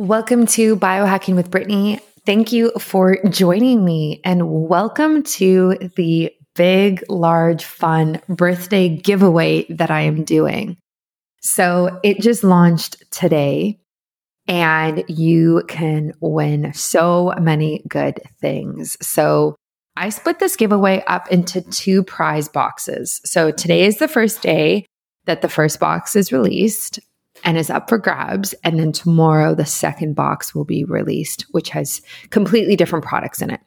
Welcome 0.00 0.46
to 0.46 0.76
Biohacking 0.76 1.36
with 1.36 1.50
Brittany. 1.50 2.00
Thank 2.24 2.52
you 2.52 2.72
for 2.78 3.18
joining 3.28 3.84
me 3.84 4.22
and 4.24 4.48
welcome 4.50 5.22
to 5.24 5.76
the 5.94 6.32
big, 6.54 7.04
large, 7.10 7.66
fun 7.66 8.18
birthday 8.26 8.88
giveaway 8.88 9.66
that 9.68 9.90
I 9.90 10.00
am 10.00 10.24
doing. 10.24 10.78
So 11.42 12.00
it 12.02 12.22
just 12.22 12.42
launched 12.42 12.96
today 13.10 13.78
and 14.48 15.04
you 15.06 15.64
can 15.68 16.14
win 16.22 16.72
so 16.72 17.34
many 17.38 17.84
good 17.86 18.22
things. 18.40 18.96
So 19.06 19.54
I 19.96 20.08
split 20.08 20.38
this 20.38 20.56
giveaway 20.56 21.04
up 21.08 21.30
into 21.30 21.60
two 21.60 22.04
prize 22.04 22.48
boxes. 22.48 23.20
So 23.26 23.50
today 23.50 23.84
is 23.84 23.98
the 23.98 24.08
first 24.08 24.40
day 24.40 24.86
that 25.26 25.42
the 25.42 25.50
first 25.50 25.78
box 25.78 26.16
is 26.16 26.32
released 26.32 27.00
and 27.44 27.58
is 27.58 27.70
up 27.70 27.88
for 27.88 27.98
grabs. 27.98 28.54
And 28.64 28.78
then 28.78 28.92
tomorrow, 28.92 29.54
the 29.54 29.66
second 29.66 30.14
box 30.14 30.54
will 30.54 30.64
be 30.64 30.84
released, 30.84 31.46
which 31.50 31.70
has 31.70 32.02
completely 32.30 32.76
different 32.76 33.04
products 33.04 33.42
in 33.42 33.50
it. 33.50 33.60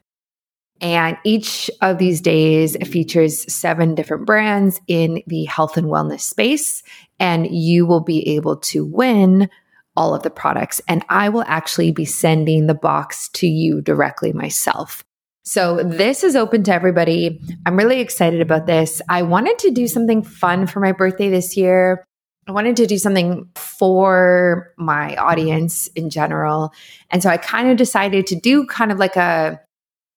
And 0.81 1.17
each 1.23 1.71
of 1.81 1.97
these 1.97 2.19
days 2.19 2.75
features 2.87 3.51
seven 3.51 3.95
different 3.95 4.25
brands 4.25 4.81
in 4.87 5.23
the 5.27 5.45
health 5.45 5.77
and 5.77 5.87
wellness 5.87 6.21
space. 6.21 6.83
And 7.19 7.47
you 7.47 7.85
will 7.85 8.01
be 8.01 8.35
able 8.35 8.57
to 8.57 8.85
win 8.85 9.49
all 9.95 10.13
of 10.13 10.23
the 10.23 10.29
products. 10.29 10.81
And 10.87 11.05
I 11.07 11.29
will 11.29 11.45
actually 11.47 11.91
be 11.91 12.05
sending 12.05 12.67
the 12.67 12.73
box 12.73 13.29
to 13.29 13.47
you 13.47 13.81
directly 13.81 14.33
myself. 14.33 15.03
So 15.45 15.83
this 15.83 16.23
is 16.23 16.35
open 16.35 16.63
to 16.63 16.73
everybody. 16.73 17.39
I'm 17.65 17.75
really 17.75 17.99
excited 17.99 18.41
about 18.41 18.65
this. 18.65 19.01
I 19.09 19.23
wanted 19.23 19.59
to 19.59 19.71
do 19.71 19.87
something 19.87 20.23
fun 20.23 20.67
for 20.67 20.79
my 20.79 20.93
birthday 20.93 21.29
this 21.29 21.57
year. 21.57 22.05
I 22.47 22.51
wanted 22.51 22.75
to 22.77 22.87
do 22.87 22.97
something 22.97 23.49
for 23.55 24.73
my 24.77 25.15
audience 25.15 25.87
in 25.87 26.09
general. 26.09 26.73
And 27.09 27.23
so 27.23 27.29
I 27.29 27.37
kind 27.37 27.69
of 27.69 27.77
decided 27.77 28.27
to 28.27 28.35
do 28.35 28.65
kind 28.65 28.91
of 28.91 28.99
like 28.99 29.15
a 29.15 29.61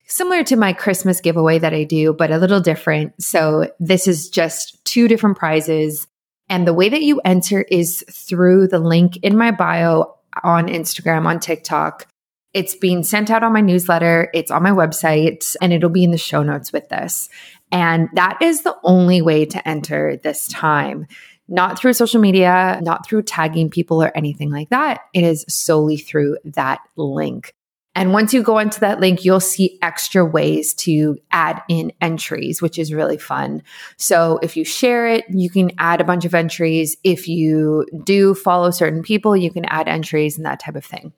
similar 0.07 0.45
to 0.45 0.57
my 0.57 0.73
Christmas 0.73 1.21
giveaway 1.21 1.59
that 1.59 1.75
I 1.75 1.85
do, 1.85 2.13
but 2.13 2.31
a 2.31 2.39
little 2.39 2.61
different. 2.61 3.21
So 3.23 3.71
this 3.79 4.09
is 4.09 4.29
just 4.29 4.85
two 4.85 5.09
different 5.09 5.37
prizes. 5.37 6.07
And 6.49 6.67
the 6.67 6.75
way 6.75 6.89
that 6.89 7.03
you 7.03 7.21
enter 7.25 7.63
is 7.63 8.05
through 8.11 8.69
the 8.69 8.79
link 8.79 9.17
in 9.19 9.37
my 9.37 9.51
bio 9.51 10.15
on 10.43 10.69
Instagram, 10.69 11.27
on 11.27 11.41
TikTok. 11.41 12.07
It's 12.55 12.75
being 12.75 13.03
sent 13.03 13.31
out 13.31 13.43
on 13.43 13.53
my 13.53 13.61
newsletter, 13.61 14.31
it's 14.33 14.51
on 14.51 14.63
my 14.63 14.71
website, 14.71 15.57
and 15.61 15.73
it'll 15.73 15.91
be 15.91 16.05
in 16.05 16.11
the 16.11 16.19
show 16.19 16.43
notes 16.43 16.73
with 16.73 16.89
this. 16.89 17.29
And 17.71 18.09
that 18.15 18.41
is 18.41 18.63
the 18.63 18.77
only 18.83 19.21
way 19.21 19.45
to 19.45 19.69
enter 19.69 20.17
this 20.17 20.47
time 20.49 21.07
not 21.49 21.79
through 21.79 21.93
social 21.93 22.21
media, 22.21 22.81
not 22.83 23.07
through 23.07 23.23
tagging 23.23 23.71
people 23.71 24.03
or 24.03 24.17
anything 24.17 24.51
like 24.51 24.71
that. 24.71 25.01
It 25.15 25.25
is 25.25 25.45
solely 25.49 25.97
through 25.97 26.39
that 26.45 26.81
link. 26.97 27.55
And 27.95 28.13
once 28.13 28.35
you 28.35 28.43
go 28.43 28.59
into 28.59 28.81
that 28.81 29.01
link, 29.01 29.25
you'll 29.25 29.41
see 29.41 29.79
extra 29.81 30.23
ways 30.23 30.75
to 30.75 31.17
add 31.31 31.63
in 31.67 31.93
entries, 32.03 32.61
which 32.61 32.79
is 32.79 32.93
really 32.93 33.17
fun. 33.17 33.63
So 33.97 34.39
if 34.43 34.55
you 34.55 34.67
share 34.67 35.09
it, 35.09 35.25
you 35.31 35.49
can 35.49 35.71
add 35.79 36.03
a 36.03 36.05
bunch 36.05 36.27
of 36.27 36.35
entries. 36.35 36.99
If 37.05 37.27
you 37.27 37.87
do 38.05 38.35
follow 38.35 38.71
certain 38.71 39.03
people, 39.03 39.35
you 39.35 39.51
can 39.51 39.65
add 39.65 39.89
entries 39.89 40.37
and 40.37 40.45
that 40.45 40.61
type 40.61 40.77
of 40.77 40.85
thing. 40.85 41.15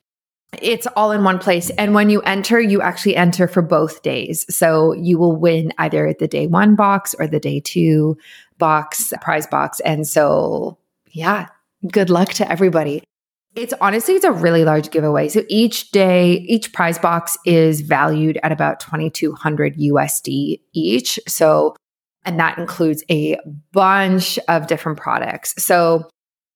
It's 0.62 0.86
all 0.96 1.10
in 1.10 1.24
one 1.24 1.40
place. 1.40 1.68
And 1.70 1.94
when 1.94 2.10
you 2.10 2.22
enter, 2.22 2.60
you 2.60 2.80
actually 2.80 3.16
enter 3.16 3.48
for 3.48 3.60
both 3.60 4.02
days. 4.02 4.46
So 4.54 4.92
you 4.92 5.18
will 5.18 5.36
win 5.36 5.72
either 5.78 6.14
the 6.18 6.28
day 6.28 6.46
one 6.46 6.74
box 6.74 7.14
or 7.18 7.26
the 7.26 7.40
day 7.40 7.60
two 7.60 8.16
box, 8.58 9.12
prize 9.20 9.46
box. 9.46 9.80
And 9.80 10.06
so, 10.06 10.78
yeah, 11.12 11.48
good 11.90 12.10
luck 12.10 12.30
to 12.34 12.50
everybody. 12.50 13.02
It's 13.54 13.74
honestly, 13.80 14.14
it's 14.14 14.24
a 14.24 14.32
really 14.32 14.64
large 14.64 14.90
giveaway. 14.90 15.28
So 15.28 15.42
each 15.48 15.90
day, 15.90 16.44
each 16.48 16.72
prize 16.72 16.98
box 16.98 17.36
is 17.44 17.80
valued 17.80 18.38
at 18.42 18.52
about 18.52 18.78
2200 18.80 19.76
USD 19.76 20.60
each. 20.74 21.18
So, 21.26 21.74
and 22.24 22.38
that 22.38 22.58
includes 22.58 23.02
a 23.10 23.38
bunch 23.72 24.38
of 24.48 24.66
different 24.66 24.98
products. 24.98 25.54
So 25.62 26.08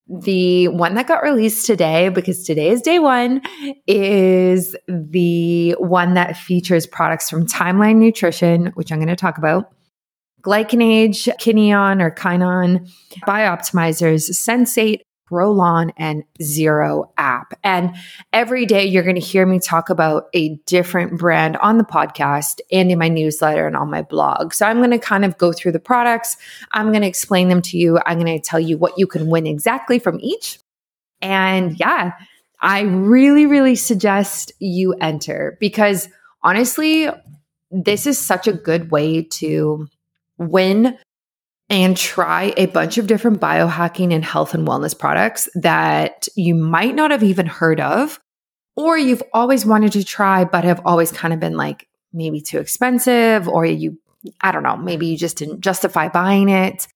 the 0.07 0.67
one 0.67 0.95
that 0.95 1.07
got 1.07 1.23
released 1.23 1.65
today, 1.65 2.09
because 2.09 2.43
today 2.43 2.69
is 2.69 2.81
day 2.81 2.99
one, 2.99 3.41
is 3.87 4.75
the 4.87 5.71
one 5.79 6.13
that 6.13 6.37
features 6.37 6.85
products 6.85 7.29
from 7.29 7.47
Timeline 7.47 7.97
Nutrition, 7.97 8.67
which 8.75 8.91
I'm 8.91 8.99
going 8.99 9.07
to 9.07 9.15
talk 9.15 9.37
about. 9.37 9.73
GlycanAge, 10.43 11.29
Kineon 11.39 12.01
or 12.01 12.11
Kinon, 12.11 12.89
Bioptimizers, 13.25 14.29
Sensate, 14.31 15.01
Prolon, 15.29 15.91
and 15.97 16.23
Zero 16.41 17.11
app. 17.17 17.53
And 17.63 17.95
every 18.33 18.65
day 18.65 18.85
you're 18.85 19.03
going 19.03 19.15
to 19.15 19.21
hear 19.21 19.45
me 19.45 19.59
talk 19.59 19.89
about 19.89 20.25
a 20.33 20.55
different 20.65 21.17
brand 21.17 21.57
on 21.57 21.77
the 21.77 21.83
podcast 21.83 22.59
and 22.71 22.91
in 22.91 22.99
my 22.99 23.07
newsletter 23.07 23.65
and 23.65 23.75
on 23.75 23.89
my 23.89 24.01
blog. 24.01 24.53
So 24.53 24.65
I'm 24.65 24.77
going 24.77 24.91
to 24.91 24.99
kind 24.99 25.25
of 25.25 25.37
go 25.37 25.53
through 25.53 25.71
the 25.71 25.79
products. 25.79 26.37
I'm 26.71 26.89
going 26.89 27.01
to 27.01 27.07
explain 27.07 27.47
them 27.47 27.61
to 27.63 27.77
you. 27.77 27.99
I'm 28.05 28.19
going 28.19 28.39
to 28.39 28.47
tell 28.47 28.59
you 28.59 28.77
what 28.77 28.97
you 28.97 29.07
can 29.07 29.27
win 29.27 29.47
exactly 29.47 29.97
from 29.97 30.19
each. 30.21 30.59
And 31.21 31.79
yeah, 31.79 32.11
I 32.59 32.81
really, 32.81 33.45
really 33.45 33.75
suggest 33.75 34.51
you 34.59 34.93
enter 34.93 35.57
because 35.59 36.09
honestly, 36.41 37.09
this 37.71 38.05
is 38.05 38.19
such 38.19 38.47
a 38.47 38.53
good 38.53 38.91
way 38.91 39.23
to 39.23 39.87
win 40.37 40.97
and 41.69 41.95
try 41.95 42.53
a 42.57 42.67
bunch 42.67 42.97
of 42.97 43.07
different 43.07 43.39
biohacking 43.39 44.13
and 44.13 44.23
health 44.23 44.53
and 44.53 44.67
wellness 44.67 44.97
products 44.97 45.49
that 45.55 46.27
you 46.35 46.53
might 46.53 46.93
not 46.93 47.11
have 47.11 47.23
even 47.23 47.45
heard 47.45 47.79
of, 47.79 48.19
or 48.75 48.97
you've 48.97 49.23
always 49.33 49.65
wanted 49.65 49.91
to 49.93 50.03
try, 50.03 50.43
but 50.43 50.63
have 50.63 50.81
always 50.85 51.11
kind 51.11 51.33
of 51.33 51.39
been 51.39 51.55
like 51.55 51.87
maybe 52.11 52.41
too 52.41 52.59
expensive, 52.59 53.47
or 53.47 53.65
you, 53.65 53.97
I 54.41 54.51
don't 54.51 54.63
know, 54.63 54.77
maybe 54.77 55.07
you 55.07 55.17
just 55.17 55.37
didn't 55.37 55.61
justify 55.61 56.09
buying 56.09 56.49
it. 56.49 56.87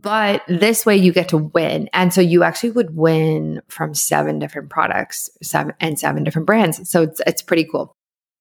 But 0.00 0.42
this 0.46 0.86
way 0.86 0.96
you 0.96 1.12
get 1.12 1.30
to 1.30 1.38
win. 1.38 1.88
And 1.92 2.14
so 2.14 2.20
you 2.20 2.44
actually 2.44 2.70
would 2.70 2.94
win 2.96 3.62
from 3.68 3.94
seven 3.94 4.38
different 4.38 4.70
products 4.70 5.28
seven, 5.42 5.74
and 5.80 5.98
seven 5.98 6.22
different 6.22 6.46
brands. 6.46 6.88
So 6.88 7.02
it's, 7.02 7.20
it's 7.26 7.42
pretty 7.42 7.64
cool. 7.64 7.92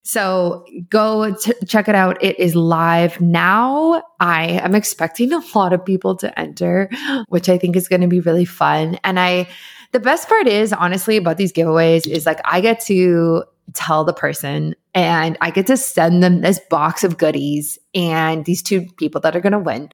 So 0.07 0.65
go 0.89 1.35
t- 1.35 1.51
check 1.67 1.89
it 1.89 1.95
out. 1.95 2.23
It 2.23 2.39
is 2.39 2.55
live 2.55 3.19
now. 3.19 4.01
I 4.21 4.45
am 4.45 4.73
expecting 4.73 5.33
a 5.33 5.41
lot 5.53 5.73
of 5.73 5.83
people 5.83 6.15
to 6.17 6.39
enter, 6.39 6.89
which 7.27 7.49
I 7.49 7.57
think 7.57 7.75
is 7.75 7.89
going 7.89 7.99
to 7.99 8.07
be 8.07 8.21
really 8.21 8.45
fun. 8.45 8.97
And 9.03 9.19
I, 9.19 9.49
the 9.91 9.99
best 9.99 10.29
part 10.29 10.47
is 10.47 10.71
honestly 10.71 11.17
about 11.17 11.35
these 11.35 11.51
giveaways 11.51 12.07
is 12.07 12.25
like 12.25 12.39
I 12.45 12.61
get 12.61 12.79
to 12.85 13.43
tell 13.73 14.05
the 14.05 14.13
person 14.13 14.75
and 14.93 15.37
I 15.41 15.51
get 15.51 15.67
to 15.67 15.75
send 15.75 16.23
them 16.23 16.39
this 16.39 16.61
box 16.69 17.03
of 17.03 17.17
goodies 17.17 17.77
and 17.93 18.45
these 18.45 18.63
two 18.63 18.85
people 18.97 19.19
that 19.21 19.35
are 19.35 19.41
going 19.41 19.51
to 19.51 19.59
win. 19.59 19.89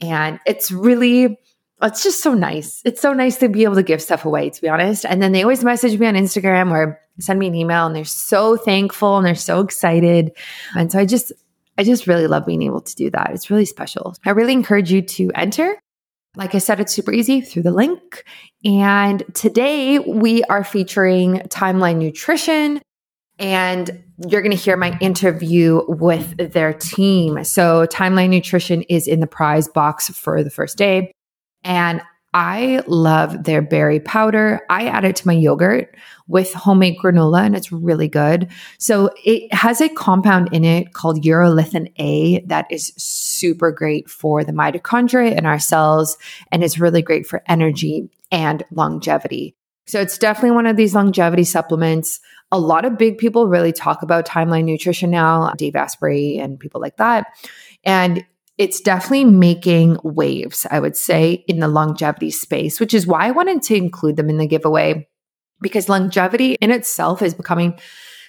And 0.00 0.38
it's 0.46 0.70
really, 0.70 1.36
it's 1.82 2.04
just 2.04 2.22
so 2.22 2.32
nice. 2.32 2.80
It's 2.84 3.00
so 3.00 3.12
nice 3.12 3.38
to 3.38 3.48
be 3.48 3.64
able 3.64 3.74
to 3.74 3.82
give 3.82 4.02
stuff 4.02 4.24
away, 4.24 4.50
to 4.50 4.60
be 4.60 4.68
honest. 4.68 5.04
And 5.04 5.20
then 5.20 5.32
they 5.32 5.42
always 5.42 5.64
message 5.64 5.98
me 5.98 6.06
on 6.06 6.14
Instagram 6.14 6.70
or 6.70 7.00
send 7.18 7.38
me 7.38 7.46
an 7.46 7.54
email 7.54 7.86
and 7.86 7.94
they're 7.94 8.04
so 8.04 8.56
thankful 8.56 9.16
and 9.16 9.26
they're 9.26 9.34
so 9.34 9.60
excited. 9.60 10.32
And 10.76 10.90
so 10.90 10.98
I 10.98 11.04
just, 11.04 11.32
I 11.76 11.84
just 11.84 12.06
really 12.06 12.26
love 12.26 12.46
being 12.46 12.62
able 12.62 12.80
to 12.80 12.94
do 12.94 13.10
that. 13.10 13.30
It's 13.32 13.50
really 13.50 13.64
special. 13.64 14.14
I 14.24 14.30
really 14.30 14.52
encourage 14.52 14.90
you 14.90 15.02
to 15.02 15.30
enter. 15.34 15.76
Like 16.36 16.54
I 16.54 16.58
said, 16.58 16.80
it's 16.80 16.92
super 16.92 17.12
easy 17.12 17.40
through 17.40 17.62
the 17.62 17.72
link. 17.72 18.24
And 18.64 19.22
today 19.34 19.98
we 19.98 20.44
are 20.44 20.64
featuring 20.64 21.36
Timeline 21.48 21.98
Nutrition. 21.98 22.80
And 23.40 24.02
you're 24.26 24.42
going 24.42 24.56
to 24.56 24.56
hear 24.56 24.76
my 24.76 24.98
interview 25.00 25.82
with 25.86 26.52
their 26.52 26.72
team. 26.72 27.44
So, 27.44 27.86
Timeline 27.86 28.30
Nutrition 28.30 28.82
is 28.82 29.06
in 29.06 29.20
the 29.20 29.28
prize 29.28 29.68
box 29.68 30.08
for 30.08 30.42
the 30.42 30.50
first 30.50 30.76
day. 30.76 31.12
And 31.62 32.02
I 32.34 32.82
love 32.86 33.44
their 33.44 33.62
berry 33.62 34.00
powder. 34.00 34.60
I 34.68 34.86
add 34.86 35.04
it 35.04 35.16
to 35.16 35.26
my 35.26 35.32
yogurt 35.32 35.94
with 36.26 36.52
homemade 36.52 36.98
granola 37.02 37.44
and 37.44 37.56
it's 37.56 37.72
really 37.72 38.08
good. 38.08 38.48
So 38.78 39.10
it 39.24 39.52
has 39.54 39.80
a 39.80 39.88
compound 39.88 40.50
in 40.52 40.62
it 40.62 40.92
called 40.92 41.24
urolithin 41.24 41.90
A 41.98 42.40
that 42.46 42.66
is 42.70 42.92
super 42.98 43.72
great 43.72 44.10
for 44.10 44.44
the 44.44 44.52
mitochondria 44.52 45.36
in 45.36 45.46
our 45.46 45.58
cells 45.58 46.18
and 46.52 46.62
is 46.62 46.78
really 46.78 47.00
great 47.00 47.26
for 47.26 47.42
energy 47.48 48.10
and 48.30 48.62
longevity. 48.70 49.56
So 49.86 49.98
it's 49.98 50.18
definitely 50.18 50.50
one 50.50 50.66
of 50.66 50.76
these 50.76 50.94
longevity 50.94 51.44
supplements. 51.44 52.20
A 52.52 52.60
lot 52.60 52.84
of 52.84 52.98
big 52.98 53.16
people 53.16 53.48
really 53.48 53.72
talk 53.72 54.02
about 54.02 54.26
timeline 54.26 54.64
nutrition 54.64 55.10
now, 55.10 55.50
Dave 55.56 55.76
Asprey 55.76 56.38
and 56.38 56.60
people 56.60 56.78
like 56.78 56.98
that. 56.98 57.26
And 57.84 58.22
it's 58.58 58.80
definitely 58.80 59.24
making 59.24 59.98
waves, 60.02 60.66
I 60.70 60.80
would 60.80 60.96
say, 60.96 61.44
in 61.46 61.60
the 61.60 61.68
longevity 61.68 62.30
space, 62.30 62.80
which 62.80 62.92
is 62.92 63.06
why 63.06 63.26
I 63.26 63.30
wanted 63.30 63.62
to 63.62 63.76
include 63.76 64.16
them 64.16 64.28
in 64.28 64.38
the 64.38 64.48
giveaway 64.48 65.08
because 65.60 65.88
longevity 65.88 66.56
in 66.60 66.70
itself 66.70 67.22
is 67.22 67.34
becoming 67.34 67.78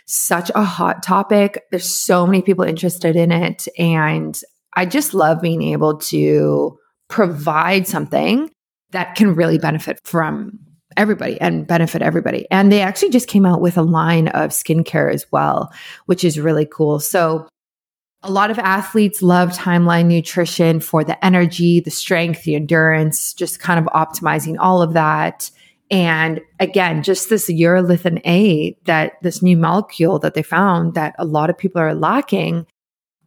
such 0.05 0.49
a 0.55 0.63
hot 0.63 1.03
topic. 1.03 1.63
There's 1.71 1.89
so 1.89 2.25
many 2.25 2.41
people 2.41 2.63
interested 2.63 3.15
in 3.15 3.31
it. 3.31 3.67
And 3.77 4.39
I 4.75 4.85
just 4.85 5.13
love 5.13 5.41
being 5.41 5.63
able 5.63 5.97
to 5.97 6.77
provide 7.07 7.87
something 7.87 8.49
that 8.91 9.15
can 9.15 9.35
really 9.35 9.57
benefit 9.57 9.99
from 10.03 10.59
everybody 10.97 11.39
and 11.39 11.67
benefit 11.67 12.01
everybody. 12.01 12.47
And 12.49 12.71
they 12.71 12.81
actually 12.81 13.11
just 13.11 13.27
came 13.27 13.45
out 13.45 13.61
with 13.61 13.77
a 13.77 13.83
line 13.83 14.29
of 14.29 14.49
skincare 14.49 15.13
as 15.13 15.25
well, 15.31 15.71
which 16.07 16.23
is 16.23 16.39
really 16.39 16.65
cool. 16.65 16.99
So 16.99 17.47
a 18.24 18.31
lot 18.31 18.51
of 18.51 18.60
athletes 18.60 19.21
love 19.21 19.51
timeline 19.51 20.07
nutrition 20.07 20.80
for 20.80 21.04
the 21.04 21.24
energy, 21.24 21.80
the 21.80 21.92
strength, 21.92 22.44
the 22.44 22.56
endurance, 22.56 23.33
just 23.33 23.60
kind 23.60 23.80
of 23.80 23.86
optimizing 23.94 24.57
all 24.60 24.81
of 24.81 24.94
that. 24.94 25.50
And 25.89 26.42
again, 26.60 27.01
just 27.01 27.30
this 27.30 27.50
urolithin 27.50 28.21
A 28.25 28.77
that 28.83 29.13
this 29.24 29.42
new 29.42 29.57
molecule 29.57 30.19
that 30.19 30.33
they 30.33 30.44
found 30.44 30.94
that 30.95 31.16
a 31.18 31.25
lot 31.25 31.50
of 31.50 31.57
people 31.57 31.81
are 31.81 31.95
lacking, 31.95 32.68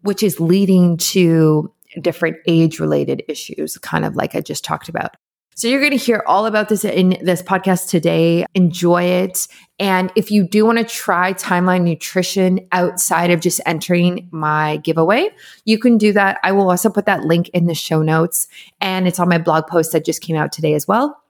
which 0.03 0.23
is 0.23 0.39
leading 0.39 0.97
to 0.99 1.73
different 2.00 2.37
age 2.47 2.79
related 2.79 3.23
issues, 3.29 3.79
kind 3.79 4.05
of 4.05 4.15
like 4.15 4.35
I 4.35 4.41
just 4.41 4.65
talked 4.65 4.88
about. 4.88 5.17
So 5.54 5.69
you're 5.69 5.81
going 5.81 5.93
to 5.93 5.96
hear 5.96 6.25
all 6.26 6.46
about 6.46 6.69
this 6.69 6.84
in 6.84 7.19
this 7.22 7.43
podcast 7.43 7.88
today. 7.88 8.46
Enjoy 8.54 9.02
it. 9.02 9.46
And 9.78 10.10
if 10.16 10.31
you 10.31 10.49
do 10.49 10.64
want 10.64 10.78
to 10.78 10.84
try 10.84 11.34
timeline 11.34 11.82
nutrition 11.82 12.66
outside 12.72 13.31
of 13.31 13.40
just 13.40 13.60
entering 13.66 14.28
my 14.31 14.78
giveaway, 14.78 15.28
you 15.64 15.78
can 15.78 15.99
do 15.99 16.12
that. 16.14 16.38
I 16.43 16.52
will 16.52 16.70
also 16.70 16.88
put 16.88 17.06
that 17.06 17.25
link 17.25 17.50
in 17.50 17.66
the 17.66 17.75
show 17.75 18.02
notes 18.02 18.49
and 18.81 19.06
it's 19.06 19.20
on 19.20 19.28
my 19.28 19.38
blog 19.38 19.66
post 19.66 19.93
that 19.93 20.04
just 20.04 20.22
came 20.22 20.37
out 20.37 20.52
today 20.52 20.75
as 20.75 20.88
well. 20.88 21.22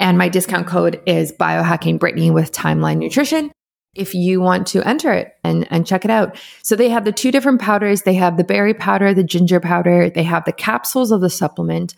And 0.00 0.18
my 0.18 0.28
discount 0.28 0.66
code 0.66 1.00
is 1.06 1.30
biohacking 1.32 2.00
Brittany 2.00 2.30
with 2.30 2.50
timeline 2.50 2.98
nutrition 2.98 3.52
if 3.94 4.14
you 4.14 4.40
want 4.40 4.66
to 4.68 4.82
enter 4.82 5.12
it 5.12 5.34
and, 5.44 5.68
and 5.70 5.86
check 5.86 6.04
it 6.04 6.10
out. 6.10 6.36
So 6.62 6.74
they 6.74 6.88
have 6.88 7.04
the 7.04 7.12
two 7.12 7.30
different 7.30 7.60
powders. 7.60 8.02
They 8.02 8.14
have 8.14 8.36
the 8.36 8.42
berry 8.42 8.74
powder, 8.74 9.14
the 9.14 9.22
ginger 9.22 9.60
powder. 9.60 10.10
They 10.10 10.24
have 10.24 10.44
the 10.44 10.52
capsules 10.52 11.12
of 11.12 11.20
the 11.20 11.30
supplement. 11.30 11.94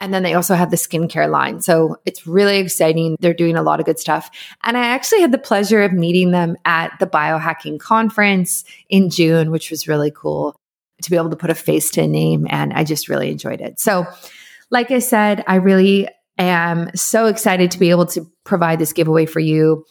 And 0.00 0.14
then 0.14 0.22
they 0.22 0.34
also 0.34 0.54
have 0.54 0.70
the 0.70 0.76
skincare 0.76 1.30
line. 1.30 1.60
So 1.60 1.96
it's 2.06 2.26
really 2.26 2.58
exciting. 2.58 3.16
They're 3.20 3.34
doing 3.34 3.56
a 3.56 3.62
lot 3.62 3.80
of 3.80 3.86
good 3.86 3.98
stuff. 3.98 4.30
And 4.64 4.76
I 4.76 4.86
actually 4.86 5.20
had 5.20 5.32
the 5.32 5.38
pleasure 5.38 5.82
of 5.82 5.92
meeting 5.92 6.30
them 6.30 6.56
at 6.64 6.98
the 6.98 7.06
biohacking 7.06 7.78
conference 7.78 8.64
in 8.88 9.10
June, 9.10 9.50
which 9.50 9.70
was 9.70 9.86
really 9.86 10.10
cool 10.10 10.56
to 11.02 11.10
be 11.10 11.16
able 11.16 11.30
to 11.30 11.36
put 11.36 11.50
a 11.50 11.54
face 11.54 11.90
to 11.92 12.02
a 12.02 12.06
name. 12.06 12.46
And 12.50 12.72
I 12.72 12.84
just 12.84 13.08
really 13.08 13.30
enjoyed 13.30 13.60
it. 13.60 13.78
So, 13.78 14.06
like 14.70 14.90
I 14.90 15.00
said, 15.00 15.44
I 15.46 15.56
really 15.56 16.08
am 16.38 16.90
so 16.94 17.26
excited 17.26 17.70
to 17.72 17.78
be 17.78 17.90
able 17.90 18.06
to 18.06 18.26
provide 18.44 18.78
this 18.78 18.92
giveaway 18.92 19.26
for 19.26 19.40
you. 19.40 19.84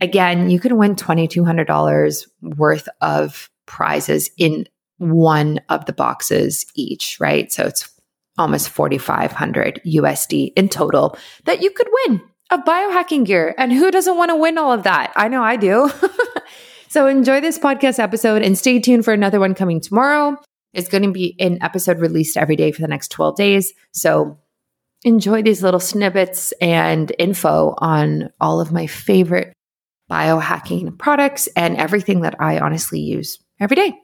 Again, 0.00 0.50
you 0.50 0.58
can 0.58 0.76
win 0.76 0.96
$2,200 0.96 2.26
worth 2.42 2.88
of 3.00 3.48
prizes 3.66 4.30
in 4.36 4.66
one 4.98 5.60
of 5.68 5.86
the 5.86 5.92
boxes 5.92 6.66
each, 6.74 7.18
right? 7.20 7.52
So 7.52 7.64
it's 7.64 7.91
almost 8.38 8.68
4500 8.70 9.80
USD 9.84 10.52
in 10.56 10.68
total 10.68 11.16
that 11.44 11.62
you 11.62 11.70
could 11.70 11.88
win 12.06 12.22
of 12.50 12.60
biohacking 12.60 13.24
gear. 13.26 13.54
And 13.58 13.72
who 13.72 13.90
doesn't 13.90 14.16
want 14.16 14.30
to 14.30 14.36
win 14.36 14.58
all 14.58 14.72
of 14.72 14.84
that? 14.84 15.12
I 15.16 15.28
know 15.28 15.42
I 15.42 15.56
do. 15.56 15.90
so 16.88 17.06
enjoy 17.06 17.40
this 17.40 17.58
podcast 17.58 17.98
episode 17.98 18.42
and 18.42 18.56
stay 18.56 18.78
tuned 18.78 19.04
for 19.04 19.12
another 19.12 19.40
one 19.40 19.54
coming 19.54 19.80
tomorrow. 19.80 20.36
It's 20.72 20.88
going 20.88 21.02
to 21.02 21.12
be 21.12 21.36
an 21.38 21.58
episode 21.62 22.00
released 22.00 22.36
every 22.36 22.56
day 22.56 22.72
for 22.72 22.82
the 22.82 22.88
next 22.88 23.08
12 23.08 23.36
days. 23.36 23.72
So 23.92 24.38
enjoy 25.04 25.42
these 25.42 25.62
little 25.62 25.80
snippets 25.80 26.52
and 26.60 27.12
info 27.18 27.74
on 27.78 28.30
all 28.40 28.60
of 28.60 28.72
my 28.72 28.86
favorite 28.86 29.52
biohacking 30.10 30.98
products 30.98 31.48
and 31.56 31.76
everything 31.76 32.20
that 32.20 32.36
I 32.40 32.58
honestly 32.58 33.00
use 33.00 33.38
every 33.60 33.76
day. 33.76 33.94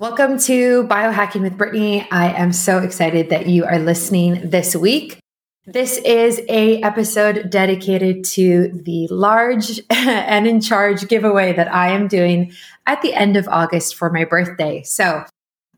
Welcome 0.00 0.38
to 0.38 0.84
Biohacking 0.84 1.42
with 1.42 1.58
Brittany. 1.58 2.08
I 2.10 2.32
am 2.32 2.54
so 2.54 2.78
excited 2.78 3.28
that 3.28 3.48
you 3.48 3.66
are 3.66 3.78
listening 3.78 4.48
this 4.48 4.74
week. 4.74 5.18
This 5.66 5.98
is 5.98 6.40
a 6.48 6.80
episode 6.80 7.50
dedicated 7.50 8.24
to 8.24 8.80
the 8.82 9.08
large 9.08 9.78
and 9.90 10.46
in 10.46 10.62
charge 10.62 11.06
giveaway 11.06 11.52
that 11.52 11.70
I 11.70 11.90
am 11.90 12.08
doing 12.08 12.54
at 12.86 13.02
the 13.02 13.12
end 13.12 13.36
of 13.36 13.46
August 13.46 13.94
for 13.94 14.08
my 14.08 14.24
birthday. 14.24 14.82
So 14.84 15.22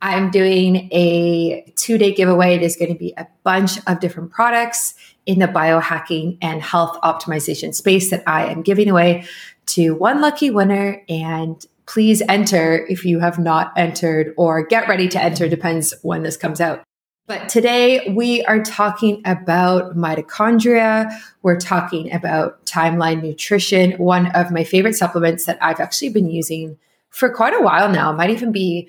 I'm 0.00 0.30
doing 0.30 0.88
a 0.92 1.72
two 1.74 1.98
day 1.98 2.14
giveaway. 2.14 2.54
It 2.54 2.62
is 2.62 2.76
going 2.76 2.92
to 2.92 2.98
be 2.98 3.14
a 3.16 3.26
bunch 3.42 3.84
of 3.88 3.98
different 3.98 4.30
products 4.30 4.94
in 5.26 5.40
the 5.40 5.48
biohacking 5.48 6.38
and 6.40 6.62
health 6.62 6.96
optimization 7.02 7.74
space 7.74 8.10
that 8.10 8.22
I 8.28 8.46
am 8.46 8.62
giving 8.62 8.88
away 8.88 9.26
to 9.66 9.96
one 9.96 10.20
lucky 10.20 10.50
winner. 10.50 11.02
And 11.08 11.66
please 11.86 12.22
enter 12.28 12.86
if 12.88 13.04
you 13.04 13.20
have 13.20 13.38
not 13.38 13.72
entered 13.76 14.34
or 14.36 14.64
get 14.64 14.88
ready 14.88 15.08
to 15.08 15.22
enter, 15.22 15.48
depends 15.48 15.94
when 16.02 16.22
this 16.22 16.36
comes 16.36 16.60
out. 16.60 16.82
But 17.26 17.48
today 17.48 18.12
we 18.14 18.44
are 18.44 18.62
talking 18.62 19.22
about 19.24 19.96
mitochondria. 19.96 21.10
We're 21.42 21.60
talking 21.60 22.12
about 22.12 22.64
timeline 22.66 23.22
nutrition, 23.22 23.92
one 23.92 24.26
of 24.32 24.50
my 24.50 24.64
favorite 24.64 24.94
supplements 24.94 25.46
that 25.46 25.58
I've 25.62 25.80
actually 25.80 26.10
been 26.10 26.28
using 26.28 26.78
for 27.10 27.30
quite 27.30 27.54
a 27.54 27.62
while 27.62 27.88
now. 27.88 28.10
It 28.12 28.16
might 28.16 28.30
even 28.30 28.52
be 28.52 28.88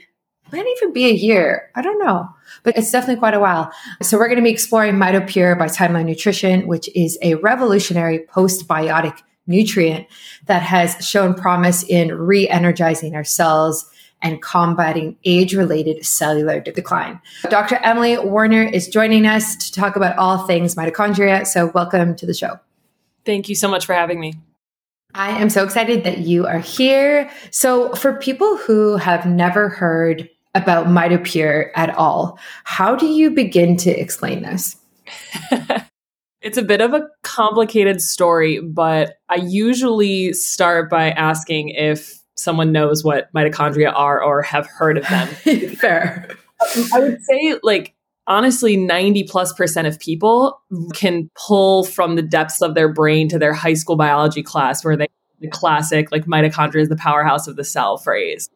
might 0.52 0.68
even 0.78 0.94
be 0.94 1.06
a 1.06 1.14
year. 1.14 1.72
I 1.74 1.82
don't 1.82 1.98
know, 2.04 2.30
but 2.62 2.78
it's 2.78 2.92
definitely 2.92 3.20
quite 3.20 3.34
a 3.34 3.40
while. 3.40 3.72
So 4.02 4.18
we're 4.18 4.28
going 4.28 4.38
to 4.38 4.44
be 4.44 4.52
exploring 4.52 4.96
MitoPure 4.96 5.58
by 5.58 5.66
Timeline 5.66 6.06
Nutrition, 6.06 6.68
which 6.68 6.90
is 6.96 7.18
a 7.24 7.36
revolutionary 7.36 8.20
postbiotic 8.20 9.20
nutrient 9.48 10.08
that 10.46 10.62
has 10.62 10.96
shown 11.06 11.34
promise 11.34 11.84
in 11.84 12.14
re 12.14 12.48
energizing 12.48 13.16
our 13.16 13.24
cells 13.24 13.90
and 14.22 14.42
combating 14.42 15.18
age 15.26 15.54
related 15.54 16.04
cellular 16.06 16.60
decline. 16.62 17.20
Dr. 17.50 17.76
Emily 17.84 18.18
Werner 18.18 18.64
is 18.64 18.88
joining 18.88 19.28
us 19.28 19.56
to 19.58 19.72
talk 19.74 19.96
about 19.96 20.18
all 20.18 20.48
things 20.48 20.76
mitochondria. 20.76 21.46
So, 21.46 21.68
welcome 21.68 22.16
to 22.16 22.26
the 22.26 22.34
show. 22.34 22.60
Thank 23.26 23.50
you 23.50 23.56
so 23.56 23.68
much 23.68 23.86
for 23.86 23.94
having 23.94 24.20
me. 24.20 24.34
I 25.14 25.30
am 25.40 25.50
so 25.50 25.64
excited 25.64 26.04
that 26.06 26.20
you 26.20 26.48
are 26.48 26.60
here. 26.60 27.30
So, 27.52 27.94
for 27.96 28.14
people 28.14 28.58
who 28.58 28.98
have 28.98 29.26
never 29.26 29.70
heard 29.70 30.30
about 30.56 30.88
MitoPure 30.88 31.72
at 31.76 31.94
all, 31.96 32.40
how 32.64 32.96
do 32.96 33.06
you 33.06 33.30
begin 33.30 33.76
to 33.78 33.90
explain 33.92 34.44
this? 34.44 34.78
It's 36.44 36.58
a 36.58 36.62
bit 36.62 36.82
of 36.82 36.94
a 36.94 37.08
complicated 37.24 38.02
story, 38.02 38.60
but 38.60 39.16
I 39.30 39.36
usually 39.36 40.34
start 40.34 40.90
by 40.90 41.12
asking 41.12 41.70
if 41.70 42.20
someone 42.36 42.72
knows 42.72 43.04
what 43.04 43.32
mitochondria 43.34 43.94
are 43.96 44.22
or 44.22 44.42
have 44.42 44.68
heard 44.68 44.98
of 44.98 45.08
them. 45.08 45.28
Fair. 45.76 46.30
I 46.94 47.00
would 47.00 47.22
say, 47.24 47.56
like, 47.64 47.96
honestly, 48.28 48.76
90 48.76 49.24
plus 49.24 49.54
percent 49.54 49.88
of 49.88 50.00
people 50.00 50.62
can 50.94 51.30
pull 51.36 51.86
from 51.86 52.16
the 52.16 52.22
depths 52.22 52.62
of 52.62 52.76
their 52.76 52.92
brain 52.92 53.30
to 53.30 53.40
their 53.40 53.54
high 53.54 53.74
school 53.74 53.96
biology 53.96 54.44
class 54.44 54.84
where 54.84 54.98
they 54.98 55.08
the 55.40 55.48
classic, 55.50 56.12
like, 56.12 56.26
mitochondria 56.26 56.82
is 56.82 56.90
the 56.90 56.96
powerhouse 56.96 57.48
of 57.48 57.58
the 57.58 57.66
cell 57.66 57.98
phrase. 57.98 58.50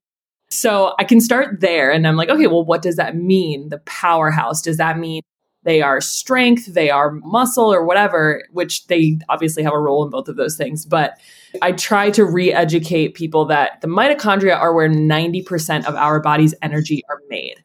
So 0.50 0.94
I 1.00 1.03
can 1.03 1.20
start 1.20 1.60
there 1.60 1.91
and 1.91 2.08
I'm 2.08 2.15
like, 2.15 2.29
okay, 2.29 2.48
well, 2.48 2.63
what 2.63 2.82
does 2.82 2.96
that 2.96 3.15
mean? 3.15 3.70
The 3.70 3.79
powerhouse. 3.79 4.62
Does 4.62 4.77
that 4.77 4.98
mean 4.98 5.22
they 5.64 5.82
are 5.82 6.00
strength, 6.00 6.74
they 6.74 6.90
are 6.90 7.12
muscle 7.12 7.74
or 7.74 7.86
whatever, 7.86 8.44
which 8.52 8.88
they 8.88 9.20
obviously 9.28 9.64
have 9.64 9.74
a 9.74 9.80
role 9.80 10.04
in 10.04 10.10
both 10.10 10.28
of 10.28 10.38
those 10.38 10.56
things. 10.56 10.86
But 10.86 11.20
I 11.62 11.74
try 11.74 12.10
to 12.12 12.24
re 12.24 12.54
educate 12.54 13.16
people 13.16 13.46
that 13.46 13.82
the 13.82 13.88
mitochondria 13.88 14.56
are 14.56 14.74
where 14.74 14.90
90% 14.90 15.86
of 15.86 15.96
our 15.96 16.20
body's 16.20 16.56
energy 16.62 17.04
are 17.10 17.20
made, 17.30 17.56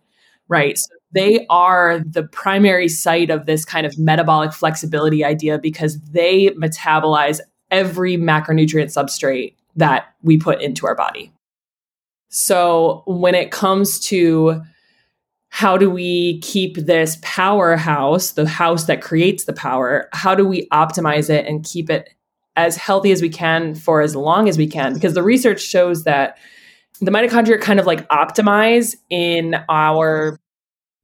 right? 0.48 0.78
So 0.78 0.88
they 1.12 1.46
are 1.50 2.00
the 2.00 2.24
primary 2.24 2.88
site 2.88 3.30
of 3.30 3.46
this 3.46 3.64
kind 3.64 3.86
of 3.86 3.98
metabolic 3.98 4.52
flexibility 4.52 5.24
idea 5.24 5.58
because 5.58 6.00
they 6.00 6.48
metabolize 6.50 7.40
every 7.70 8.16
macronutrient 8.16 8.86
substrate 8.86 9.54
that 9.76 10.14
we 10.22 10.38
put 10.38 10.60
into 10.60 10.86
our 10.86 10.94
body. 10.94 11.32
So 12.28 13.02
when 13.06 13.34
it 13.34 13.50
comes 13.50 14.00
to 14.06 14.62
how 15.54 15.76
do 15.76 15.90
we 15.90 16.40
keep 16.40 16.76
this 16.76 17.18
powerhouse, 17.20 18.30
the 18.32 18.48
house 18.48 18.86
that 18.86 19.02
creates 19.02 19.44
the 19.44 19.52
power, 19.52 20.08
how 20.14 20.34
do 20.34 20.48
we 20.48 20.66
optimize 20.72 21.28
it 21.28 21.46
and 21.46 21.62
keep 21.62 21.90
it 21.90 22.08
as 22.56 22.74
healthy 22.74 23.12
as 23.12 23.20
we 23.20 23.28
can 23.28 23.74
for 23.74 24.00
as 24.00 24.16
long 24.16 24.48
as 24.48 24.56
we 24.56 24.66
can? 24.66 24.94
Because 24.94 25.12
the 25.12 25.22
research 25.22 25.60
shows 25.60 26.04
that 26.04 26.38
the 27.02 27.10
mitochondria 27.10 27.60
kind 27.60 27.78
of 27.78 27.84
like 27.84 28.08
optimize 28.08 28.96
in 29.10 29.54
our 29.68 30.38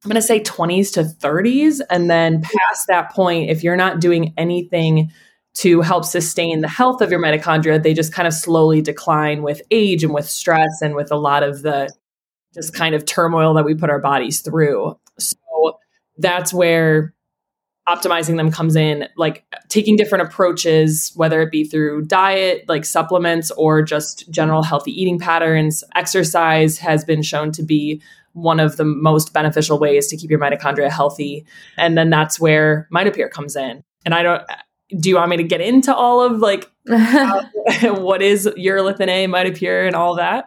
I'm 0.02 0.08
going 0.08 0.14
to 0.14 0.22
say 0.22 0.40
20s 0.40 0.94
to 0.94 1.02
30s. 1.02 1.80
And 1.90 2.08
then 2.08 2.40
past 2.40 2.86
that 2.88 3.12
point, 3.12 3.50
if 3.50 3.62
you're 3.62 3.76
not 3.76 4.00
doing 4.00 4.32
anything 4.38 5.10
to 5.56 5.82
help 5.82 6.06
sustain 6.06 6.62
the 6.62 6.68
health 6.68 7.02
of 7.02 7.10
your 7.10 7.20
mitochondria, 7.20 7.82
they 7.82 7.92
just 7.92 8.14
kind 8.14 8.26
of 8.26 8.32
slowly 8.32 8.80
decline 8.80 9.42
with 9.42 9.60
age 9.70 10.04
and 10.04 10.14
with 10.14 10.26
stress 10.26 10.80
and 10.80 10.94
with 10.94 11.12
a 11.12 11.16
lot 11.16 11.42
of 11.42 11.60
the 11.60 11.92
just 12.54 12.74
kind 12.74 12.94
of 12.94 13.04
turmoil 13.04 13.54
that 13.54 13.64
we 13.64 13.74
put 13.74 13.90
our 13.90 14.00
bodies 14.00 14.40
through. 14.40 14.98
So 15.18 15.78
that's 16.16 16.52
where 16.52 17.14
optimizing 17.88 18.36
them 18.36 18.50
comes 18.50 18.76
in, 18.76 19.08
like 19.16 19.44
taking 19.68 19.96
different 19.96 20.28
approaches, 20.28 21.12
whether 21.14 21.40
it 21.40 21.50
be 21.50 21.64
through 21.64 22.02
diet, 22.02 22.64
like 22.68 22.84
supplements, 22.84 23.50
or 23.52 23.82
just 23.82 24.30
general 24.30 24.62
healthy 24.62 24.90
eating 24.90 25.18
patterns. 25.18 25.82
Exercise 25.94 26.78
has 26.78 27.04
been 27.04 27.22
shown 27.22 27.50
to 27.52 27.62
be 27.62 28.02
one 28.32 28.60
of 28.60 28.76
the 28.76 28.84
most 28.84 29.32
beneficial 29.32 29.78
ways 29.78 30.06
to 30.08 30.16
keep 30.16 30.30
your 30.30 30.38
mitochondria 30.38 30.90
healthy. 30.90 31.46
And 31.76 31.96
then 31.96 32.10
that's 32.10 32.38
where 32.38 32.86
MitoPure 32.92 33.30
comes 33.30 33.56
in. 33.56 33.82
And 34.04 34.14
I 34.14 34.22
don't 34.22 34.42
do 34.96 35.10
you 35.10 35.16
want 35.16 35.28
me 35.28 35.36
to 35.36 35.42
get 35.42 35.60
into 35.60 35.94
all 35.94 36.22
of 36.22 36.38
like 36.38 36.70
what 36.86 38.22
is 38.22 38.46
urolithin 38.56 39.08
A, 39.08 39.26
mitopure, 39.26 39.86
and 39.86 39.94
all 39.94 40.16
that? 40.16 40.46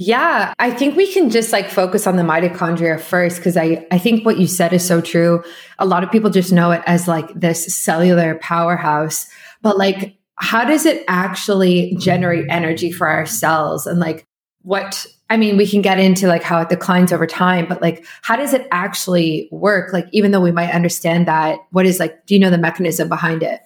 Yeah, 0.00 0.54
I 0.60 0.70
think 0.70 0.96
we 0.96 1.12
can 1.12 1.28
just 1.28 1.52
like 1.52 1.68
focus 1.68 2.06
on 2.06 2.14
the 2.14 2.22
mitochondria 2.22 3.00
first 3.00 3.38
because 3.38 3.56
I, 3.56 3.84
I 3.90 3.98
think 3.98 4.24
what 4.24 4.38
you 4.38 4.46
said 4.46 4.72
is 4.72 4.86
so 4.86 5.00
true. 5.00 5.42
A 5.80 5.86
lot 5.86 6.04
of 6.04 6.12
people 6.12 6.30
just 6.30 6.52
know 6.52 6.70
it 6.70 6.82
as 6.86 7.08
like 7.08 7.28
this 7.34 7.74
cellular 7.74 8.36
powerhouse, 8.36 9.28
but 9.60 9.76
like, 9.76 10.16
how 10.36 10.64
does 10.64 10.86
it 10.86 11.04
actually 11.08 11.96
generate 11.98 12.46
energy 12.48 12.92
for 12.92 13.08
our 13.08 13.26
cells? 13.26 13.88
And 13.88 13.98
like, 13.98 14.24
what, 14.62 15.04
I 15.30 15.36
mean, 15.36 15.56
we 15.56 15.66
can 15.66 15.82
get 15.82 15.98
into 15.98 16.28
like 16.28 16.44
how 16.44 16.60
it 16.60 16.68
declines 16.68 17.12
over 17.12 17.26
time, 17.26 17.66
but 17.68 17.82
like, 17.82 18.06
how 18.22 18.36
does 18.36 18.54
it 18.54 18.68
actually 18.70 19.48
work? 19.50 19.92
Like, 19.92 20.06
even 20.12 20.30
though 20.30 20.40
we 20.40 20.52
might 20.52 20.70
understand 20.70 21.26
that, 21.26 21.58
what 21.72 21.86
is 21.86 21.98
like, 21.98 22.24
do 22.24 22.34
you 22.34 22.40
know 22.40 22.50
the 22.50 22.58
mechanism 22.58 23.08
behind 23.08 23.42
it? 23.42 23.62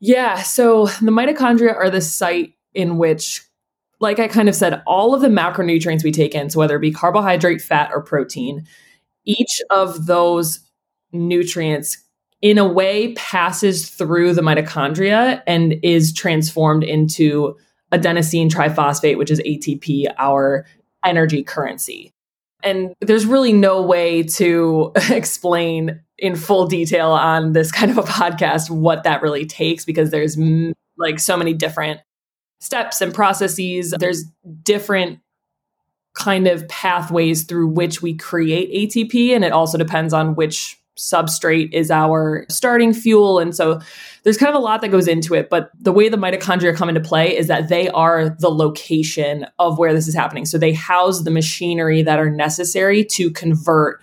Yeah. 0.00 0.40
So 0.40 0.86
the 0.86 1.10
mitochondria 1.10 1.76
are 1.76 1.90
the 1.90 2.00
site 2.00 2.54
in 2.72 2.96
which 2.96 3.42
like 4.02 4.18
I 4.18 4.26
kind 4.26 4.48
of 4.48 4.56
said, 4.56 4.82
all 4.84 5.14
of 5.14 5.20
the 5.20 5.28
macronutrients 5.28 6.02
we 6.02 6.10
take 6.10 6.34
in, 6.34 6.50
so 6.50 6.58
whether 6.58 6.76
it 6.76 6.80
be 6.80 6.90
carbohydrate, 6.90 7.62
fat, 7.62 7.90
or 7.94 8.02
protein, 8.02 8.66
each 9.24 9.62
of 9.70 10.06
those 10.06 10.58
nutrients 11.12 11.96
in 12.42 12.58
a 12.58 12.66
way 12.66 13.12
passes 13.14 13.88
through 13.88 14.34
the 14.34 14.42
mitochondria 14.42 15.40
and 15.46 15.76
is 15.84 16.12
transformed 16.12 16.82
into 16.82 17.56
adenosine 17.92 18.50
triphosphate, 18.50 19.16
which 19.16 19.30
is 19.30 19.40
ATP, 19.40 20.12
our 20.18 20.66
energy 21.04 21.44
currency. 21.44 22.10
And 22.64 22.94
there's 23.00 23.24
really 23.24 23.52
no 23.52 23.82
way 23.82 24.24
to 24.24 24.90
explain 25.10 26.00
in 26.18 26.34
full 26.34 26.66
detail 26.66 27.10
on 27.10 27.52
this 27.52 27.70
kind 27.70 27.92
of 27.92 27.98
a 27.98 28.02
podcast 28.02 28.68
what 28.68 29.04
that 29.04 29.22
really 29.22 29.46
takes 29.46 29.84
because 29.84 30.10
there's 30.10 30.36
like 30.98 31.20
so 31.20 31.36
many 31.36 31.54
different 31.54 32.00
steps 32.62 33.00
and 33.00 33.12
processes. 33.12 33.92
There's 33.98 34.24
different 34.62 35.18
kind 36.14 36.46
of 36.46 36.68
pathways 36.68 37.42
through 37.42 37.66
which 37.66 38.02
we 38.02 38.14
create 38.14 38.70
ATP, 38.72 39.30
and 39.30 39.44
it 39.44 39.50
also 39.50 39.76
depends 39.76 40.14
on 40.14 40.36
which 40.36 40.78
substrate 40.96 41.72
is 41.72 41.90
our 41.90 42.46
starting 42.48 42.92
fuel. 42.92 43.40
And 43.40 43.56
so 43.56 43.80
there's 44.22 44.36
kind 44.36 44.50
of 44.50 44.54
a 44.54 44.62
lot 44.62 44.82
that 44.82 44.90
goes 44.90 45.08
into 45.08 45.34
it. 45.34 45.50
But 45.50 45.70
the 45.80 45.90
way 45.90 46.08
the 46.08 46.18
mitochondria 46.18 46.76
come 46.76 46.88
into 46.88 47.00
play 47.00 47.36
is 47.36 47.48
that 47.48 47.68
they 47.68 47.88
are 47.88 48.28
the 48.28 48.50
location 48.50 49.46
of 49.58 49.78
where 49.78 49.92
this 49.94 50.06
is 50.06 50.14
happening. 50.14 50.44
So 50.44 50.58
they 50.58 50.72
house 50.72 51.22
the 51.22 51.30
machinery 51.30 52.02
that 52.02 52.18
are 52.18 52.30
necessary 52.30 53.04
to 53.06 53.30
convert 53.30 54.00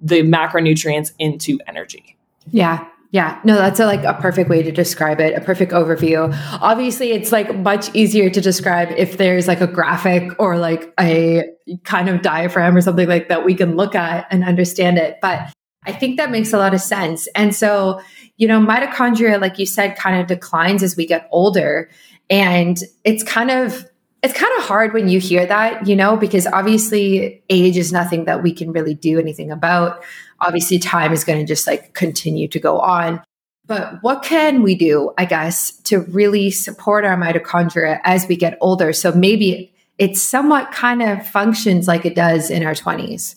the 0.00 0.22
macronutrients 0.22 1.12
into 1.18 1.58
energy. 1.66 2.18
Yeah. 2.50 2.86
Yeah, 3.12 3.38
no, 3.44 3.56
that's 3.56 3.78
a, 3.78 3.84
like 3.84 4.04
a 4.04 4.14
perfect 4.14 4.48
way 4.48 4.62
to 4.62 4.72
describe 4.72 5.20
it, 5.20 5.36
a 5.36 5.40
perfect 5.42 5.72
overview. 5.72 6.34
Obviously, 6.62 7.12
it's 7.12 7.30
like 7.30 7.54
much 7.58 7.94
easier 7.94 8.30
to 8.30 8.40
describe 8.40 8.90
if 8.96 9.18
there's 9.18 9.46
like 9.46 9.60
a 9.60 9.66
graphic 9.66 10.32
or 10.38 10.56
like 10.56 10.94
a 10.98 11.44
kind 11.84 12.08
of 12.08 12.22
diagram 12.22 12.74
or 12.74 12.80
something 12.80 13.06
like 13.06 13.28
that 13.28 13.44
we 13.44 13.54
can 13.54 13.76
look 13.76 13.94
at 13.94 14.26
and 14.30 14.42
understand 14.42 14.96
it. 14.96 15.18
But 15.20 15.52
I 15.84 15.92
think 15.92 16.16
that 16.16 16.30
makes 16.30 16.54
a 16.54 16.58
lot 16.58 16.72
of 16.72 16.80
sense. 16.80 17.28
And 17.34 17.54
so, 17.54 18.00
you 18.38 18.48
know, 18.48 18.60
mitochondria, 18.60 19.38
like 19.38 19.58
you 19.58 19.66
said, 19.66 19.94
kind 19.96 20.18
of 20.18 20.26
declines 20.26 20.82
as 20.82 20.96
we 20.96 21.06
get 21.06 21.28
older. 21.30 21.90
And 22.30 22.78
it's 23.04 23.22
kind 23.22 23.50
of 23.50 23.84
it's 24.22 24.34
kind 24.34 24.52
of 24.58 24.64
hard 24.64 24.92
when 24.92 25.08
you 25.08 25.18
hear 25.18 25.44
that, 25.46 25.86
you 25.86 25.96
know, 25.96 26.16
because 26.16 26.46
obviously 26.46 27.42
age 27.50 27.76
is 27.76 27.92
nothing 27.92 28.24
that 28.26 28.42
we 28.42 28.52
can 28.52 28.72
really 28.72 28.94
do 28.94 29.18
anything 29.18 29.50
about 29.50 30.02
obviously 30.42 30.78
time 30.78 31.12
is 31.12 31.24
going 31.24 31.38
to 31.38 31.46
just 31.46 31.66
like 31.66 31.94
continue 31.94 32.48
to 32.48 32.60
go 32.60 32.78
on. 32.78 33.22
But 33.64 34.02
what 34.02 34.22
can 34.22 34.62
we 34.62 34.74
do, 34.74 35.12
I 35.16 35.24
guess, 35.24 35.72
to 35.82 36.00
really 36.00 36.50
support 36.50 37.04
our 37.04 37.16
mitochondria 37.16 38.00
as 38.04 38.26
we 38.26 38.36
get 38.36 38.58
older? 38.60 38.92
So 38.92 39.12
maybe 39.12 39.72
it 39.98 40.16
somewhat 40.16 40.72
kind 40.72 41.00
of 41.00 41.26
functions 41.26 41.86
like 41.86 42.04
it 42.04 42.16
does 42.16 42.50
in 42.50 42.64
our 42.64 42.74
20s. 42.74 43.36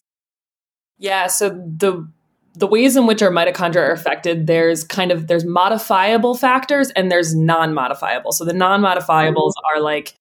Yeah. 0.98 1.28
So 1.28 1.50
the 1.50 2.08
the 2.58 2.68
ways 2.68 2.96
in 2.96 3.06
which 3.06 3.22
our 3.22 3.32
mitochondria 3.32 3.90
are 3.90 3.92
affected, 3.92 4.48
there's 4.48 4.86
kind 4.86 5.12
of 5.12 5.28
there's 5.28 5.46
modifiable 5.46 6.36
factors 6.36 6.90
and 6.92 7.12
there's 7.12 7.36
non-modifiable. 7.36 8.32
So 8.32 8.46
the 8.46 8.54
non-modifiables 8.54 9.54
mm-hmm. 9.56 9.78
are 9.78 9.82
like 9.82 10.16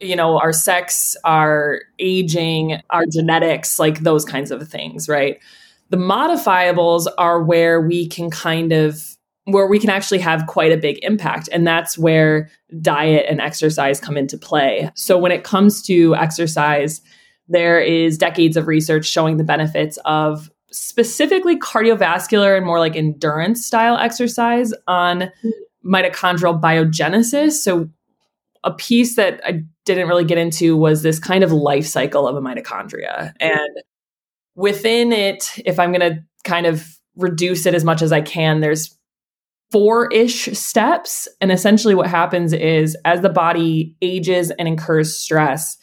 you 0.00 0.16
know, 0.16 0.38
our 0.38 0.52
sex, 0.52 1.16
our 1.24 1.82
aging, 1.98 2.80
our 2.90 3.04
genetics, 3.12 3.78
like 3.78 4.00
those 4.00 4.24
kinds 4.24 4.50
of 4.50 4.66
things, 4.68 5.08
right? 5.08 5.38
The 5.90 5.96
modifiables 5.96 7.06
are 7.06 7.42
where 7.42 7.80
we 7.80 8.08
can 8.08 8.30
kind 8.30 8.72
of 8.72 9.16
where 9.44 9.66
we 9.66 9.78
can 9.78 9.90
actually 9.90 10.18
have 10.18 10.46
quite 10.46 10.72
a 10.72 10.76
big 10.76 10.98
impact. 11.02 11.48
And 11.52 11.66
that's 11.66 11.98
where 11.98 12.50
diet 12.80 13.26
and 13.28 13.40
exercise 13.40 14.00
come 14.00 14.16
into 14.16 14.38
play. 14.38 14.90
So 14.94 15.18
when 15.18 15.32
it 15.32 15.44
comes 15.44 15.82
to 15.86 16.14
exercise, 16.14 17.00
there 17.48 17.80
is 17.80 18.18
decades 18.18 18.56
of 18.56 18.68
research 18.68 19.06
showing 19.06 19.36
the 19.36 19.44
benefits 19.44 19.98
of 20.04 20.50
specifically 20.70 21.58
cardiovascular 21.58 22.56
and 22.56 22.64
more 22.64 22.78
like 22.78 22.94
endurance 22.94 23.66
style 23.66 23.96
exercise 23.96 24.72
on 24.86 25.32
mitochondrial 25.84 26.60
biogenesis. 26.60 27.52
So 27.52 27.88
a 28.64 28.72
piece 28.72 29.16
that 29.16 29.40
I 29.44 29.62
didn't 29.84 30.08
really 30.08 30.24
get 30.24 30.38
into 30.38 30.76
was 30.76 31.02
this 31.02 31.18
kind 31.18 31.42
of 31.42 31.52
life 31.52 31.86
cycle 31.86 32.28
of 32.28 32.36
a 32.36 32.40
mitochondria. 32.40 33.16
Mm-hmm. 33.18 33.36
And 33.40 33.82
within 34.54 35.12
it, 35.12 35.50
if 35.64 35.78
I'm 35.78 35.92
going 35.92 36.12
to 36.12 36.22
kind 36.44 36.66
of 36.66 36.86
reduce 37.16 37.66
it 37.66 37.74
as 37.74 37.84
much 37.84 38.02
as 38.02 38.12
I 38.12 38.20
can, 38.20 38.60
there's 38.60 38.96
four 39.70 40.12
ish 40.12 40.46
steps. 40.52 41.28
And 41.40 41.50
essentially, 41.50 41.94
what 41.94 42.08
happens 42.08 42.52
is 42.52 42.96
as 43.04 43.20
the 43.20 43.28
body 43.28 43.96
ages 44.02 44.50
and 44.50 44.68
incurs 44.68 45.16
stress, 45.16 45.76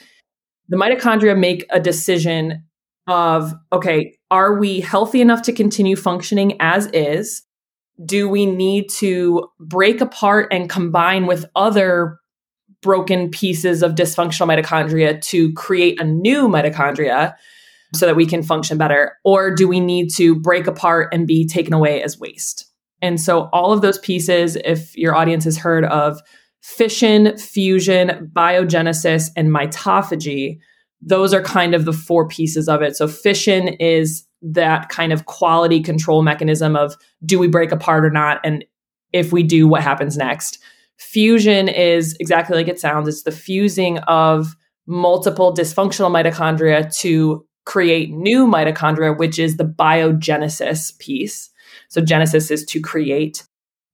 the 0.70 0.78
mitochondria 0.78 1.38
make 1.38 1.66
a 1.70 1.80
decision 1.80 2.64
of 3.08 3.54
okay, 3.72 4.18
are 4.30 4.60
we 4.60 4.82
healthy 4.82 5.22
enough 5.22 5.42
to 5.44 5.54
continue 5.54 5.96
functioning 5.96 6.58
as 6.60 6.88
is? 6.88 7.44
Do 8.06 8.30
we 8.30 8.46
need 8.46 8.90
to 8.98 9.48
break 9.60 10.02
apart 10.02 10.50
and 10.52 10.70
combine 10.70 11.26
with 11.26 11.46
other 11.56 12.20
broken 12.82 13.30
pieces 13.30 13.84
of 13.84 13.96
dysfunctional 13.96 14.48
mitochondria 14.48 15.22
to 15.22 15.52
create 15.54 16.00
a 16.00 16.04
new 16.04 16.48
mitochondria? 16.48 17.36
so 17.94 18.06
that 18.06 18.16
we 18.16 18.26
can 18.26 18.44
function 18.44 18.78
better? 18.78 19.18
Or 19.24 19.54
do 19.54 19.68
we 19.68 19.80
need 19.80 20.10
to 20.16 20.36
break 20.36 20.68
apart 20.68 21.14
and 21.14 21.28
be 21.28 21.48
taken 21.48 21.74
away 21.74 22.04
as 22.04 22.20
waste? 22.20 22.66
And 23.02 23.20
so, 23.22 23.50
all 23.54 23.72
of 23.72 23.82
those 23.82 24.00
pieces, 24.00 24.56
if 24.58 24.96
your 24.98 25.16
audience 25.16 25.44
has 25.44 25.58
heard 25.58 25.86
of 25.86 26.20
fission, 26.62 27.38
fusion, 27.38 28.32
biogenesis, 28.34 29.30
and 29.36 29.50
mitophagy, 29.50 30.60
those 31.02 31.34
are 31.34 31.42
kind 31.42 31.76
of 31.76 31.86
the 31.86 31.94
four 31.94 32.28
pieces 32.28 32.68
of 32.68 32.82
it. 32.82 32.96
So, 32.96 33.08
fission 33.08 33.70
is 33.80 34.26
that 34.42 34.90
kind 34.90 35.14
of 35.14 35.26
quality 35.26 35.82
control 35.82 36.24
mechanism 36.24 36.76
of 36.76 36.96
do 37.26 37.40
we 37.40 37.48
break 37.48 37.72
apart 37.72 38.04
or 38.04 38.10
not? 38.10 38.40
And 38.44 38.66
if 39.14 39.32
we 39.32 39.44
do, 39.44 39.68
what 39.68 39.84
happens 39.84 40.18
next? 40.18 40.60
Fusion 40.98 41.68
is 41.68 42.16
exactly 42.20 42.56
like 42.56 42.68
it 42.68 42.80
sounds 42.80 43.08
it's 43.08 43.24
the 43.24 43.32
fusing 43.32 44.00
of 44.00 44.56
multiple 44.88 45.54
dysfunctional 45.54 46.10
mitochondria 46.12 46.94
to 47.00 47.46
create 47.66 48.10
new 48.12 48.48
mitochondria, 48.48 49.18
which 49.18 49.38
is 49.38 49.58
the 49.58 49.66
biogenesis 49.66 50.98
piece. 51.00 51.50
So, 51.90 52.02
genesis 52.02 52.50
is 52.50 52.66
to 52.66 52.82
create. 52.82 53.46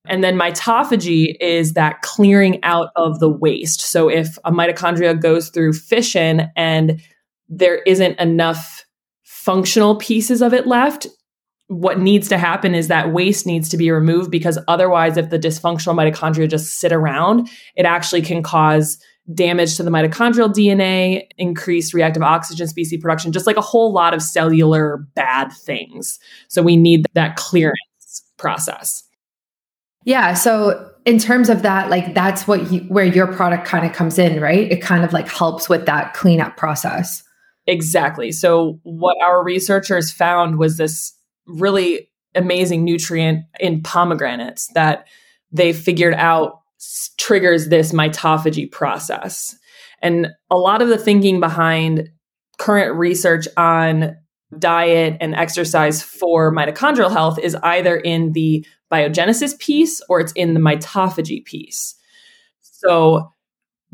And 0.07 0.24
then 0.24 0.38
mitophagy 0.38 1.36
is 1.39 1.74
that 1.74 2.01
clearing 2.01 2.63
out 2.63 2.89
of 2.95 3.19
the 3.19 3.29
waste. 3.29 3.81
So, 3.81 4.10
if 4.10 4.38
a 4.45 4.51
mitochondria 4.51 5.19
goes 5.19 5.50
through 5.50 5.74
fission 5.74 6.50
and 6.55 7.01
there 7.50 7.81
isn't 7.83 8.19
enough 8.19 8.86
functional 9.24 9.95
pieces 9.98 10.41
of 10.41 10.53
it 10.53 10.67
left, 10.67 11.07
what 11.67 12.00
needs 12.00 12.27
to 12.29 12.38
happen 12.38 12.75
is 12.75 12.88
that 12.89 13.13
waste 13.13 13.46
needs 13.46 13.70
to 13.70 13.77
be 13.77 13.89
removed 13.89 14.29
because 14.29 14.60
otherwise, 14.67 15.17
if 15.17 15.29
the 15.29 15.39
dysfunctional 15.39 15.96
mitochondria 15.96 16.50
just 16.50 16.79
sit 16.79 16.91
around, 16.91 17.50
it 17.75 17.86
actually 17.86 18.22
can 18.22 18.43
cause 18.43 18.98
damage 19.34 19.77
to 19.77 19.84
the 19.84 19.89
mitochondrial 19.89 20.53
DNA, 20.53 21.24
increased 21.38 21.93
reactive 21.93 22.22
oxygen 22.22 22.67
species 22.67 23.00
production, 23.01 23.32
just 23.32 23.48
like 23.48 23.55
a 23.55 23.62
whole 23.62 23.93
lot 23.93 24.13
of 24.13 24.22
cellular 24.22 24.98
bad 25.15 25.51
things. 25.53 26.20
So 26.50 26.62
we 26.62 26.75
need 26.75 27.05
that 27.13 27.38
clearance 27.38 27.77
process. 28.38 29.03
Yeah. 30.05 30.34
So 30.34 30.91
in 31.05 31.20
terms 31.20 31.50
of 31.50 31.62
that, 31.62 31.89
like 31.89 32.13
that's 32.13 32.48
what 32.48 32.70
you, 32.70 32.82
where 32.82 33.05
your 33.05 33.27
product 33.27 33.65
kind 33.65 33.86
of 33.86 33.93
comes 33.93 34.20
in, 34.20 34.41
right? 34.41 34.70
It 34.70 34.82
kind 34.82 35.05
of 35.05 35.13
like 35.13 35.29
helps 35.29 35.70
with 35.70 35.86
that 35.86 36.13
cleanup 36.13 36.58
process. 36.58 37.24
Exactly. 37.65 38.34
So 38.34 38.79
what 38.84 39.15
our 39.22 39.41
researchers 39.41 40.12
found 40.12 40.58
was 40.60 40.75
this 40.75 41.13
really 41.47 42.09
amazing 42.35 42.83
nutrient 42.83 43.45
in 43.59 43.81
pomegranates 43.81 44.67
that 44.73 45.07
they 45.51 45.73
figured 45.73 46.15
out 46.15 46.62
triggers 47.17 47.69
this 47.69 47.91
mitophagy 47.91 48.69
process. 48.71 49.55
And 50.01 50.27
a 50.50 50.57
lot 50.57 50.81
of 50.81 50.89
the 50.89 50.97
thinking 50.97 51.39
behind 51.39 52.09
current 52.57 52.95
research 52.95 53.47
on 53.55 54.17
diet 54.59 55.17
and 55.19 55.33
exercise 55.33 56.03
for 56.03 56.53
mitochondrial 56.53 57.12
health 57.12 57.39
is 57.39 57.55
either 57.55 57.95
in 57.95 58.33
the 58.33 58.65
biogenesis 58.91 59.57
piece 59.57 60.01
or 60.09 60.19
it's 60.19 60.33
in 60.33 60.53
the 60.53 60.59
mitophagy 60.59 61.43
piece. 61.43 61.95
So 62.62 63.31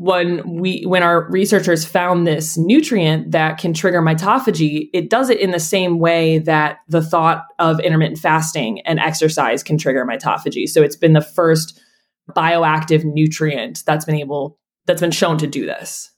when 0.00 0.40
we 0.58 0.80
when 0.84 1.02
our 1.02 1.30
researchers 1.30 1.84
found 1.84 2.26
this 2.26 2.56
nutrient 2.56 3.32
that 3.32 3.58
can 3.58 3.74
trigger 3.74 4.00
mitophagy 4.00 4.88
it 4.94 5.10
does 5.10 5.28
it 5.28 5.38
in 5.38 5.50
the 5.50 5.60
same 5.60 5.98
way 5.98 6.38
that 6.38 6.78
the 6.88 7.02
thought 7.02 7.44
of 7.58 7.78
intermittent 7.80 8.18
fasting 8.18 8.80
and 8.86 8.98
exercise 8.98 9.62
can 9.62 9.76
trigger 9.76 10.06
mitophagy. 10.06 10.66
So 10.66 10.80
it's 10.82 10.96
been 10.96 11.12
the 11.12 11.20
first 11.20 11.78
bioactive 12.30 13.04
nutrient 13.04 13.82
that's 13.84 14.06
been 14.06 14.14
able 14.14 14.58
that's 14.86 15.02
been 15.02 15.10
shown 15.10 15.36
to 15.36 15.46
do 15.46 15.66
this. 15.66 16.10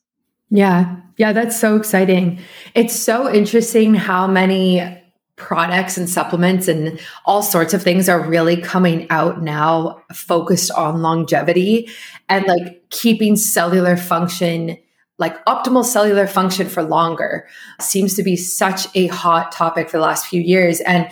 Yeah. 0.48 0.98
Yeah 1.16 1.32
that's 1.32 1.58
so 1.58 1.74
exciting. 1.74 2.38
It's 2.76 2.94
so 2.94 3.28
interesting 3.34 3.94
how 3.94 4.28
many 4.28 5.01
products 5.36 5.96
and 5.96 6.08
supplements 6.08 6.68
and 6.68 7.00
all 7.24 7.42
sorts 7.42 7.72
of 7.72 7.82
things 7.82 8.08
are 8.08 8.20
really 8.20 8.56
coming 8.56 9.06
out 9.10 9.42
now 9.42 10.02
focused 10.12 10.70
on 10.72 11.00
longevity 11.00 11.88
and 12.28 12.46
like 12.46 12.82
keeping 12.90 13.34
cellular 13.34 13.96
function 13.96 14.76
like 15.18 15.42
optimal 15.46 15.84
cellular 15.84 16.26
function 16.26 16.68
for 16.68 16.82
longer 16.82 17.46
seems 17.80 18.14
to 18.14 18.22
be 18.22 18.36
such 18.36 18.86
a 18.94 19.06
hot 19.06 19.52
topic 19.52 19.88
for 19.88 19.96
the 19.96 20.02
last 20.02 20.26
few 20.26 20.40
years 20.40 20.80
and 20.80 21.08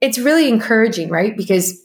it's 0.00 0.18
really 0.18 0.48
encouraging 0.48 1.08
right 1.08 1.36
because 1.36 1.80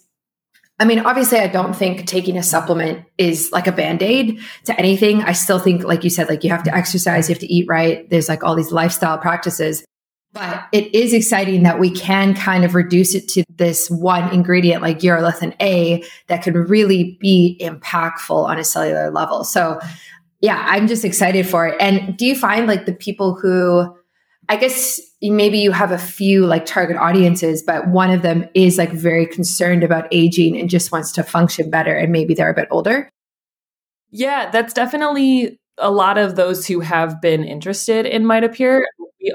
I 0.82 0.86
mean, 0.86 1.00
obviously, 1.00 1.40
I 1.40 1.48
don't 1.48 1.76
think 1.76 2.08
taking 2.08 2.38
a 2.38 2.44
supplement 2.44 3.06
is 3.18 3.52
like 3.52 3.68
a 3.68 3.72
band 3.74 4.02
aid 4.02 4.40
to 4.64 4.80
anything. 4.80 5.22
I 5.22 5.34
still 5.34 5.60
think, 5.60 5.84
like 5.84 6.06
you 6.06 6.10
said, 6.10 6.30
like 6.30 6.46
you 6.46 6.52
have 6.52 6.64
to 6.64 6.74
exercise, 6.74 7.28
you 7.28 7.36
have 7.36 7.42
to 7.42 7.54
eat 7.54 7.66
right. 7.68 8.10
There's 8.10 8.30
like 8.30 8.46
all 8.46 8.56
these 8.56 8.72
lifestyle 8.72 9.18
practices. 9.18 9.84
But 10.32 10.68
it 10.72 10.94
is 10.94 11.14
exciting 11.14 11.64
that 11.64 11.80
we 11.80 11.90
can 11.90 12.36
kind 12.36 12.64
of 12.64 12.76
reduce 12.76 13.16
it 13.16 13.28
to 13.30 13.44
this 13.56 13.90
one 13.90 14.32
ingredient 14.32 14.84
like 14.84 15.00
urolithin 15.00 15.56
A 15.60 16.04
that 16.28 16.44
can 16.44 16.54
really 16.54 17.18
be 17.20 17.60
impactful 17.62 18.46
on 18.46 18.60
a 18.60 18.64
cellular 18.64 19.10
level. 19.10 19.44
So, 19.44 19.80
yeah, 20.40 20.64
I'm 20.68 20.88
just 20.88 21.04
excited 21.04 21.48
for 21.48 21.68
it. 21.68 21.76
And 21.82 22.16
do 22.16 22.26
you 22.28 22.36
find 22.36 22.68
like 22.68 22.86
the 22.86 22.94
people 22.94 23.34
who, 23.34 23.96
I 24.50 24.56
guess 24.56 25.02
maybe 25.22 25.58
you 25.58 25.72
have 25.72 25.92
a 25.92 25.98
few 25.98 26.46
like 26.46 26.66
target 26.66 26.96
audiences, 26.98 27.64
but 27.64 27.88
one 27.88 28.12
of 28.12 28.22
them 28.22 28.48
is 28.54 28.78
like 28.78 28.92
very 28.92 29.26
concerned 29.26 29.84
about 29.84 30.08
aging 30.12 30.60
and 30.60 30.70
just 30.70 30.92
wants 30.92 31.12
to 31.14 31.24
function 31.24 31.72
better 31.72 31.96
and 31.96 32.12
maybe 32.12 32.36
they're 32.36 32.52
a 32.52 32.56
bit 32.56 32.68
older? 32.70 33.10
Yeah, 34.12 34.50
that's 34.52 34.74
definitely 34.74 35.60
a 35.80 35.92
lot 35.92 36.18
of 36.18 36.36
those 36.36 36.68
who 36.68 36.82
have 36.82 37.20
been 37.20 37.44
interested 37.44 38.06
in 38.06 38.26
MitoPure 38.26 38.84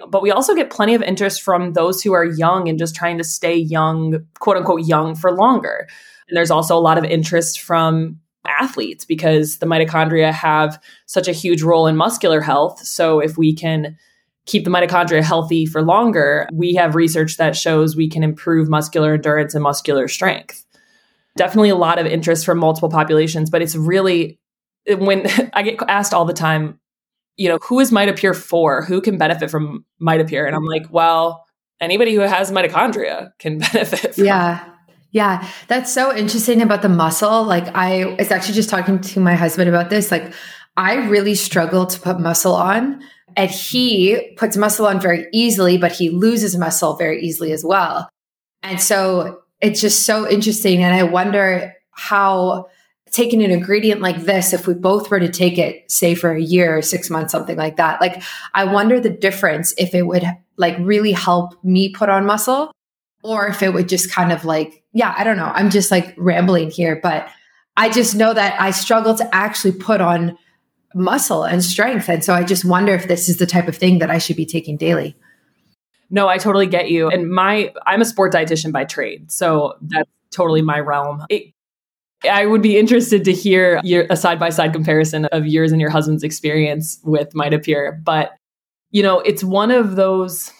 but 0.09 0.23
we 0.23 0.31
also 0.31 0.55
get 0.55 0.71
plenty 0.71 0.95
of 0.95 1.03
interest 1.03 1.43
from 1.43 1.73
those 1.73 2.03
who 2.03 2.12
are 2.12 2.25
young 2.25 2.69
and 2.69 2.79
just 2.79 2.95
trying 2.95 3.19
to 3.19 3.25
stay 3.25 3.57
young, 3.57 4.25
quote 4.41 4.57
unquote, 4.57 4.87
young 4.87 5.14
for 5.14 5.33
longer. 5.33 5.88
And 6.29 6.37
there's 6.37 6.50
also 6.50 6.76
a 6.76 6.81
lot 6.81 6.99
of 6.99 7.05
interest 7.05 7.61
from 7.61 8.19
athletes 8.47 9.05
because 9.05 9.59
the 9.59 9.67
mitochondria 9.67 10.33
have 10.33 10.83
such 11.07 11.29
a 11.29 11.33
huge 11.33 11.62
role 11.62 11.87
in 11.87 11.97
muscular 11.97 12.41
health. 12.41 12.81
So 12.81 13.21
if 13.21 13.37
we 13.37 13.55
can 13.55 13.97
keep 14.47 14.64
the 14.64 14.71
mitochondria 14.71 15.23
healthy 15.23 15.67
for 15.67 15.83
longer, 15.83 16.49
we 16.53 16.75
have 16.75 16.95
research 16.95 17.37
that 17.38 17.57
shows 17.57 17.97
we 17.97 18.09
can 18.09 18.23
improve 18.23 18.69
muscular 18.69 19.14
endurance 19.14 19.55
and 19.55 19.62
muscular 19.62 20.09
strength. 20.09 20.64
Definitely 21.37 21.71
a 21.71 21.76
lot 21.76 21.99
of 21.99 22.07
interest 22.07 22.45
from 22.45 22.59
multiple 22.59 22.91
populations, 22.91 23.50
but 23.50 23.62
it's 23.62 23.75
really 23.75 24.38
when 24.87 25.26
I 25.53 25.62
get 25.62 25.79
asked 25.88 26.14
all 26.14 26.25
the 26.25 26.33
time, 26.33 26.79
you 27.37 27.49
know, 27.49 27.59
who 27.62 27.81
is 27.81 27.91
MitoPure 27.91 28.37
for? 28.37 28.85
Who 28.85 29.00
can 29.00 29.19
benefit 29.19 29.50
from 29.50 29.85
MitoPure? 30.00 30.47
And 30.47 30.55
I'm 30.55 30.64
like, 30.64 30.87
well, 30.91 31.45
anybody 31.81 32.14
who 32.14 32.21
has 32.21 32.50
mitochondria 32.50 33.31
can 33.38 33.59
benefit. 33.73 34.14
From. 34.14 34.25
Yeah. 34.25 34.64
Yeah. 35.11 35.49
That's 35.69 35.93
so 35.93 36.14
interesting 36.14 36.61
about 36.62 36.83
the 36.83 36.88
muscle. 36.88 37.45
Like 37.45 37.69
I 37.75 38.17
was 38.19 38.31
actually 38.31 38.55
just 38.55 38.69
talking 38.69 39.00
to 39.00 39.21
my 39.21 39.35
husband 39.35 39.69
about 39.69 39.91
this. 39.91 40.11
Like 40.11 40.33
I 40.76 40.95
really 40.95 41.35
struggle 41.35 41.87
to 41.87 42.00
put 42.00 42.19
muscle 42.19 42.55
on 42.55 43.03
and 43.37 43.50
he 43.50 44.35
puts 44.37 44.56
muscle 44.56 44.87
on 44.87 45.00
very 45.00 45.26
easily, 45.32 45.78
but 45.78 45.93
he 45.93 46.11
loses 46.11 46.56
muscle 46.56 46.97
very 46.97 47.21
easily 47.23 47.52
as 47.52 47.65
well. 47.65 48.08
And 48.63 48.80
so 48.80 49.43
it's 49.61 49.80
just 49.80 50.04
so 50.04 50.28
interesting. 50.28 50.82
And 50.82 50.95
I 50.95 51.04
wonder 51.04 51.75
how 51.91 52.67
taking 53.15 53.45
an 53.45 53.53
ingredient 53.53 54.00
like 54.00 54.23
this, 54.23 54.53
if 54.53 54.67
we 54.67 54.75
both 54.75 55.09
were 55.09 55.21
to 55.21 55.29
take 55.29 55.57
it, 55.57 55.89
say 55.91 56.17
for 56.17 56.33
a 56.33 56.43
year 56.43 56.77
or 56.77 56.83
six 56.83 57.09
months, 57.11 57.31
something 57.31 57.57
like 57.57 57.77
that, 57.77 58.00
like 58.00 58.21
I 58.55 58.65
wonder 58.65 58.99
the 58.99 59.09
difference 59.09 59.73
if 59.79 59.95
it 59.95 60.03
would 60.03 60.25
like 60.57 60.77
really 60.81 61.13
help 61.13 61.63
me 61.63 61.91
put 61.91 62.09
on 62.09 62.27
muscle 62.27 62.73
or 63.23 63.47
if 63.47 63.63
it 63.63 63.73
would 63.73 63.89
just 63.89 64.11
kind 64.11 64.33
of 64.33 64.45
like, 64.45 64.83
yeah, 64.93 65.15
I 65.17 65.23
don't 65.23 65.37
know. 65.37 65.53
I'm 65.55 65.71
just 65.71 65.93
like 65.93 66.13
rambling 66.17 66.73
here, 66.73 66.99
but 67.00 67.29
I 67.77 67.89
just 67.89 68.17
know 68.17 68.35
that 68.35 68.61
I 68.61 68.73
struggle 68.73 69.15
to 69.15 69.35
actually 69.35 69.73
put 69.73 70.00
on 70.00 70.37
muscle 70.93 71.45
and 71.45 71.63
strength. 71.63 72.09
And 72.09 72.25
so 72.25 72.35
I 72.35 72.43
just 72.43 72.65
wonder 72.65 72.95
if 72.95 73.07
this 73.07 73.29
is 73.29 73.37
the 73.37 73.47
type 73.47 73.69
of 73.69 73.77
thing 73.77 74.00
that 74.00 74.11
I 74.11 74.19
should 74.19 74.37
be 74.37 74.47
taking 74.47 74.77
daily. 74.77 75.17
No, 76.11 76.27
I 76.27 76.39
totally 76.39 76.67
get 76.67 76.91
you. 76.91 77.11
And 77.11 77.31
my 77.31 77.73
I'm 77.87 78.00
a 78.00 78.05
sport 78.05 78.33
dietitian 78.33 78.73
by 78.73 78.85
trade. 78.85 79.31
So 79.31 79.75
that's 79.83 80.11
totally 80.33 80.63
my 80.63 80.81
realm. 80.81 81.25
It 81.31 81.53
I 82.30 82.47
would 82.47 82.63
be 82.63 82.76
interested 82.78 83.25
to 83.25 83.32
hear 83.32 83.80
your, 83.84 84.06
a 84.10 84.17
side 84.17 84.39
by 84.39 84.50
side 84.50 84.73
comparison 84.73 85.26
of 85.26 85.47
yours 85.47 85.73
and 85.73 85.80
your 85.80 85.91
husband's 85.91 86.23
experience 86.23 86.99
with 87.04 87.32
Mitopure. 87.34 88.02
But, 88.02 88.32
you 88.91 89.02
know, 89.02 89.21
it's 89.21 89.45
one 89.45 89.71
of 89.71 89.97
those, 89.97 90.52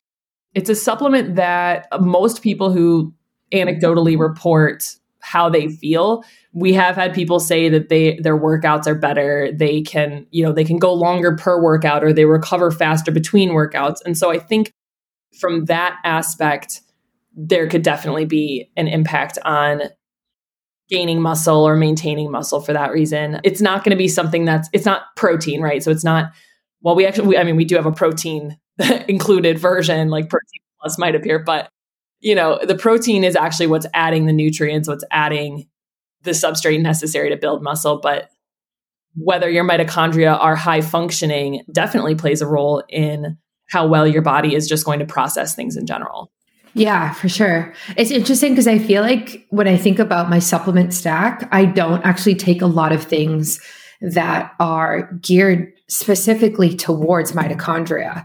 it's 0.55 0.71
a 0.71 0.75
supplement 0.75 1.37
that 1.37 1.87
most 2.01 2.43
people 2.43 2.73
who 2.73 3.13
anecdotally 3.53 4.19
report 4.19 4.85
how 5.21 5.49
they 5.49 5.69
feel 5.69 6.23
we 6.53 6.75
have 6.75 6.97
had 6.97 7.15
people 7.15 7.41
say 7.41 7.71
that 7.71 7.89
they 7.89 8.19
their 8.21 8.39
workouts 8.39 8.87
are 8.87 8.95
better 8.95 9.51
they 9.55 9.81
can 9.81 10.27
you 10.31 10.45
know 10.45 10.53
they 10.53 10.65
can 10.65 10.79
go 10.79 10.93
longer 10.93 11.35
per 11.35 11.61
workout 11.61 12.05
or 12.05 12.13
they 12.13 12.27
recover 12.27 12.71
faster 12.71 13.11
between 13.11 13.51
workouts 13.51 13.97
and 14.05 14.19
so 14.19 14.31
i 14.31 14.39
think 14.39 14.71
from 15.39 15.65
that 15.65 15.99
aspect 16.05 16.83
there 17.35 17.67
could 17.67 17.83
definitely 17.83 18.27
be 18.27 18.71
an 18.77 18.87
impact 18.87 19.39
on 19.47 19.83
gaining 20.89 21.21
muscle 21.21 21.67
or 21.67 21.77
maintaining 21.77 22.31
muscle 22.31 22.61
for 22.61 22.73
that 22.73 22.93
reason. 22.93 23.41
It's 23.45 23.61
not 23.61 23.85
going 23.85 23.91
to 23.91 23.97
be 23.97 24.09
something 24.09 24.45
that's 24.45 24.69
it's 24.73 24.85
not 24.85 25.03
protein, 25.17 25.61
right? 25.61 25.83
So 25.83 25.91
it's 25.91 26.05
not 26.05 26.33
well 26.83 26.95
we 26.95 27.07
actually 27.07 27.29
we, 27.29 27.39
I 27.39 27.45
mean 27.45 27.57
we 27.57 27.65
do 27.65 27.77
have 27.77 27.87
a 27.87 27.93
protein 27.93 28.59
included 29.09 29.59
version 29.59 30.09
like 30.09 30.29
protein 30.29 30.61
plus 30.81 30.97
Mitopure, 30.99 31.45
but 31.45 31.69
you 32.21 32.35
know, 32.35 32.59
the 32.63 32.75
protein 32.75 33.23
is 33.23 33.37
actually 33.37 33.67
what's 33.67 33.87
adding 33.93 34.25
the 34.25 34.33
nutrients, 34.33 34.89
what's 34.89 35.05
adding 35.11 35.69
the 36.23 36.31
substrate 36.31 36.81
necessary 36.81 37.29
to 37.29 37.37
build 37.37 37.63
muscle, 37.63 38.01
but 38.01 38.31
whether 39.15 39.49
your 39.49 39.63
mitochondria 39.63 40.37
are 40.39 40.57
high 40.57 40.81
functioning 40.81 41.63
definitely 41.71 42.15
plays 42.15 42.41
a 42.41 42.47
role 42.47 42.83
in 42.89 43.37
how 43.69 43.87
well 43.87 44.07
your 44.07 44.23
body 44.23 44.55
is 44.55 44.67
just 44.67 44.87
going 44.87 44.99
to 44.99 45.05
process 45.05 45.55
things 45.55 45.77
in 45.77 45.87
general. 45.87 46.33
Yeah, 46.75 47.13
for 47.13 47.29
sure. 47.29 47.73
It's 47.97 48.11
interesting 48.11 48.53
because 48.53 48.67
I 48.67 48.79
feel 48.79 49.03
like 49.03 49.47
when 49.51 49.69
I 49.69 49.77
think 49.77 50.01
about 50.01 50.29
my 50.29 50.41
supplement 50.41 50.93
stack, 50.93 51.49
I 51.53 51.67
don't 51.67 52.05
actually 52.05 52.35
take 52.35 52.61
a 52.61 52.67
lot 52.67 52.93
of 52.93 53.03
things 53.03 53.61
that 54.01 54.53
are 54.59 55.13
geared 55.23 55.73
specifically 55.89 56.75
towards 56.77 57.33
mitochondria. 57.33 58.25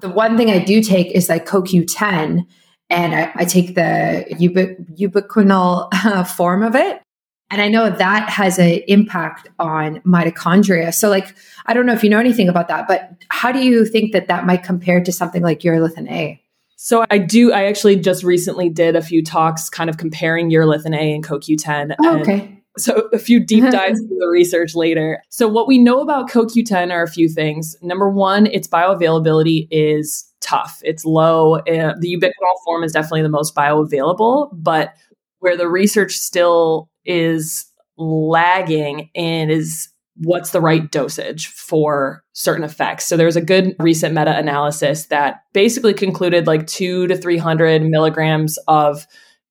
The 0.00 0.08
one 0.08 0.38
thing 0.38 0.50
I 0.50 0.64
do 0.64 0.82
take 0.82 1.08
is 1.08 1.28
like 1.28 1.46
CoQ10, 1.46 2.46
and 2.88 3.14
I, 3.14 3.32
I 3.34 3.44
take 3.44 3.74
the 3.74 4.24
ubic- 4.30 4.98
ubiquinol 4.98 5.88
uh, 5.92 6.24
form 6.24 6.62
of 6.62 6.74
it. 6.74 7.02
And 7.50 7.60
I 7.60 7.68
know 7.68 7.90
that 7.90 8.30
has 8.30 8.58
an 8.58 8.80
impact 8.86 9.48
on 9.58 10.00
mitochondria. 10.02 10.94
So, 10.94 11.10
like, 11.10 11.34
I 11.66 11.74
don't 11.74 11.84
know 11.84 11.92
if 11.92 12.04
you 12.04 12.08
know 12.08 12.20
anything 12.20 12.48
about 12.48 12.68
that, 12.68 12.86
but 12.86 13.10
how 13.28 13.50
do 13.50 13.58
you 13.58 13.84
think 13.84 14.12
that 14.12 14.28
that 14.28 14.46
might 14.46 14.62
compare 14.62 15.02
to 15.02 15.12
something 15.12 15.42
like 15.42 15.60
urolithin 15.60 16.10
A? 16.10 16.40
So 16.82 17.04
I 17.10 17.18
do. 17.18 17.52
I 17.52 17.66
actually 17.66 17.96
just 17.96 18.24
recently 18.24 18.70
did 18.70 18.96
a 18.96 19.02
few 19.02 19.22
talks, 19.22 19.68
kind 19.68 19.90
of 19.90 19.98
comparing 19.98 20.50
urolithin 20.50 20.96
A 20.96 21.14
and 21.14 21.22
CoQ10. 21.22 21.94
Oh, 22.02 22.20
okay. 22.20 22.58
So 22.78 23.10
a 23.12 23.18
few 23.18 23.38
deep 23.38 23.64
dives 23.70 24.00
into 24.00 24.16
the 24.18 24.28
research 24.28 24.74
later. 24.74 25.22
So 25.28 25.46
what 25.46 25.68
we 25.68 25.76
know 25.76 26.00
about 26.00 26.30
CoQ10 26.30 26.90
are 26.90 27.02
a 27.02 27.06
few 27.06 27.28
things. 27.28 27.76
Number 27.82 28.08
one, 28.08 28.46
its 28.46 28.66
bioavailability 28.66 29.68
is 29.70 30.26
tough. 30.40 30.80
It's 30.82 31.04
low. 31.04 31.56
Uh, 31.56 31.96
the 32.00 32.16
ubiquinol 32.18 32.64
form 32.64 32.82
is 32.82 32.92
definitely 32.92 33.22
the 33.22 33.28
most 33.28 33.54
bioavailable, 33.54 34.48
but 34.54 34.94
where 35.40 35.58
the 35.58 35.68
research 35.68 36.12
still 36.14 36.88
is 37.04 37.66
lagging 37.98 39.10
and 39.14 39.50
is 39.50 39.90
what's 40.16 40.50
the 40.50 40.60
right 40.60 40.90
dosage 40.90 41.48
for 41.48 42.22
certain 42.32 42.64
effects. 42.64 43.06
So 43.06 43.16
there's 43.16 43.36
a 43.36 43.40
good 43.40 43.74
recent 43.78 44.14
meta 44.14 44.36
analysis 44.36 45.06
that 45.06 45.42
basically 45.52 45.94
concluded 45.94 46.46
like 46.46 46.66
two 46.66 47.06
to 47.06 47.16
300 47.16 47.82
milligrams 47.82 48.58
of 48.68 49.06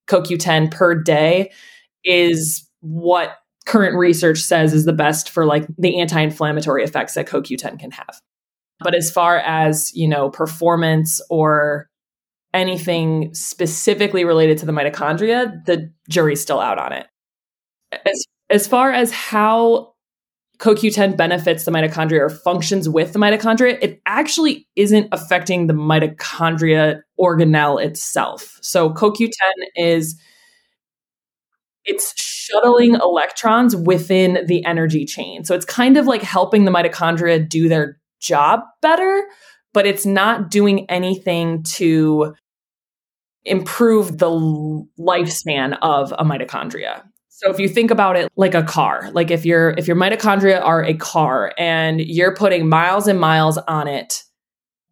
CoQ10 0.06 0.70
per 0.70 0.94
day 0.94 1.50
is 2.04 2.68
what 2.80 3.38
current 3.66 3.96
research 3.96 4.38
says 4.40 4.72
is 4.72 4.84
the 4.84 4.92
best 4.92 5.30
for 5.30 5.44
like 5.44 5.66
the 5.78 6.00
anti 6.00 6.20
inflammatory 6.20 6.82
effects 6.82 7.14
that 7.14 7.26
CoQ10 7.26 7.78
can 7.78 7.90
have. 7.90 8.20
But 8.80 8.94
as 8.94 9.10
far 9.10 9.38
as, 9.38 9.94
you 9.94 10.08
know, 10.08 10.30
performance 10.30 11.20
or 11.28 11.88
anything 12.54 13.32
specifically 13.34 14.24
related 14.24 14.58
to 14.58 14.66
the 14.66 14.72
mitochondria, 14.72 15.64
the 15.66 15.92
jury's 16.08 16.40
still 16.40 16.60
out 16.60 16.78
on 16.78 16.92
it. 16.92 17.06
As, 18.06 18.24
as 18.48 18.66
far 18.66 18.90
as 18.90 19.12
how 19.12 19.92
CoQ10 20.60 21.16
benefits 21.16 21.64
the 21.64 21.70
mitochondria 21.70 22.20
or 22.20 22.28
functions 22.28 22.88
with 22.88 23.12
the 23.14 23.18
mitochondria, 23.18 23.78
it 23.80 24.00
actually 24.04 24.68
isn't 24.76 25.08
affecting 25.10 25.66
the 25.66 25.72
mitochondria 25.72 27.00
organelle 27.18 27.82
itself. 27.82 28.58
So 28.60 28.90
CoQ10 28.90 29.30
is 29.76 30.20
it's 31.86 32.12
shuttling 32.20 32.94
electrons 32.94 33.74
within 33.74 34.44
the 34.46 34.64
energy 34.66 35.06
chain. 35.06 35.44
So 35.44 35.54
it's 35.54 35.64
kind 35.64 35.96
of 35.96 36.06
like 36.06 36.22
helping 36.22 36.66
the 36.66 36.70
mitochondria 36.70 37.48
do 37.48 37.68
their 37.68 37.98
job 38.20 38.60
better, 38.82 39.24
but 39.72 39.86
it's 39.86 40.04
not 40.04 40.50
doing 40.50 40.88
anything 40.90 41.62
to 41.62 42.34
improve 43.44 44.18
the 44.18 44.30
lifespan 44.98 45.78
of 45.80 46.12
a 46.12 46.24
mitochondria. 46.24 47.02
So 47.42 47.50
if 47.50 47.58
you 47.58 47.68
think 47.70 47.90
about 47.90 48.16
it 48.16 48.30
like 48.36 48.54
a 48.54 48.62
car, 48.62 49.10
like 49.12 49.30
if 49.30 49.46
your 49.46 49.70
if 49.78 49.88
your 49.88 49.96
mitochondria 49.96 50.60
are 50.62 50.84
a 50.84 50.92
car 50.92 51.54
and 51.56 51.98
you're 51.98 52.34
putting 52.34 52.68
miles 52.68 53.06
and 53.06 53.18
miles 53.18 53.56
on 53.56 53.88
it 53.88 54.24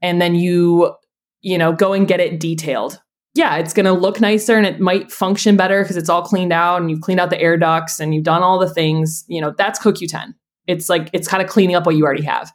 and 0.00 0.18
then 0.20 0.34
you 0.34 0.94
you 1.42 1.58
know 1.58 1.74
go 1.74 1.92
and 1.92 2.08
get 2.08 2.20
it 2.20 2.40
detailed. 2.40 3.02
Yeah, 3.34 3.56
it's 3.56 3.74
going 3.74 3.84
to 3.84 3.92
look 3.92 4.18
nicer 4.18 4.56
and 4.56 4.66
it 4.66 4.80
might 4.80 5.12
function 5.12 5.58
better 5.58 5.82
because 5.82 5.98
it's 5.98 6.08
all 6.08 6.22
cleaned 6.22 6.52
out 6.52 6.80
and 6.80 6.90
you've 6.90 7.02
cleaned 7.02 7.20
out 7.20 7.28
the 7.28 7.40
air 7.40 7.58
ducts 7.58 8.00
and 8.00 8.14
you've 8.14 8.24
done 8.24 8.42
all 8.42 8.58
the 8.58 8.72
things, 8.72 9.24
you 9.28 9.40
know, 9.40 9.54
that's 9.56 9.78
CoQ10. 9.78 10.34
It's 10.66 10.88
like 10.88 11.10
it's 11.12 11.28
kind 11.28 11.42
of 11.42 11.50
cleaning 11.50 11.76
up 11.76 11.84
what 11.84 11.96
you 11.96 12.04
already 12.04 12.24
have. 12.24 12.50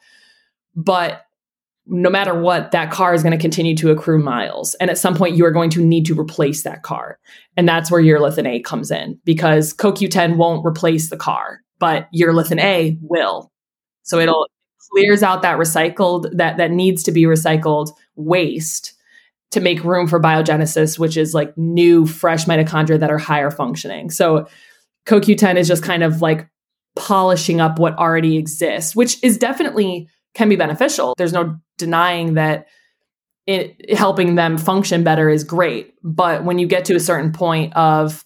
But 0.76 1.24
no 1.86 2.10
matter 2.10 2.40
what, 2.40 2.72
that 2.72 2.92
car 2.92 3.14
is 3.14 3.24
going 3.24 3.38
to 3.38 3.42
continue 3.42 3.76
to 3.76 3.92
accrue 3.92 4.20
miles. 4.20 4.74
And 4.76 4.90
at 4.90 4.98
some 4.98 5.16
point, 5.16 5.36
you 5.36 5.46
are 5.46 5.52
going 5.52 5.70
to 5.72 5.84
need 5.84 6.06
to 6.06 6.20
replace 6.20 6.64
that 6.64 6.84
car. 6.84 7.20
And 7.58 7.68
that's 7.68 7.92
where 7.92 8.02
urolithin 8.02 8.48
A 8.48 8.62
comes 8.62 8.90
in 8.90 9.20
because 9.26 9.74
CoQ10 9.74 10.38
won't 10.38 10.66
replace 10.66 11.10
the 11.10 11.18
car, 11.18 11.60
but 11.80 12.08
urolithin 12.16 12.60
A 12.62 12.98
will. 13.02 13.52
So 14.04 14.20
it'll 14.20 14.48
clears 14.92 15.24
out 15.24 15.42
that 15.42 15.58
recycled, 15.58 16.38
that, 16.38 16.58
that 16.58 16.72
needs 16.72 17.04
to 17.04 17.12
be 17.12 17.24
recycled 17.24 17.92
waste 18.16 18.94
to 19.52 19.60
make 19.60 19.84
room 19.84 20.08
for 20.08 20.20
biogenesis, 20.20 20.98
which 20.98 21.18
is 21.18 21.34
like 21.34 21.58
new, 21.58 22.06
fresh 22.06 22.46
mitochondria 22.46 23.00
that 23.00 23.12
are 23.12 23.18
higher 23.18 23.52
functioning. 23.52 24.10
So 24.10 24.48
CoQ10 25.06 25.58
is 25.58 25.68
just 25.68 25.84
kind 25.84 26.04
of 26.04 26.22
like 26.22 26.48
polishing 26.96 27.60
up 27.60 27.80
what 27.80 27.98
already 27.98 28.38
exists, 28.38 28.96
which 28.96 29.24
is 29.24 29.38
definitely 29.38 30.08
can 30.34 30.50
be 30.50 30.56
beneficial. 30.56 31.14
There's 31.18 31.34
no 31.34 31.60
denying 31.84 32.36
that 32.36 32.68
it 33.46 33.94
helping 33.96 34.36
them 34.36 34.58
function 34.58 35.04
better 35.04 35.30
is 35.30 35.44
great. 35.44 35.94
But 36.02 36.46
when 36.46 36.60
you 36.60 36.68
get 36.68 36.86
to 36.86 36.96
a 36.96 37.00
certain 37.00 37.34
point 37.34 37.76
of 37.76 38.24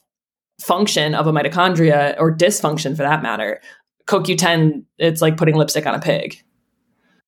function 0.62 1.16
of 1.16 1.26
a 1.26 1.32
mitochondria 1.32 2.16
or 2.20 2.36
dysfunction 2.36 2.96
for 2.96 3.04
that 3.04 3.24
matter, 3.24 3.60
CoQ10, 4.06 4.84
it's 5.00 5.22
like 5.22 5.38
putting 5.38 5.56
lipstick 5.56 5.88
on 5.88 5.96
a 5.96 6.00
pig. 6.00 6.44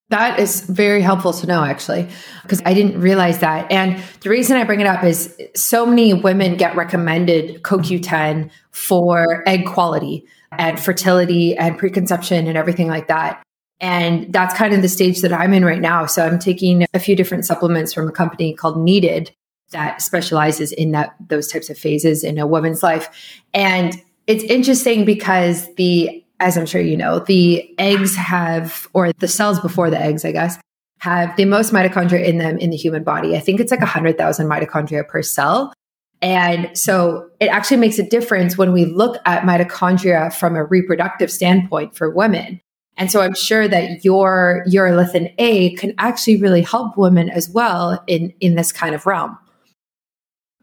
That 0.10 0.40
is 0.40 0.62
very 0.62 1.02
helpful 1.02 1.34
to 1.34 1.48
know, 1.48 1.64
actually, 1.64 2.08
because 2.42 2.62
I 2.66 2.74
didn't 2.74 3.00
realize 3.00 3.40
that. 3.40 3.72
And 3.72 4.02
the 4.22 4.30
reason 4.30 4.58
I 4.58 4.64
bring 4.64 4.82
it 4.82 4.88
up 4.88 5.04
is 5.04 5.36
so 5.56 5.86
many 5.86 6.14
women 6.14 6.58
get 6.58 6.76
recommended 6.76 7.62
CoQ10 7.62 8.50
for 8.72 9.44
egg 9.48 9.68
quality 9.68 10.26
and 10.52 10.80
fertility 10.80 11.56
and 11.56 11.78
preconception 11.78 12.48
and 12.48 12.58
everything 12.58 12.88
like 12.88 13.08
that. 13.08 13.44
And 13.82 14.32
that's 14.34 14.54
kind 14.54 14.74
of 14.74 14.82
the 14.82 14.90
stage 14.90 15.22
that 15.22 15.32
I'm 15.32 15.54
in 15.54 15.64
right 15.64 15.82
now. 15.82 16.06
So 16.06 16.26
I'm 16.26 16.40
taking 16.40 16.86
a 16.94 17.00
few 17.00 17.16
different 17.16 17.46
supplements 17.46 17.94
from 17.94 18.08
a 18.08 18.12
company 18.12 18.54
called 18.54 18.78
Needed 18.78 19.32
that 19.72 20.02
specializes 20.02 20.72
in 20.72 20.92
that 20.92 21.16
those 21.28 21.48
types 21.48 21.70
of 21.70 21.78
phases 21.78 22.24
in 22.24 22.38
a 22.38 22.48
woman's 22.48 22.84
life. 22.84 23.42
And 23.54 24.02
it's 24.28 24.44
interesting 24.44 25.06
because 25.06 25.74
the 25.76 26.24
as 26.40 26.58
I'm 26.58 26.66
sure 26.66 26.82
you 26.82 26.96
know, 26.96 27.20
the 27.20 27.70
eggs 27.78 28.16
have 28.16 28.88
or 28.94 29.12
the 29.14 29.28
cells 29.28 29.60
before 29.60 29.90
the 29.90 30.00
eggs, 30.00 30.24
I 30.24 30.32
guess, 30.32 30.58
have 31.00 31.36
the 31.36 31.46
most 31.46 31.74
mitochondria 31.74 32.24
in 32.26 32.38
them 32.38 32.58
in 32.58 32.70
the 32.70 32.78
human 32.78 33.04
body. 33.04 33.36
I 33.36 33.40
think 33.40 33.60
it's 33.60 33.72
like 33.72 33.82
100,000 33.82 34.48
mitochondria 34.48 35.08
per 35.08 35.22
cell. 35.22 35.74
And 36.22 36.78
so 36.78 37.30
it 37.40 37.48
actually 37.48 37.78
makes 37.78 38.00
a 38.00 38.04
difference 38.04 38.58
when 38.58 38.74
we 38.74 38.86
look 38.86 39.18
at 39.26 39.44
mitochondria 39.44 40.34
from 40.34 40.56
a 40.56 40.66
reproductive 40.66 41.32
standpoint 41.32 41.96
for 41.96 42.10
women. 42.10 42.62
And 43.00 43.10
so 43.10 43.22
I'm 43.22 43.34
sure 43.34 43.68
that 43.68 44.04
your 44.04 44.64
your 44.68 44.88
urolithin 44.88 45.34
A 45.38 45.74
can 45.76 45.96
actually 45.98 46.36
really 46.36 46.62
help 46.62 46.98
women 46.98 47.30
as 47.30 47.50
well 47.50 48.04
in, 48.08 48.34
in 48.42 48.56
this 48.56 48.74
kind 48.74 48.94
of 48.94 49.06
realm. 49.06 49.38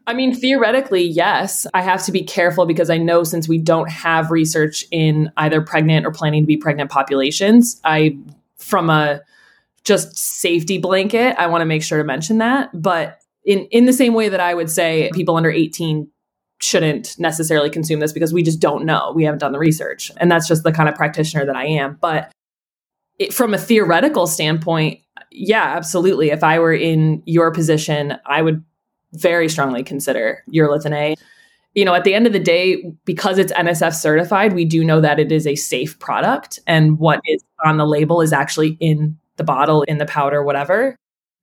I 0.05 0.13
mean, 0.13 0.33
theoretically, 0.33 1.03
yes. 1.03 1.65
I 1.73 1.81
have 1.81 2.05
to 2.05 2.11
be 2.13 2.23
careful 2.23 2.65
because 2.65 2.89
I 2.89 2.97
know 2.97 3.23
since 3.23 3.49
we 3.49 3.57
don't 3.57 3.89
have 3.89 4.31
research 4.31 4.85
in 4.91 5.31
either 5.35 5.61
pregnant 5.61 6.05
or 6.05 6.11
planning 6.11 6.43
to 6.43 6.47
be 6.47 6.55
pregnant 6.55 6.91
populations, 6.91 7.81
I, 7.83 8.17
from 8.55 8.89
a 8.89 9.21
just 9.83 10.15
safety 10.15 10.77
blanket, 10.77 11.35
I 11.37 11.47
want 11.47 11.61
to 11.61 11.65
make 11.65 11.83
sure 11.83 11.97
to 11.97 12.05
mention 12.05 12.37
that. 12.37 12.69
But 12.73 13.19
in, 13.43 13.65
in 13.65 13.85
the 13.85 13.93
same 13.93 14.13
way 14.13 14.29
that 14.29 14.39
I 14.39 14.53
would 14.53 14.69
say 14.69 15.09
people 15.13 15.35
under 15.35 15.49
18 15.49 16.07
shouldn't 16.59 17.17
necessarily 17.19 17.69
consume 17.69 17.99
this 17.99 18.13
because 18.13 18.33
we 18.33 18.43
just 18.43 18.59
don't 18.59 18.85
know. 18.85 19.11
We 19.15 19.23
haven't 19.23 19.39
done 19.39 19.51
the 19.51 19.59
research. 19.59 20.11
And 20.17 20.31
that's 20.31 20.47
just 20.47 20.63
the 20.63 20.71
kind 20.71 20.89
of 20.89 20.95
practitioner 20.95 21.45
that 21.45 21.55
I 21.55 21.65
am. 21.65 21.97
But 22.01 22.31
it, 23.19 23.33
from 23.33 23.53
a 23.53 23.57
theoretical 23.57 24.27
standpoint, 24.27 25.01
yeah, 25.31 25.63
absolutely. 25.75 26.31
If 26.31 26.43
I 26.43 26.59
were 26.59 26.73
in 26.73 27.21
your 27.25 27.51
position, 27.51 28.17
I 28.25 28.41
would 28.41 28.63
very 29.13 29.49
strongly 29.49 29.83
consider 29.83 30.43
urolithin 30.51 30.93
A. 30.93 31.15
You 31.75 31.85
know, 31.85 31.93
at 31.93 32.03
the 32.03 32.15
end 32.15 32.25
of 32.25 32.33
the 32.33 32.39
day, 32.39 32.91
because 33.05 33.37
it's 33.37 33.53
NSF 33.53 33.93
certified, 33.93 34.53
we 34.53 34.65
do 34.65 34.83
know 34.83 34.99
that 34.99 35.19
it 35.19 35.31
is 35.31 35.45
a 35.45 35.55
safe 35.55 35.99
product 35.99 36.59
and 36.65 36.97
what 36.97 37.21
is 37.25 37.43
on 37.63 37.77
the 37.77 37.85
label 37.85 38.21
is 38.21 38.33
actually 38.33 38.77
in 38.79 39.17
the 39.35 39.43
bottle, 39.43 39.83
in 39.83 39.99
the 39.99 40.05
powder, 40.05 40.43
whatever. 40.43 40.95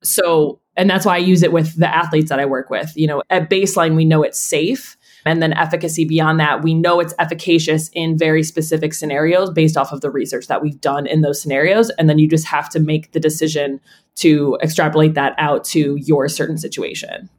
So, 0.03 0.59
and 0.75 0.89
that's 0.89 1.05
why 1.05 1.15
I 1.15 1.19
use 1.19 1.41
it 1.41 1.53
with 1.53 1.77
the 1.79 1.87
athletes 1.87 2.29
that 2.29 2.39
I 2.39 2.45
work 2.45 2.69
with. 2.69 2.91
You 2.97 3.07
know, 3.07 3.23
at 3.29 3.49
baseline, 3.49 3.95
we 3.95 4.03
know 4.03 4.23
it's 4.23 4.39
safe 4.39 4.97
and 5.25 5.41
then 5.41 5.53
efficacy 5.53 6.05
beyond 6.05 6.39
that, 6.39 6.63
we 6.63 6.73
know 6.73 6.99
it's 6.99 7.13
efficacious 7.17 7.89
in 7.93 8.17
very 8.17 8.43
specific 8.43 8.93
scenarios 8.93 9.49
based 9.49 9.75
off 9.75 9.91
of 9.91 10.01
the 10.01 10.11
research 10.11 10.47
that 10.47 10.61
we've 10.61 10.79
done 10.79 11.07
in 11.07 11.21
those 11.21 11.41
scenarios. 11.41 11.89
And 11.91 12.07
then 12.07 12.19
you 12.19 12.29
just 12.29 12.45
have 12.45 12.69
to 12.69 12.79
make 12.79 13.11
the 13.11 13.19
decision 13.19 13.79
to 14.17 14.57
extrapolate 14.61 15.15
that 15.15 15.33
out 15.37 15.63
to 15.65 15.95
your 15.95 16.29
certain 16.29 16.57
situation. 16.57 17.29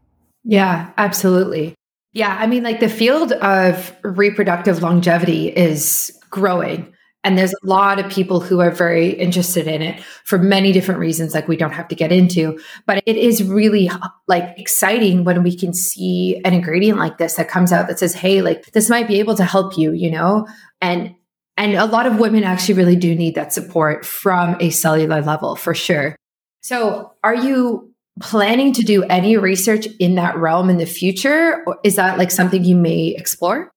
Yeah, 0.45 0.91
absolutely. 0.97 1.75
Yeah, 2.13 2.37
I 2.41 2.47
mean, 2.47 2.63
like 2.63 2.81
the 2.81 2.89
field 2.89 3.33
of 3.33 3.95
reproductive 4.03 4.83
longevity 4.83 5.49
is 5.49 6.19
growing. 6.31 6.93
And 7.27 7.37
there's 7.37 7.53
a 7.53 7.67
lot 7.67 7.99
of 7.99 8.09
people 8.09 8.39
who 8.39 8.61
are 8.61 8.71
very 8.71 9.11
interested 9.11 9.67
in 9.67 9.83
it 9.83 10.01
for 10.23 10.39
many 10.39 10.71
different 10.71 11.01
reasons, 11.01 11.35
like 11.35 11.49
we 11.49 11.57
don't 11.57 11.73
have 11.73 11.89
to 11.89 11.97
get 11.97 12.13
into. 12.13 12.57
But 12.87 13.03
it 13.05 13.17
is 13.17 13.43
really 13.43 13.91
like 14.29 14.57
exciting 14.57 15.25
when 15.25 15.43
we 15.43 15.57
can 15.57 15.75
see 15.75 16.41
an 16.45 16.55
ingredient 16.55 17.01
like 17.01 17.19
this 17.19 17.35
that 17.35 17.49
comes 17.49 17.73
out 17.73 17.89
that 17.89 17.99
says, 17.99 18.15
hey, 18.15 18.43
like 18.43 18.67
this 18.67 18.89
might 18.89 19.09
be 19.09 19.19
able 19.19 19.35
to 19.35 19.45
help 19.45 19.77
you, 19.77 19.91
you 19.91 20.09
know? 20.09 20.47
And 20.81 21.17
and 21.57 21.75
a 21.75 21.87
lot 21.87 22.07
of 22.07 22.21
women 22.21 22.45
actually 22.45 22.75
really 22.75 22.95
do 22.95 23.13
need 23.17 23.35
that 23.35 23.53
support 23.53 24.07
from 24.07 24.57
a 24.61 24.71
cellular 24.71 25.21
level 25.21 25.57
for 25.57 25.75
sure. 25.75 26.15
So 26.61 27.13
are 27.25 27.35
you 27.35 27.93
planning 28.21 28.73
to 28.75 28.83
do 28.83 29.03
any 29.03 29.37
research 29.37 29.89
in 29.99 30.15
that 30.15 30.37
realm 30.37 30.71
in 30.71 30.77
the 30.77 30.87
future? 30.87 31.65
Or 31.67 31.81
is 31.83 31.97
that 31.97 32.19
like 32.19 32.31
something 32.31 32.63
you 32.63 32.77
may 32.77 33.09
explore? 33.09 33.73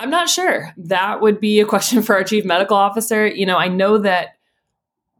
I'm 0.00 0.10
not 0.10 0.30
sure. 0.30 0.72
That 0.78 1.20
would 1.20 1.40
be 1.40 1.60
a 1.60 1.66
question 1.66 2.02
for 2.02 2.16
our 2.16 2.24
chief 2.24 2.44
medical 2.44 2.76
officer. 2.76 3.26
You 3.26 3.46
know, 3.46 3.58
I 3.58 3.68
know 3.68 3.98
that 3.98 4.30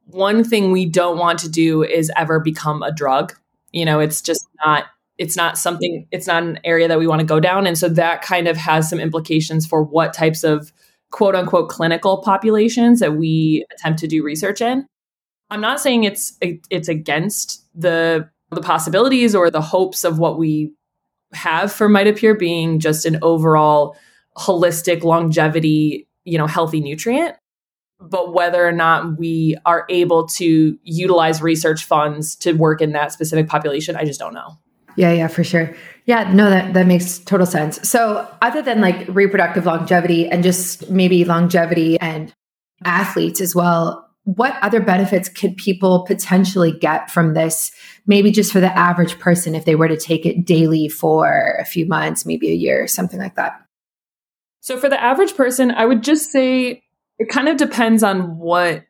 one 0.07 0.43
thing 0.43 0.73
we 0.73 0.87
don't 0.87 1.19
want 1.19 1.39
to 1.41 1.49
do 1.49 1.85
is 1.85 2.11
ever 2.17 2.41
become 2.41 2.83
a 2.83 2.91
drug. 2.91 3.35
You 3.73 3.85
know, 3.85 4.01
it's 4.01 4.21
just 4.21 4.49
not 4.65 4.87
it's 5.19 5.37
not 5.37 5.59
something 5.59 6.09
it's 6.11 6.27
not 6.27 6.43
an 6.43 6.59
area 6.65 6.89
that 6.89 6.99
we 6.99 7.07
want 7.07 7.21
to 7.21 7.27
go 7.27 7.39
down 7.39 7.67
and 7.67 7.77
so 7.77 7.91
that 7.91 8.23
kind 8.23 8.49
of 8.49 8.57
has 8.57 8.89
some 8.89 8.99
implications 8.99 9.67
for 9.67 9.83
what 9.83 10.15
types 10.15 10.43
of 10.43 10.73
quote 11.11 11.35
unquote 11.35 11.69
clinical 11.69 12.23
populations 12.23 13.01
that 13.01 13.17
we 13.17 13.65
attempt 13.71 14.01
to 14.01 14.09
do 14.09 14.25
research 14.25 14.61
in. 14.61 14.87
I'm 15.51 15.61
not 15.61 15.79
saying 15.79 16.05
it's 16.05 16.37
it's 16.41 16.89
against 16.89 17.65
the 17.75 18.29
the 18.51 18.63
possibilities 18.63 19.35
or 19.35 19.51
the 19.51 19.61
hopes 19.61 20.05
of 20.05 20.19
what 20.19 20.39
we 20.39 20.73
have 21.33 21.71
for 21.71 21.89
Mitopure 21.89 22.37
being 22.37 22.81
just 22.81 23.05
an 23.05 23.19
overall 23.23 23.97
holistic 24.37 25.03
longevity, 25.03 26.09
you 26.25 26.39
know, 26.39 26.47
healthy 26.47 26.81
nutrient. 26.81 27.37
But 28.01 28.33
whether 28.33 28.67
or 28.67 28.73
not 28.73 29.19
we 29.19 29.57
are 29.67 29.85
able 29.91 30.27
to 30.29 30.79
utilize 30.83 31.43
research 31.43 31.85
funds 31.85 32.35
to 32.37 32.53
work 32.53 32.81
in 32.81 32.93
that 32.93 33.13
specific 33.13 33.47
population, 33.47 33.95
I 33.95 34.05
just 34.05 34.19
don't 34.19 34.33
know. 34.33 34.57
Yeah, 34.97 35.13
yeah, 35.13 35.29
for 35.29 35.45
sure. 35.45 35.75
Yeah, 36.07 36.33
no, 36.33 36.51
that, 36.51 36.75
that 36.75 36.87
makes 36.87 37.19
total 37.19 37.47
sense. 37.47 37.89
So, 37.89 38.27
other 38.43 38.63
than 38.63 38.81
like 38.81 39.07
reproductive 39.09 39.67
longevity 39.67 40.29
and 40.29 40.43
just 40.43 40.91
maybe 40.91 41.25
longevity 41.25 42.01
and 42.01 42.33
athletes 42.85 43.41
as 43.41 43.55
well, 43.55 44.11
what 44.25 44.57
other 44.63 44.81
benefits 44.81 45.29
could 45.29 45.57
people 45.57 46.05
potentially 46.07 46.73
get 46.73 47.11
from 47.11 47.35
this? 47.35 47.73
Maybe 48.07 48.31
just 48.31 48.53
for 48.53 48.61
the 48.61 48.77
average 48.77 49.19
person, 49.19 49.55
if 49.55 49.65
they 49.65 49.75
were 49.75 49.89
to 49.89 49.97
take 49.97 50.27
it 50.27 50.45
daily 50.45 50.89
for 50.89 51.57
a 51.61 51.65
few 51.65 51.87
months, 51.87 52.27
maybe 52.27 52.51
a 52.51 52.55
year, 52.55 52.87
something 52.87 53.19
like 53.19 53.37
that. 53.37 53.61
So, 54.71 54.79
for 54.79 54.89
the 54.89 55.03
average 55.03 55.35
person, 55.35 55.73
I 55.73 55.85
would 55.85 56.05
just 56.05 56.31
say 56.31 56.85
it 57.19 57.29
kind 57.29 57.49
of 57.49 57.57
depends 57.57 58.05
on 58.05 58.39
what 58.39 58.85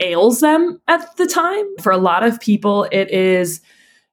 ails 0.00 0.40
them 0.40 0.80
at 0.88 1.14
the 1.18 1.26
time. 1.26 1.66
For 1.82 1.92
a 1.92 1.98
lot 1.98 2.22
of 2.22 2.40
people, 2.40 2.88
it 2.90 3.10
is 3.10 3.60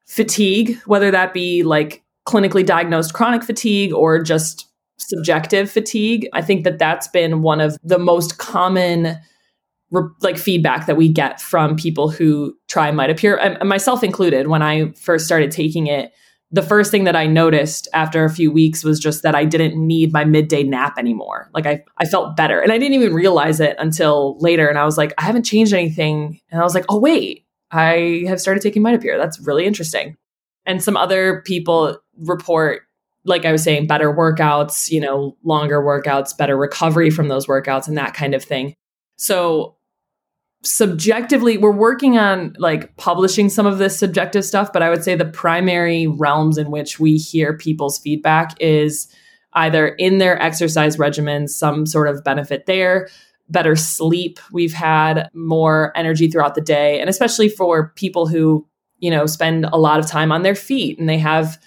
fatigue, 0.06 0.78
whether 0.86 1.10
that 1.10 1.34
be 1.34 1.64
like 1.64 2.04
clinically 2.28 2.66
diagnosed 2.66 3.14
chronic 3.14 3.46
fatigue 3.46 3.94
or 3.94 4.22
just 4.22 4.68
subjective 4.98 5.72
fatigue. 5.72 6.28
I 6.34 6.42
think 6.42 6.66
that 6.66 6.78
that's 6.78 7.08
been 7.08 7.42
one 7.42 7.62
of 7.62 7.78
the 7.86 8.00
most 8.00 8.38
common 8.38 9.18
like 10.20 10.38
feedback 10.38 10.88
that 10.88 10.98
we 10.98 11.08
get 11.08 11.40
from 11.40 11.78
people 11.78 12.10
who 12.10 12.54
try 12.68 12.92
Mitopure, 12.92 13.40
and 13.42 13.70
myself 13.70 14.04
included. 14.04 14.48
When 14.50 14.62
I 14.62 14.92
first 14.92 15.26
started 15.26 15.52
taking 15.52 15.88
it, 15.88 16.12
the 16.50 16.62
first 16.62 16.92
thing 16.92 17.04
that 17.04 17.16
I 17.16 17.28
noticed 17.28 17.88
after 17.94 18.24
a 18.24 18.30
few 18.30 18.52
weeks 18.52 18.84
was 18.84 19.00
just 19.00 19.24
that 19.24 19.36
I 19.36 19.44
didn't 19.44 19.76
need 19.76 20.14
my 20.14 20.24
midday 20.24 20.64
nap 20.64 20.98
anymore. 20.98 21.50
Like 21.54 21.66
I, 21.66 21.84
I 21.98 22.06
felt 22.06 22.38
better. 22.38 22.62
And 22.62 22.72
I 22.72 22.78
didn't 22.78 22.94
even 22.94 23.14
realize 23.14 23.60
it 23.60 23.76
until 23.80 24.38
later. 24.40 24.68
And 24.68 24.78
I 24.78 24.86
was 24.86 24.98
like, 24.98 25.14
I 25.18 25.24
haven't 25.24 25.44
changed 25.44 25.74
anything. 25.74 26.40
And 26.50 26.62
I 26.62 26.64
was 26.64 26.74
like, 26.74 26.86
oh, 26.88 27.00
wait, 27.00 27.46
I 27.72 28.24
have 28.28 28.40
started 28.40 28.64
taking 28.64 28.82
Mitopure. 28.82 29.18
That's 29.18 29.40
really 29.42 29.66
interesting. 29.66 30.16
And 30.66 30.82
some 30.82 30.96
other 30.96 31.42
people 31.46 31.98
report, 32.20 32.84
like 33.26 33.44
I 33.46 33.52
was 33.52 33.64
saying, 33.64 33.88
better 33.88 34.14
workouts, 34.14 34.90
you 34.90 35.02
know, 35.02 35.36
longer 35.44 35.82
workouts, 35.82 36.38
better 36.38 36.56
recovery 36.56 37.10
from 37.10 37.28
those 37.28 37.48
workouts, 37.48 37.88
and 37.90 37.98
that 37.98 38.14
kind 38.14 38.34
of 38.34 38.44
thing. 38.44 38.74
So 39.18 39.77
subjectively 40.64 41.58
we're 41.58 41.72
working 41.72 42.18
on 42.18 42.56
like 42.58 42.96
publishing 42.98 43.50
some 43.50 43.66
of 43.66 43.78
this 43.78 43.98
subjective 43.98 44.44
stuff 44.44 44.74
but 44.74 44.82
i 44.82 44.90
would 44.90 45.04
say 45.04 45.16
the 45.16 45.26
primary 45.26 46.08
realms 46.08 46.58
in 46.58 46.72
which 46.72 47.00
we 47.00 47.16
hear 47.16 47.56
people's 47.56 48.00
feedback 48.00 48.60
is 48.60 49.08
either 49.54 49.88
in 49.88 50.18
their 50.18 50.42
exercise 50.42 50.98
regimens 50.98 51.50
some 51.50 51.86
sort 51.86 52.08
of 52.08 52.24
benefit 52.24 52.66
there 52.66 53.08
better 53.50 53.76
sleep 53.76 54.40
we've 54.52 54.74
had 54.74 55.30
more 55.34 55.94
energy 55.96 56.28
throughout 56.28 56.56
the 56.56 56.62
day 56.62 57.00
and 57.00 57.10
especially 57.10 57.48
for 57.48 57.90
people 57.96 58.28
who 58.28 58.68
you 58.98 59.12
know 59.12 59.28
spend 59.28 59.66
a 59.66 59.78
lot 59.78 60.00
of 60.00 60.08
time 60.08 60.32
on 60.32 60.42
their 60.42 60.56
feet 60.56 60.98
and 60.98 61.08
they 61.08 61.20
have 61.20 61.60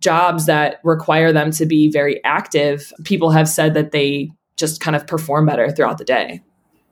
jobs 0.00 0.44
that 0.44 0.80
require 0.84 1.32
them 1.32 1.50
to 1.50 1.64
be 1.64 1.90
very 1.90 2.22
active 2.24 2.92
people 3.04 3.30
have 3.30 3.48
said 3.48 3.72
that 3.72 3.90
they 3.90 4.30
just 4.56 4.80
kind 4.80 4.94
of 4.94 5.06
perform 5.06 5.46
better 5.46 5.70
throughout 5.70 5.98
the 5.98 6.04
day. 6.04 6.40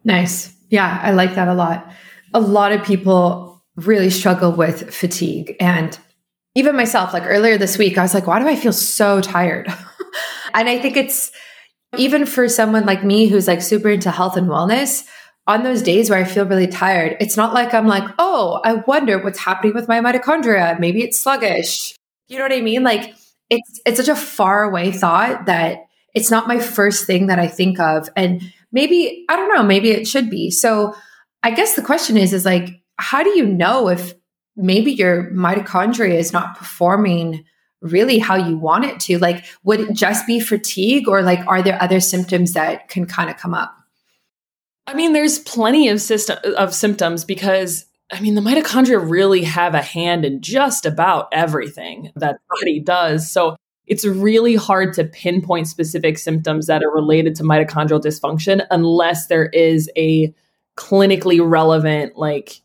Nice 0.05 0.57
yeah, 0.73 0.99
I 1.03 1.11
like 1.11 1.35
that 1.35 1.49
a 1.49 1.55
lot. 1.55 1.93
A 2.33 2.41
lot 2.41 2.73
of 2.73 2.83
people 2.83 3.63
really 3.77 4.09
struggle 4.09 4.53
with 4.53 4.93
fatigue. 4.93 5.55
And 5.61 5.97
even 6.55 6.75
myself, 6.75 7.13
like 7.13 7.25
earlier 7.27 7.59
this 7.59 7.77
week, 7.77 7.99
I 7.99 8.03
was 8.03 8.15
like, 8.15 8.27
why 8.27 8.39
do 8.39 8.49
I 8.49 8.57
feel 8.57 8.73
so 8.73 9.21
tired? 9.21 9.69
and 10.55 10.69
I 10.71 10.79
think 10.79 10.97
it's 10.97 11.31
even 11.99 12.25
for 12.25 12.49
someone 12.49 12.87
like 12.87 13.05
me 13.05 13.27
who's 13.27 13.47
like 13.47 13.61
super 13.61 13.91
into 13.91 14.11
health 14.11 14.39
and 14.39 14.49
wellness, 14.49 15.07
on 15.47 15.63
those 15.63 15.83
days 15.83 16.09
where 16.09 16.19
I 16.19 16.25
feel 16.25 16.47
really 16.47 16.69
tired, 16.69 17.17
it's 17.21 17.37
not 17.37 17.53
like 17.53 17.75
I'm 17.75 17.89
like, 17.89 18.09
oh, 18.19 18.61
I 18.65 18.75
wonder 18.75 19.19
what's 19.19 19.41
happening 19.41 19.75
with 19.75 19.89
my 19.89 20.01
mitochondria. 20.01 20.79
Maybe 20.79 21.03
it's 21.03 21.19
sluggish. 21.19 21.97
You 22.29 22.39
know 22.39 22.45
what 22.45 22.53
I 22.53 22.61
mean? 22.61 22.83
Like 22.83 23.13
it's 23.51 23.81
it's 23.85 23.99
such 23.99 24.09
a 24.09 24.17
far 24.17 24.63
away 24.63 24.93
thought 24.93 25.47
that 25.47 25.81
it's 26.15 26.31
not 26.31 26.49
my 26.49 26.61
first 26.61 27.07
thing 27.07 27.27
that 27.27 27.41
I 27.41 27.49
think 27.49 27.81
of. 27.81 28.09
And 28.15 28.53
maybe 28.73 29.25
i 29.29 29.37
don't 29.37 29.55
know 29.55 29.63
maybe 29.63 29.91
it 29.91 30.07
should 30.07 30.31
be. 30.31 30.51
So 30.51 30.95
i 31.43 31.51
guess 31.51 31.75
the 31.75 31.83
question 31.83 32.17
is 32.17 32.33
is 32.33 32.45
like 32.45 32.83
how 32.99 33.23
do 33.23 33.31
you 33.31 33.47
know 33.47 33.89
if 33.89 34.15
maybe 34.57 34.93
your 34.93 35.31
mitochondria 35.33 36.15
is 36.15 36.33
not 36.33 36.57
performing 36.57 37.45
really 37.81 38.19
how 38.19 38.37
you 38.37 38.57
want 38.57 38.85
it 38.85 39.01
to? 39.01 39.19
Like 39.19 39.45
would 39.65 39.81
it 39.81 39.93
just 39.93 40.27
be 40.27 40.41
fatigue 40.41 41.09
or 41.09 41.23
like 41.23 41.45
are 41.47 41.63
there 41.63 41.83
other 41.83 42.01
symptoms 42.01 42.53
that 42.53 42.89
can 42.89 43.07
kind 43.07 43.29
of 43.29 43.37
come 43.37 43.55
up? 43.55 43.75
I 44.87 44.95
mean 44.95 45.13
there's 45.13 45.39
plenty 45.39 45.89
of 45.89 46.01
system 46.01 46.39
of 46.57 46.75
symptoms 46.75 47.25
because 47.25 47.87
i 48.13 48.21
mean 48.21 48.35
the 48.35 48.41
mitochondria 48.41 49.01
really 49.09 49.43
have 49.43 49.75
a 49.75 49.83
hand 49.83 50.25
in 50.25 50.43
just 50.43 50.87
about 50.87 51.29
everything 51.33 52.13
that 52.17 52.39
body 52.49 52.81
does. 52.81 53.31
So 53.31 53.57
it's 53.93 54.07
really 54.07 54.55
hard 54.55 54.95
to 54.95 55.05
pinpoint 55.05 55.69
specific 55.69 56.17
symptoms 56.17 56.67
that 56.67 56.83
are 56.83 56.91
related 56.91 57.35
to 57.35 57.43
mitochondrial 57.43 58.01
dysfunction 58.01 58.65
unless 58.71 59.27
there 59.27 59.51
is 59.51 59.91
a 59.99 60.35
clinically 60.79 61.39
relevant 61.47 62.17
like 62.17 62.63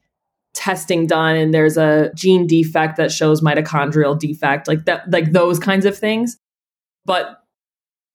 testing 0.53 1.05
done 1.05 1.35
and 1.35 1.53
there's 1.53 1.75
a 1.75 2.09
gene 2.15 2.47
defect 2.47 2.95
that 2.95 3.11
shows 3.11 3.41
mitochondrial 3.41 4.17
defect 4.17 4.69
like 4.69 4.85
that 4.85 5.11
like 5.11 5.33
those 5.33 5.59
kinds 5.59 5.85
of 5.85 5.97
things. 5.97 6.37
But 7.03 7.43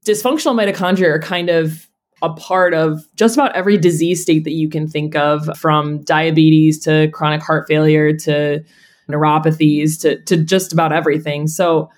dysfunctional 0.07 0.55
mitochondria 0.55 1.09
are 1.09 1.21
kind 1.21 1.51
of 1.51 1.87
a 2.23 2.33
part 2.33 2.73
of 2.73 3.05
just 3.15 3.37
about 3.37 3.55
every 3.55 3.77
disease 3.77 4.23
state 4.23 4.45
that 4.45 4.53
you 4.53 4.71
can 4.71 4.89
think 4.89 5.15
of 5.17 5.51
from 5.59 6.03
diabetes 6.05 6.81
to 6.85 7.09
chronic 7.09 7.43
heart 7.43 7.69
failure 7.69 8.17
to 8.17 8.65
neuropathies 9.11 10.01
to 10.01 10.19
to 10.23 10.43
just 10.43 10.73
about 10.73 10.95
everything. 10.95 11.47
So 11.47 11.91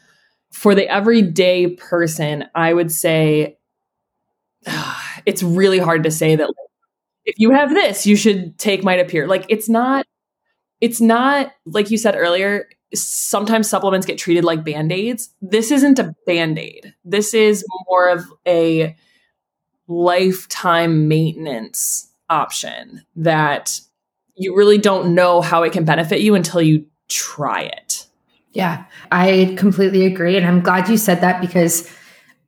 for 0.54 0.74
the 0.74 0.88
everyday 0.88 1.66
person, 1.66 2.44
I 2.54 2.72
would 2.72 2.92
say 2.92 3.58
it's 5.26 5.42
really 5.42 5.78
hard 5.78 6.04
to 6.04 6.10
say 6.10 6.36
that 6.36 6.46
like, 6.46 6.54
if 7.24 7.34
you 7.38 7.50
have 7.50 7.70
this, 7.70 8.06
you 8.06 8.16
should 8.16 8.56
take 8.58 8.82
Mitopure. 8.82 9.26
Like 9.26 9.46
it's 9.48 9.68
not, 9.68 10.06
it's 10.80 11.00
not 11.00 11.52
like 11.66 11.90
you 11.90 11.98
said 11.98 12.14
earlier. 12.14 12.68
Sometimes 12.94 13.68
supplements 13.68 14.06
get 14.06 14.18
treated 14.18 14.44
like 14.44 14.64
band 14.64 14.92
aids. 14.92 15.30
This 15.42 15.70
isn't 15.72 15.98
a 15.98 16.14
band 16.26 16.58
aid. 16.58 16.94
This 17.04 17.34
is 17.34 17.64
more 17.88 18.08
of 18.08 18.24
a 18.46 18.94
lifetime 19.88 21.08
maintenance 21.08 22.12
option 22.30 23.02
that 23.16 23.80
you 24.36 24.56
really 24.56 24.78
don't 24.78 25.14
know 25.14 25.40
how 25.40 25.62
it 25.64 25.72
can 25.72 25.84
benefit 25.84 26.20
you 26.20 26.34
until 26.34 26.62
you 26.62 26.86
try 27.08 27.62
it. 27.62 28.03
Yeah, 28.54 28.84
I 29.10 29.54
completely 29.58 30.06
agree. 30.06 30.36
And 30.36 30.46
I'm 30.46 30.60
glad 30.60 30.88
you 30.88 30.96
said 30.96 31.20
that 31.20 31.40
because 31.40 31.90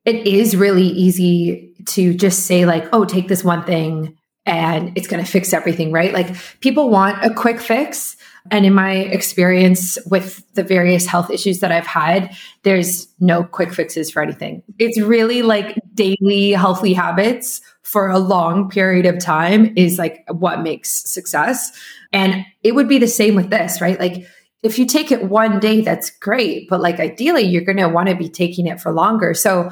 it 0.05 0.27
is 0.27 0.57
really 0.57 0.87
easy 0.87 1.75
to 1.87 2.15
just 2.15 2.47
say, 2.47 2.65
like, 2.65 2.89
oh, 2.93 3.05
take 3.05 3.29
this 3.29 3.45
one 3.45 3.65
thing 3.65 4.17
and 4.47 4.97
it's 4.97 5.09
going 5.09 5.23
to 5.23 5.31
fix 5.31 5.53
everything, 5.53 5.91
right? 5.91 6.13
Like 6.13 6.35
people 6.61 6.89
want 6.89 7.23
a 7.25 7.35
quick 7.35 7.61
fix. 7.61 8.17
And 8.53 8.65
in 8.65 8.73
my 8.75 8.93
experience 8.93 9.99
with 10.07 10.45
the 10.55 10.63
various 10.63 11.05
health 11.05 11.31
issues 11.31 11.59
that 11.59 11.73
I've 11.73 11.87
had, 11.87 12.33
there's 12.63 13.09
no 13.19 13.43
quick 13.43 13.75
fixes 13.75 14.09
for 14.09 14.23
anything. 14.23 14.63
It's 14.79 15.01
really 15.01 15.43
like 15.43 15.77
daily 15.95 16.53
healthy 16.53 16.95
habits 16.95 17.61
for 17.83 18.09
a 18.09 18.21
long 18.21 18.71
period 18.71 19.07
of 19.07 19.19
time 19.19 19.73
is 19.77 19.99
like 19.99 20.25
what 20.29 20.61
makes 20.63 20.91
success. 20.91 21.73
And 22.13 22.45
it 22.63 22.77
would 22.77 22.89
be 22.89 22.99
the 22.99 23.09
same 23.09 23.35
with 23.35 23.51
this, 23.51 23.81
right? 23.81 23.99
Like 23.99 24.27
if 24.67 24.79
you 24.79 24.87
take 24.87 25.11
it 25.11 25.25
one 25.25 25.61
day, 25.61 25.81
that's 25.81 26.11
great. 26.11 26.69
But 26.69 26.81
like 26.81 27.01
ideally, 27.01 27.43
you're 27.43 27.65
going 27.65 27.79
to 27.79 27.89
want 27.89 28.09
to 28.09 28.15
be 28.15 28.29
taking 28.29 28.67
it 28.67 28.81
for 28.81 28.93
longer. 28.93 29.33
So 29.33 29.71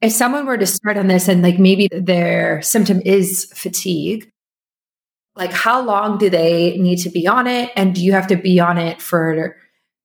if 0.00 0.12
someone 0.12 0.46
were 0.46 0.58
to 0.58 0.66
start 0.66 0.96
on 0.96 1.06
this 1.06 1.28
and 1.28 1.42
like 1.42 1.58
maybe 1.58 1.88
their 1.92 2.62
symptom 2.62 3.00
is 3.04 3.52
fatigue, 3.54 4.32
like 5.36 5.52
how 5.52 5.82
long 5.82 6.18
do 6.18 6.28
they 6.28 6.76
need 6.78 6.96
to 6.98 7.10
be 7.10 7.26
on 7.26 7.46
it? 7.46 7.70
And 7.76 7.94
do 7.94 8.02
you 8.02 8.12
have 8.12 8.26
to 8.28 8.36
be 8.36 8.58
on 8.58 8.78
it 8.78 9.00
for, 9.00 9.56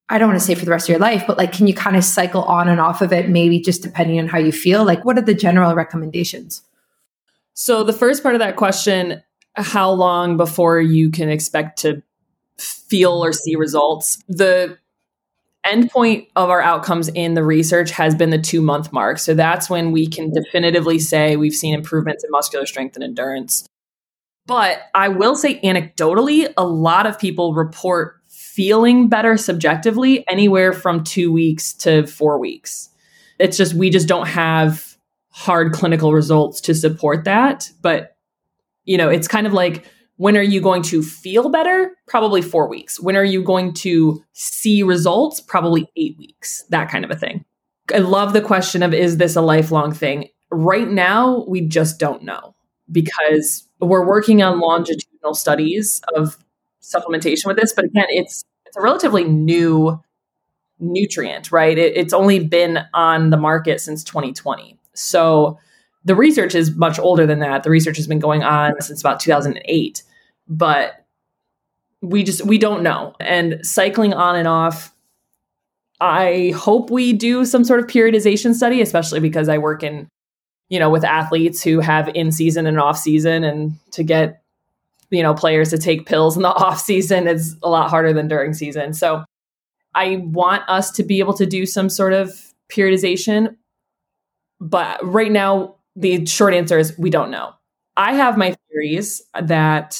I 0.09 0.17
don't 0.17 0.29
want 0.29 0.39
to 0.39 0.45
say 0.45 0.55
for 0.55 0.65
the 0.65 0.71
rest 0.71 0.87
of 0.87 0.93
your 0.93 0.99
life, 0.99 1.23
but 1.25 1.37
like, 1.37 1.51
can 1.51 1.65
you 1.65 1.73
kind 1.73 1.95
of 1.95 2.03
cycle 2.03 2.43
on 2.43 2.67
and 2.67 2.79
off 2.79 3.01
of 3.01 3.11
it, 3.11 3.29
maybe 3.29 3.59
just 3.59 3.81
depending 3.81 4.19
on 4.19 4.27
how 4.27 4.37
you 4.37 4.51
feel? 4.51 4.85
Like, 4.85 5.03
what 5.03 5.17
are 5.17 5.21
the 5.21 5.33
general 5.33 5.73
recommendations? 5.73 6.61
So, 7.53 7.83
the 7.83 7.93
first 7.93 8.21
part 8.21 8.35
of 8.35 8.39
that 8.39 8.57
question, 8.57 9.23
how 9.55 9.89
long 9.89 10.37
before 10.37 10.81
you 10.81 11.09
can 11.09 11.29
expect 11.29 11.79
to 11.79 12.03
feel 12.57 13.23
or 13.23 13.33
see 13.33 13.55
results. 13.55 14.17
The 14.27 14.77
endpoint 15.65 16.27
of 16.35 16.49
our 16.49 16.61
outcomes 16.61 17.09
in 17.09 17.33
the 17.33 17.43
research 17.43 17.91
has 17.91 18.13
been 18.13 18.29
the 18.29 18.37
two 18.37 18.61
month 18.61 18.93
mark. 18.93 19.17
So 19.17 19.33
that's 19.33 19.69
when 19.69 19.91
we 19.91 20.07
can 20.07 20.31
definitively 20.31 20.99
say 20.99 21.35
we've 21.35 21.55
seen 21.55 21.73
improvements 21.73 22.23
in 22.23 22.29
muscular 22.31 22.65
strength 22.65 22.95
and 22.95 23.03
endurance. 23.03 23.67
But 24.45 24.79
I 24.93 25.07
will 25.07 25.35
say 25.35 25.59
anecdotally, 25.61 26.53
a 26.55 26.65
lot 26.65 27.07
of 27.07 27.17
people 27.17 27.55
report 27.55 28.21
feeling 28.29 29.09
better 29.09 29.37
subjectively 29.37 30.27
anywhere 30.27 30.71
from 30.71 31.03
two 31.03 31.31
weeks 31.31 31.73
to 31.73 32.05
four 32.05 32.39
weeks. 32.39 32.89
It's 33.39 33.57
just, 33.57 33.73
we 33.73 33.89
just 33.89 34.07
don't 34.07 34.27
have 34.27 34.95
hard 35.29 35.73
clinical 35.73 36.13
results 36.13 36.61
to 36.61 36.75
support 36.75 37.25
that. 37.25 37.69
But, 37.81 38.15
you 38.85 38.97
know, 38.97 39.09
it's 39.09 39.27
kind 39.27 39.47
of 39.47 39.53
like 39.53 39.85
when 40.17 40.37
are 40.37 40.43
you 40.43 40.61
going 40.61 40.81
to 40.83 41.03
feel 41.03 41.49
better? 41.49 41.91
Probably 42.07 42.41
four 42.41 42.69
weeks. 42.69 42.99
When 42.99 43.15
are 43.15 43.23
you 43.23 43.43
going 43.43 43.73
to 43.75 44.23
see 44.33 44.83
results? 44.83 45.41
Probably 45.41 45.89
eight 45.97 46.17
weeks, 46.17 46.63
that 46.69 46.89
kind 46.89 47.03
of 47.03 47.11
a 47.11 47.15
thing. 47.15 47.43
I 47.93 47.99
love 47.99 48.33
the 48.33 48.41
question 48.41 48.81
of 48.81 48.93
is 48.93 49.17
this 49.17 49.35
a 49.35 49.41
lifelong 49.41 49.93
thing? 49.93 50.29
Right 50.51 50.89
now, 50.89 51.45
we 51.47 51.61
just 51.61 51.99
don't 51.99 52.23
know 52.23 52.55
because 52.91 53.67
we're 53.79 54.07
working 54.07 54.41
on 54.41 54.59
longitudinal 54.59 55.33
studies 55.33 56.01
of 56.15 56.37
supplementation 56.81 57.47
with 57.47 57.57
this, 57.57 57.73
but 57.73 57.85
again, 57.85 58.05
it's 58.09 58.43
it's 58.65 58.77
a 58.77 58.81
relatively 58.81 59.23
new 59.23 59.99
nutrient, 60.79 61.51
right? 61.51 61.77
It, 61.77 61.95
it's 61.95 62.13
only 62.13 62.39
been 62.39 62.79
on 62.93 63.29
the 63.29 63.37
market 63.37 63.81
since 63.81 64.03
2020. 64.03 64.77
So 64.93 65.59
the 66.05 66.15
research 66.15 66.55
is 66.55 66.75
much 66.75 66.99
older 66.99 67.25
than 67.25 67.39
that. 67.39 67.63
The 67.63 67.69
research 67.69 67.97
has 67.97 68.07
been 68.07 68.19
going 68.19 68.43
on 68.43 68.79
since 68.81 69.01
about 69.01 69.19
2008, 69.19 70.03
but 70.47 71.05
we 72.01 72.23
just 72.23 72.45
we 72.45 72.57
don't 72.57 72.83
know. 72.83 73.15
And 73.19 73.59
cycling 73.65 74.13
on 74.13 74.35
and 74.35 74.47
off 74.47 74.95
I 76.01 76.53
hope 76.55 76.89
we 76.89 77.13
do 77.13 77.45
some 77.45 77.63
sort 77.63 77.79
of 77.79 77.87
periodization 77.87 78.53
study, 78.53 78.81
especially 78.81 79.19
because 79.19 79.47
I 79.47 79.57
work 79.57 79.81
in, 79.81 80.07
you 80.69 80.79
know, 80.79 80.89
with 80.89 81.03
athletes 81.03 81.63
who 81.63 81.79
have 81.79 82.09
in 82.13 82.31
season 82.31 82.67
and 82.67 82.79
off 82.79 82.97
season 82.97 83.43
and 83.43 83.73
to 83.91 84.03
get, 84.03 84.41
you 85.09 85.23
know, 85.23 85.33
players 85.33 85.69
to 85.69 85.77
take 85.77 86.05
pills 86.05 86.35
in 86.35 86.43
the 86.43 86.49
off 86.53 86.81
season 86.81 87.27
is 87.27 87.55
a 87.63 87.69
lot 87.69 87.89
harder 87.89 88.11
than 88.11 88.27
during 88.27 88.53
season. 88.53 88.93
So 88.93 89.23
I 89.93 90.17
want 90.25 90.63
us 90.67 90.91
to 90.91 91.03
be 91.03 91.19
able 91.19 91.33
to 91.35 91.45
do 91.45 91.65
some 91.65 91.89
sort 91.89 92.11
of 92.11 92.31
periodization. 92.69 93.55
But 94.59 95.03
right 95.05 95.31
now, 95.31 95.75
the 95.95 96.25
short 96.25 96.53
answer 96.53 96.77
is 96.77 96.97
we 96.97 97.09
don't 97.09 97.31
know. 97.31 97.51
I 97.97 98.13
have 98.13 98.37
my 98.37 98.55
theories 98.69 99.21
that 99.41 99.99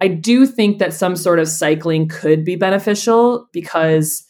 I 0.00 0.08
do 0.08 0.46
think 0.46 0.78
that 0.78 0.92
some 0.92 1.16
sort 1.16 1.38
of 1.38 1.48
cycling 1.48 2.08
could 2.08 2.44
be 2.44 2.56
beneficial 2.56 3.48
because, 3.52 4.24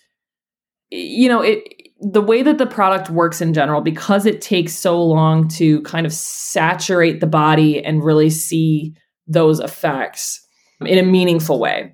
you 0.91 1.29
know, 1.29 1.43
it 1.43 1.63
the 2.01 2.23
way 2.23 2.43
that 2.43 2.59
the 2.59 2.67
product 2.67 3.11
works 3.11 3.41
in 3.41 3.53
general, 3.53 3.81
because 3.81 4.25
it 4.25 4.41
takes 4.41 4.73
so 4.73 5.03
long 5.03 5.49
to 5.49 5.83
kind 5.83 6.07
of 6.07 6.13
saturate 6.13 7.21
the 7.21 7.27
body 7.27 7.83
and 7.83 8.05
really 8.05 8.31
see 8.31 8.95
those 9.27 9.59
effects 9.59 10.41
in 10.81 10.97
a 10.97 11.03
meaningful 11.03 11.59
way. 11.59 11.93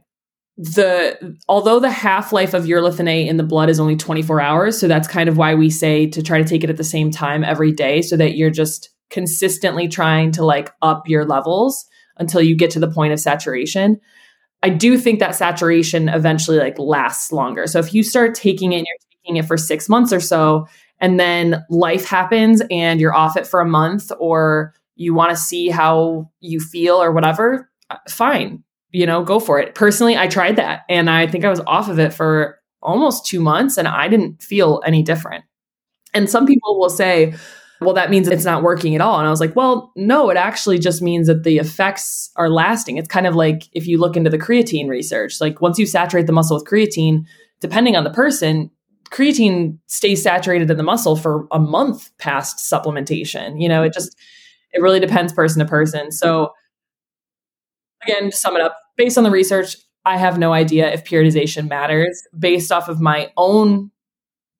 The 0.56 1.36
although 1.48 1.80
the 1.80 1.90
half-life 1.90 2.54
of 2.54 2.64
urolithin 2.64 3.08
A 3.08 3.26
in 3.26 3.38
the 3.38 3.42
blood 3.42 3.70
is 3.70 3.80
only 3.80 3.96
24 3.96 4.40
hours, 4.40 4.78
so 4.78 4.86
that's 4.86 5.08
kind 5.08 5.28
of 5.28 5.36
why 5.36 5.54
we 5.54 5.70
say 5.70 6.06
to 6.08 6.22
try 6.22 6.38
to 6.38 6.48
take 6.48 6.62
it 6.62 6.70
at 6.70 6.76
the 6.76 6.84
same 6.84 7.10
time 7.10 7.42
every 7.42 7.72
day 7.72 8.02
so 8.02 8.16
that 8.16 8.36
you're 8.36 8.50
just 8.50 8.90
consistently 9.10 9.88
trying 9.88 10.32
to 10.32 10.44
like 10.44 10.72
up 10.82 11.08
your 11.08 11.24
levels 11.24 11.86
until 12.16 12.40
you 12.40 12.56
get 12.56 12.70
to 12.72 12.80
the 12.80 12.90
point 12.90 13.12
of 13.12 13.20
saturation. 13.20 14.00
I 14.62 14.70
do 14.70 14.96
think 14.96 15.18
that 15.18 15.34
saturation 15.34 16.08
eventually 16.08 16.58
like 16.58 16.78
lasts 16.78 17.32
longer. 17.32 17.66
So 17.66 17.78
if 17.78 17.92
you 17.92 18.02
start 18.02 18.34
taking 18.34 18.72
it 18.72 18.78
and 18.78 18.86
you're 18.86 19.20
taking 19.22 19.36
it 19.36 19.46
for 19.46 19.56
6 19.56 19.88
months 19.88 20.12
or 20.12 20.20
so 20.20 20.66
and 21.00 21.20
then 21.20 21.64
life 21.68 22.06
happens 22.06 22.62
and 22.70 23.00
you're 23.00 23.14
off 23.14 23.36
it 23.36 23.46
for 23.46 23.60
a 23.60 23.68
month 23.68 24.10
or 24.18 24.74
you 24.96 25.12
want 25.12 25.30
to 25.30 25.36
see 25.36 25.68
how 25.68 26.30
you 26.40 26.60
feel 26.60 27.02
or 27.02 27.12
whatever, 27.12 27.68
uh, 27.90 27.98
fine 28.08 28.62
you 28.94 29.06
know, 29.06 29.24
go 29.24 29.40
for 29.40 29.58
it. 29.58 29.74
Personally, 29.74 30.16
I 30.16 30.28
tried 30.28 30.54
that 30.56 30.82
and 30.88 31.10
I 31.10 31.26
think 31.26 31.44
I 31.44 31.50
was 31.50 31.60
off 31.66 31.88
of 31.88 31.98
it 31.98 32.14
for 32.14 32.60
almost 32.80 33.26
two 33.26 33.40
months 33.40 33.76
and 33.76 33.88
I 33.88 34.06
didn't 34.06 34.40
feel 34.40 34.82
any 34.86 35.02
different. 35.02 35.44
And 36.14 36.30
some 36.30 36.46
people 36.46 36.78
will 36.78 36.88
say, 36.88 37.34
well, 37.80 37.94
that 37.94 38.10
means 38.10 38.28
it's 38.28 38.44
not 38.44 38.62
working 38.62 38.94
at 38.94 39.00
all. 39.00 39.18
And 39.18 39.26
I 39.26 39.30
was 39.30 39.40
like, 39.40 39.56
well, 39.56 39.92
no, 39.96 40.30
it 40.30 40.36
actually 40.36 40.78
just 40.78 41.02
means 41.02 41.26
that 41.26 41.42
the 41.42 41.58
effects 41.58 42.30
are 42.36 42.48
lasting. 42.48 42.96
It's 42.96 43.08
kind 43.08 43.26
of 43.26 43.34
like 43.34 43.68
if 43.72 43.86
you 43.86 43.98
look 43.98 44.16
into 44.16 44.30
the 44.30 44.38
creatine 44.38 44.88
research, 44.88 45.40
like 45.40 45.60
once 45.60 45.78
you 45.78 45.86
saturate 45.86 46.26
the 46.26 46.32
muscle 46.32 46.56
with 46.56 46.66
creatine, 46.66 47.24
depending 47.60 47.96
on 47.96 48.04
the 48.04 48.10
person, 48.10 48.70
creatine 49.10 49.78
stays 49.86 50.22
saturated 50.22 50.70
in 50.70 50.76
the 50.76 50.82
muscle 50.82 51.16
for 51.16 51.46
a 51.50 51.58
month 51.58 52.10
past 52.18 52.58
supplementation. 52.58 53.60
You 53.60 53.68
know, 53.68 53.82
it 53.82 53.92
just, 53.92 54.16
it 54.72 54.80
really 54.80 55.00
depends 55.00 55.32
person 55.32 55.60
to 55.60 55.68
person. 55.68 56.10
So, 56.10 56.52
again, 58.02 58.30
to 58.30 58.36
sum 58.36 58.56
it 58.56 58.62
up, 58.62 58.78
based 58.96 59.18
on 59.18 59.24
the 59.24 59.30
research, 59.30 59.76
I 60.04 60.16
have 60.16 60.38
no 60.38 60.52
idea 60.52 60.92
if 60.92 61.04
periodization 61.04 61.68
matters. 61.68 62.22
Based 62.38 62.70
off 62.70 62.88
of 62.88 63.00
my 63.00 63.30
own 63.36 63.90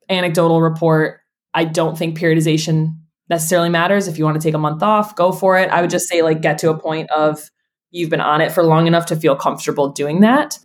anecdotal 0.09 0.63
report, 0.63 1.21
I 1.53 1.65
don't 1.65 1.97
think 1.97 2.19
periodization 2.19 2.95
necessarily 3.29 3.69
matters. 3.69 4.09
If 4.09 4.19
you 4.19 4.25
want 4.25 4.41
to 4.41 4.47
take 4.47 4.55
a 4.55 4.59
month 4.59 4.83
off, 4.83 5.17
go 5.17 5.33
for 5.33 5.59
it. 5.59 5.71
I 5.71 5.81
would 5.81 5.91
just 5.91 6.09
say, 6.09 6.23
like, 6.23 6.43
get 6.43 6.59
to 6.59 6.71
a 6.71 6.79
point 6.79 7.11
of 7.11 7.51
you've 7.91 8.11
been 8.11 8.21
on 8.21 8.41
it 8.41 8.53
for 8.53 8.65
long 8.65 8.87
enough 8.87 9.07
to 9.07 9.17
feel 9.17 9.37
comfortable 9.37 9.91
doing 9.91 10.21
that. 10.21 10.59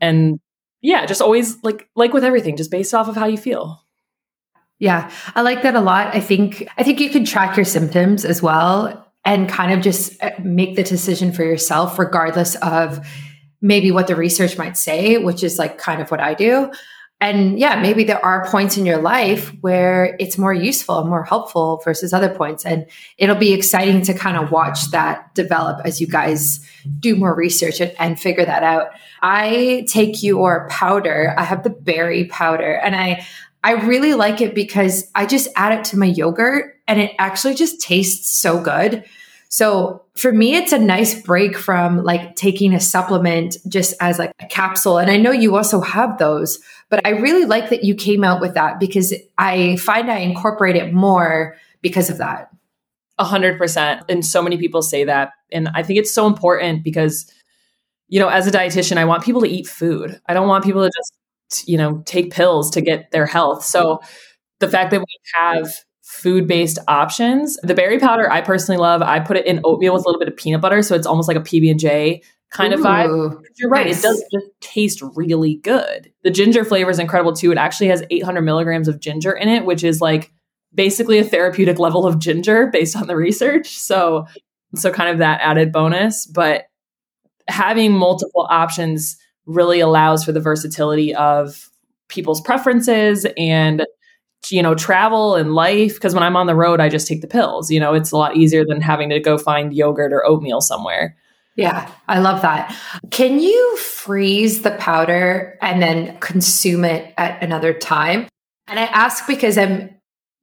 And 0.00 0.38
yeah, 0.80 1.06
just 1.06 1.22
always 1.22 1.62
like 1.64 1.88
like 1.96 2.12
with 2.12 2.24
everything, 2.24 2.56
just 2.56 2.70
based 2.70 2.94
off 2.94 3.08
of 3.08 3.16
how 3.16 3.26
you 3.26 3.38
feel. 3.38 3.82
Yeah, 4.78 5.10
I 5.34 5.42
like 5.42 5.62
that 5.62 5.74
a 5.74 5.80
lot. 5.80 6.14
I 6.14 6.20
think 6.20 6.68
I 6.76 6.84
think 6.84 7.00
you 7.00 7.10
can 7.10 7.24
track 7.24 7.56
your 7.56 7.64
symptoms 7.64 8.24
as 8.24 8.42
well 8.42 9.06
and 9.24 9.48
kind 9.48 9.72
of 9.72 9.80
just 9.80 10.22
uh, 10.22 10.30
make 10.42 10.76
the 10.76 10.84
decision 10.84 11.32
for 11.32 11.42
yourself, 11.42 11.98
regardless 11.98 12.54
of 12.56 13.04
maybe 13.60 13.90
what 13.90 14.06
the 14.06 14.14
research 14.14 14.56
might 14.56 14.76
say, 14.76 15.18
which 15.18 15.42
is 15.42 15.58
like 15.58 15.78
kind 15.78 16.00
of 16.00 16.10
what 16.10 16.20
I 16.20 16.34
do. 16.34 16.70
And 17.20 17.58
yeah, 17.58 17.80
maybe 17.80 18.04
there 18.04 18.24
are 18.24 18.48
points 18.48 18.76
in 18.76 18.86
your 18.86 18.98
life 18.98 19.52
where 19.60 20.16
it's 20.20 20.38
more 20.38 20.52
useful, 20.52 21.00
and 21.00 21.08
more 21.08 21.24
helpful 21.24 21.80
versus 21.84 22.12
other 22.12 22.28
points. 22.28 22.64
And 22.64 22.86
it'll 23.16 23.34
be 23.34 23.52
exciting 23.52 24.02
to 24.02 24.14
kind 24.14 24.36
of 24.36 24.52
watch 24.52 24.92
that 24.92 25.34
develop 25.34 25.80
as 25.84 26.00
you 26.00 26.06
guys 26.06 26.64
do 27.00 27.16
more 27.16 27.34
research 27.34 27.80
and, 27.80 27.92
and 27.98 28.20
figure 28.20 28.44
that 28.44 28.62
out. 28.62 28.90
I 29.20 29.84
take 29.88 30.22
your 30.22 30.68
powder. 30.70 31.34
I 31.36 31.42
have 31.42 31.64
the 31.64 31.70
berry 31.70 32.26
powder 32.26 32.72
and 32.72 32.94
I, 32.94 33.26
I 33.64 33.72
really 33.72 34.14
like 34.14 34.40
it 34.40 34.54
because 34.54 35.10
I 35.16 35.26
just 35.26 35.48
add 35.56 35.76
it 35.76 35.84
to 35.86 35.98
my 35.98 36.06
yogurt 36.06 36.76
and 36.86 37.00
it 37.00 37.12
actually 37.18 37.54
just 37.54 37.80
tastes 37.80 38.30
so 38.30 38.62
good. 38.62 39.04
So 39.48 40.04
for 40.14 40.30
me, 40.30 40.56
it's 40.56 40.72
a 40.72 40.78
nice 40.78 41.20
break 41.22 41.56
from 41.56 42.04
like 42.04 42.36
taking 42.36 42.74
a 42.74 42.80
supplement 42.80 43.56
just 43.66 43.94
as 44.00 44.18
like 44.18 44.32
a 44.40 44.46
capsule. 44.46 44.98
And 44.98 45.10
I 45.10 45.16
know 45.16 45.32
you 45.32 45.56
also 45.56 45.80
have 45.80 46.18
those, 46.18 46.58
but 46.90 47.06
I 47.06 47.10
really 47.10 47.46
like 47.46 47.70
that 47.70 47.82
you 47.82 47.94
came 47.94 48.24
out 48.24 48.40
with 48.42 48.54
that 48.54 48.78
because 48.78 49.14
I 49.38 49.76
find 49.76 50.10
I 50.10 50.18
incorporate 50.18 50.76
it 50.76 50.92
more 50.92 51.56
because 51.80 52.10
of 52.10 52.18
that. 52.18 52.50
A 53.18 53.24
hundred 53.24 53.58
percent. 53.58 54.04
And 54.08 54.24
so 54.24 54.42
many 54.42 54.58
people 54.58 54.82
say 54.82 55.04
that. 55.04 55.30
And 55.50 55.68
I 55.74 55.82
think 55.82 55.98
it's 55.98 56.12
so 56.12 56.26
important 56.26 56.84
because, 56.84 57.30
you 58.08 58.20
know, 58.20 58.28
as 58.28 58.46
a 58.46 58.50
dietitian, 58.50 58.98
I 58.98 59.06
want 59.06 59.24
people 59.24 59.40
to 59.40 59.48
eat 59.48 59.66
food. 59.66 60.20
I 60.26 60.34
don't 60.34 60.46
want 60.46 60.62
people 60.62 60.84
to 60.84 60.90
just, 60.94 61.66
you 61.68 61.78
know, 61.78 62.02
take 62.04 62.32
pills 62.32 62.70
to 62.72 62.82
get 62.82 63.10
their 63.12 63.26
health. 63.26 63.64
So 63.64 64.00
the 64.60 64.68
fact 64.68 64.90
that 64.90 65.00
we 65.00 65.06
have 65.34 65.72
food 66.18 66.46
based 66.46 66.78
options. 66.88 67.56
The 67.62 67.74
berry 67.74 67.98
powder 67.98 68.30
I 68.30 68.40
personally 68.40 68.80
love. 68.80 69.02
I 69.02 69.20
put 69.20 69.36
it 69.36 69.46
in 69.46 69.60
oatmeal 69.64 69.94
with 69.94 70.04
a 70.04 70.08
little 70.08 70.18
bit 70.18 70.28
of 70.28 70.36
peanut 70.36 70.60
butter, 70.60 70.82
so 70.82 70.94
it's 70.94 71.06
almost 71.06 71.28
like 71.28 71.36
a 71.36 71.40
PB 71.40 71.70
and 71.70 71.80
J 71.80 72.22
kind 72.50 72.72
Ooh, 72.72 72.76
of 72.76 72.82
vibe. 72.82 73.42
You're 73.56 73.70
right; 73.70 73.86
nice. 73.86 74.00
it 74.00 74.02
does 74.02 74.24
just 74.32 74.46
taste 74.60 75.02
really 75.14 75.56
good. 75.56 76.12
The 76.24 76.30
ginger 76.30 76.64
flavor 76.64 76.90
is 76.90 76.98
incredible 76.98 77.32
too. 77.32 77.52
It 77.52 77.58
actually 77.58 77.88
has 77.88 78.02
800 78.10 78.42
milligrams 78.42 78.88
of 78.88 79.00
ginger 79.00 79.32
in 79.32 79.48
it, 79.48 79.64
which 79.64 79.84
is 79.84 80.00
like 80.00 80.32
basically 80.74 81.18
a 81.18 81.24
therapeutic 81.24 81.78
level 81.78 82.06
of 82.06 82.18
ginger 82.18 82.66
based 82.66 82.96
on 82.96 83.06
the 83.06 83.16
research. 83.16 83.68
So, 83.78 84.26
so 84.74 84.90
kind 84.92 85.10
of 85.10 85.18
that 85.18 85.40
added 85.40 85.72
bonus, 85.72 86.26
but 86.26 86.64
having 87.46 87.92
multiple 87.92 88.46
options 88.50 89.16
really 89.46 89.80
allows 89.80 90.24
for 90.24 90.32
the 90.32 90.40
versatility 90.40 91.14
of 91.14 91.70
people's 92.08 92.40
preferences 92.40 93.26
and 93.36 93.86
you 94.48 94.62
know, 94.62 94.74
travel 94.74 95.34
and 95.34 95.54
life. 95.54 95.94
Because 95.94 96.14
when 96.14 96.22
I'm 96.22 96.36
on 96.36 96.46
the 96.46 96.54
road, 96.54 96.80
I 96.80 96.88
just 96.88 97.06
take 97.06 97.20
the 97.20 97.26
pills. 97.26 97.70
You 97.70 97.80
know, 97.80 97.94
it's 97.94 98.12
a 98.12 98.16
lot 98.16 98.36
easier 98.36 98.64
than 98.64 98.80
having 98.80 99.10
to 99.10 99.20
go 99.20 99.38
find 99.38 99.74
yogurt 99.74 100.12
or 100.12 100.24
oatmeal 100.26 100.60
somewhere. 100.60 101.16
Yeah, 101.56 101.90
I 102.06 102.20
love 102.20 102.42
that. 102.42 102.74
Can 103.10 103.40
you 103.40 103.76
freeze 103.78 104.62
the 104.62 104.70
powder 104.72 105.58
and 105.60 105.82
then 105.82 106.16
consume 106.20 106.84
it 106.84 107.12
at 107.18 107.42
another 107.42 107.74
time? 107.74 108.28
And 108.68 108.78
I 108.78 108.84
ask 108.84 109.26
because 109.26 109.58
I'm 109.58 109.90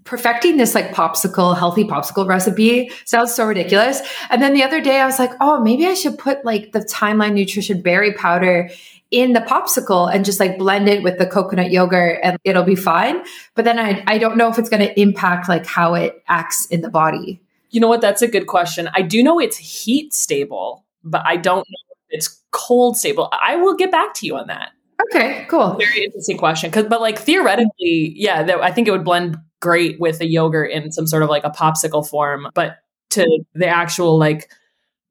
perfecting 0.03 0.57
this 0.57 0.75
like 0.75 0.91
popsicle, 0.91 1.57
healthy 1.57 1.83
popsicle 1.83 2.27
recipe. 2.27 2.91
Sounds 3.05 3.33
so 3.33 3.45
ridiculous. 3.45 4.01
And 4.29 4.41
then 4.41 4.53
the 4.53 4.63
other 4.63 4.81
day 4.81 4.99
I 4.99 5.05
was 5.05 5.17
like, 5.17 5.31
oh, 5.41 5.61
maybe 5.61 5.87
I 5.87 5.93
should 5.93 6.17
put 6.17 6.45
like 6.45 6.73
the 6.73 6.79
Timeline 6.79 7.33
Nutrition 7.33 7.81
berry 7.81 8.13
powder 8.13 8.69
in 9.11 9.33
the 9.33 9.39
popsicle 9.39 10.13
and 10.13 10.25
just 10.25 10.39
like 10.39 10.57
blend 10.57 10.89
it 10.89 11.03
with 11.03 11.17
the 11.17 11.25
coconut 11.25 11.71
yogurt 11.71 12.19
and 12.23 12.37
it'll 12.43 12.63
be 12.63 12.75
fine. 12.75 13.23
But 13.53 13.65
then 13.65 13.79
I, 13.79 14.03
I 14.07 14.17
don't 14.17 14.37
know 14.37 14.49
if 14.49 14.57
it's 14.57 14.69
going 14.69 14.81
to 14.81 14.99
impact 14.99 15.47
like 15.47 15.65
how 15.65 15.93
it 15.93 16.23
acts 16.27 16.65
in 16.67 16.81
the 16.81 16.89
body. 16.89 17.41
You 17.69 17.81
know 17.81 17.87
what? 17.87 18.01
That's 18.01 18.21
a 18.21 18.27
good 18.27 18.47
question. 18.47 18.89
I 18.93 19.01
do 19.01 19.21
know 19.21 19.39
it's 19.39 19.57
heat 19.57 20.13
stable, 20.13 20.85
but 21.03 21.21
I 21.25 21.37
don't 21.37 21.57
know 21.57 21.95
if 22.09 22.17
it's 22.17 22.41
cold 22.51 22.97
stable. 22.97 23.29
I 23.31 23.57
will 23.57 23.75
get 23.75 23.91
back 23.91 24.13
to 24.15 24.25
you 24.25 24.35
on 24.37 24.47
that. 24.47 24.71
Okay, 25.07 25.45
cool. 25.49 25.75
Very 25.75 26.05
interesting 26.05 26.37
question. 26.37 26.71
Cause, 26.71 26.85
but 26.85 27.01
like 27.01 27.19
theoretically, 27.19 28.13
yeah, 28.15 28.43
that, 28.43 28.61
I 28.61 28.71
think 28.71 28.87
it 28.87 28.91
would 28.91 29.03
blend 29.03 29.37
great 29.59 29.99
with 29.99 30.21
a 30.21 30.25
yogurt 30.25 30.71
in 30.71 30.91
some 30.91 31.05
sort 31.05 31.21
of 31.21 31.29
like 31.29 31.43
a 31.43 31.49
popsicle 31.49 32.07
form. 32.07 32.47
But 32.53 32.77
to 33.11 33.43
the 33.53 33.67
actual 33.67 34.17
like 34.17 34.49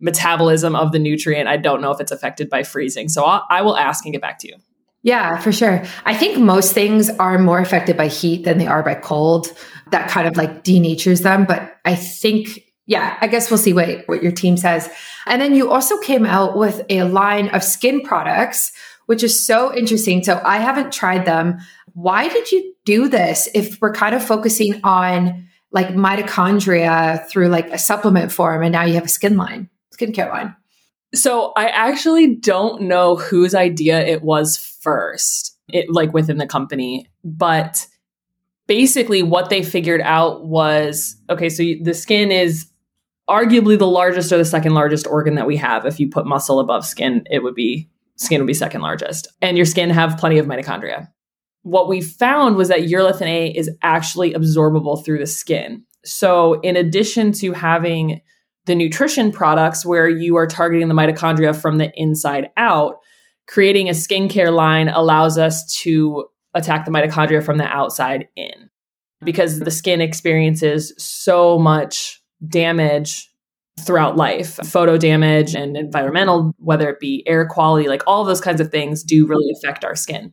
metabolism 0.04 0.76
of 0.76 0.92
the 0.92 0.98
nutrient, 0.98 1.48
I 1.48 1.56
don't 1.56 1.80
know 1.80 1.90
if 1.90 2.00
it's 2.00 2.12
affected 2.12 2.50
by 2.50 2.62
freezing. 2.62 3.08
So 3.08 3.24
I'll, 3.24 3.44
I 3.50 3.62
will 3.62 3.76
ask 3.76 4.04
and 4.04 4.12
get 4.12 4.20
back 4.20 4.38
to 4.40 4.48
you. 4.48 4.56
Yeah, 5.02 5.38
for 5.38 5.50
sure. 5.50 5.84
I 6.04 6.14
think 6.14 6.38
most 6.38 6.72
things 6.72 7.10
are 7.10 7.38
more 7.38 7.58
affected 7.58 7.96
by 7.96 8.08
heat 8.08 8.44
than 8.44 8.58
they 8.58 8.66
are 8.66 8.82
by 8.82 8.94
cold. 8.94 9.48
That 9.90 10.10
kind 10.10 10.28
of 10.28 10.36
like 10.36 10.62
denatures 10.62 11.22
them. 11.22 11.44
But 11.44 11.76
I 11.84 11.94
think 11.94 12.60
yeah, 12.86 13.16
I 13.20 13.28
guess 13.28 13.50
we'll 13.50 13.58
see 13.58 13.72
what, 13.72 14.06
what 14.06 14.22
your 14.22 14.32
team 14.32 14.56
says. 14.56 14.90
And 15.26 15.40
then 15.40 15.54
you 15.54 15.70
also 15.70 15.98
came 16.00 16.26
out 16.26 16.56
with 16.56 16.82
a 16.90 17.04
line 17.04 17.48
of 17.48 17.64
skin 17.64 18.02
products, 18.02 18.72
which 19.06 19.22
is 19.22 19.46
so 19.46 19.74
interesting. 19.74 20.22
So 20.22 20.40
I 20.44 20.58
haven't 20.58 20.92
tried 20.92 21.24
them. 21.24 21.58
Why 21.94 22.28
did 22.28 22.52
you 22.52 22.74
do 22.84 23.08
this 23.08 23.48
if 23.54 23.80
we're 23.80 23.94
kind 23.94 24.14
of 24.14 24.22
focusing 24.22 24.80
on 24.84 25.48
like 25.72 25.88
mitochondria 25.88 27.26
through 27.28 27.48
like 27.48 27.70
a 27.70 27.78
supplement 27.78 28.30
form 28.30 28.62
and 28.62 28.72
now 28.72 28.84
you 28.84 28.94
have 28.94 29.04
a 29.04 29.08
skin 29.08 29.36
line, 29.36 29.70
skincare 29.96 30.30
line? 30.30 30.54
So 31.14 31.52
I 31.56 31.68
actually 31.68 32.34
don't 32.36 32.82
know 32.82 33.16
whose 33.16 33.54
idea 33.54 34.04
it 34.04 34.22
was 34.22 34.56
first, 34.56 35.56
it 35.68 35.86
like 35.88 36.12
within 36.12 36.38
the 36.38 36.46
company, 36.46 37.06
but 37.22 37.86
basically 38.66 39.22
what 39.22 39.50
they 39.50 39.62
figured 39.62 40.00
out 40.00 40.46
was 40.46 41.16
okay, 41.30 41.48
so 41.48 41.62
the 41.82 41.94
skin 41.94 42.32
is 42.32 42.68
arguably 43.28 43.78
the 43.78 43.86
largest 43.86 44.32
or 44.32 44.38
the 44.38 44.44
second 44.44 44.74
largest 44.74 45.06
organ 45.06 45.36
that 45.36 45.46
we 45.46 45.56
have. 45.56 45.86
If 45.86 46.00
you 46.00 46.10
put 46.10 46.26
muscle 46.26 46.60
above 46.60 46.84
skin, 46.84 47.24
it 47.30 47.42
would 47.42 47.54
be 47.54 47.88
skin 48.16 48.40
would 48.40 48.46
be 48.46 48.54
second 48.54 48.80
largest. 48.80 49.28
And 49.40 49.56
your 49.56 49.66
skin 49.66 49.90
have 49.90 50.18
plenty 50.18 50.38
of 50.38 50.46
mitochondria. 50.46 51.08
What 51.62 51.88
we 51.88 52.00
found 52.00 52.56
was 52.56 52.68
that 52.68 52.80
urolithin 52.80 53.26
A 53.26 53.48
is 53.48 53.70
actually 53.82 54.34
absorbable 54.34 55.02
through 55.04 55.18
the 55.18 55.26
skin. 55.26 55.84
So 56.04 56.60
in 56.60 56.76
addition 56.76 57.32
to 57.32 57.52
having 57.52 58.20
the 58.66 58.74
nutrition 58.74 59.30
products 59.30 59.84
where 59.84 60.08
you 60.08 60.36
are 60.36 60.46
targeting 60.46 60.88
the 60.88 60.94
mitochondria 60.94 61.54
from 61.54 61.78
the 61.78 61.92
inside 61.94 62.50
out, 62.56 63.00
creating 63.46 63.88
a 63.88 63.92
skincare 63.92 64.54
line 64.54 64.88
allows 64.88 65.36
us 65.36 65.74
to 65.82 66.26
attack 66.54 66.84
the 66.84 66.90
mitochondria 66.90 67.44
from 67.44 67.58
the 67.58 67.66
outside 67.66 68.28
in 68.36 68.70
because 69.22 69.60
the 69.60 69.70
skin 69.70 70.00
experiences 70.00 70.94
so 70.98 71.58
much 71.58 72.22
damage 72.48 73.30
throughout 73.80 74.16
life. 74.16 74.58
Photo 74.64 74.96
damage 74.96 75.54
and 75.54 75.76
environmental 75.76 76.54
whether 76.58 76.88
it 76.88 77.00
be 77.00 77.24
air 77.26 77.46
quality 77.46 77.88
like 77.88 78.02
all 78.06 78.24
those 78.24 78.40
kinds 78.40 78.60
of 78.60 78.70
things 78.70 79.02
do 79.02 79.26
really 79.26 79.50
affect 79.56 79.84
our 79.84 79.96
skin. 79.96 80.32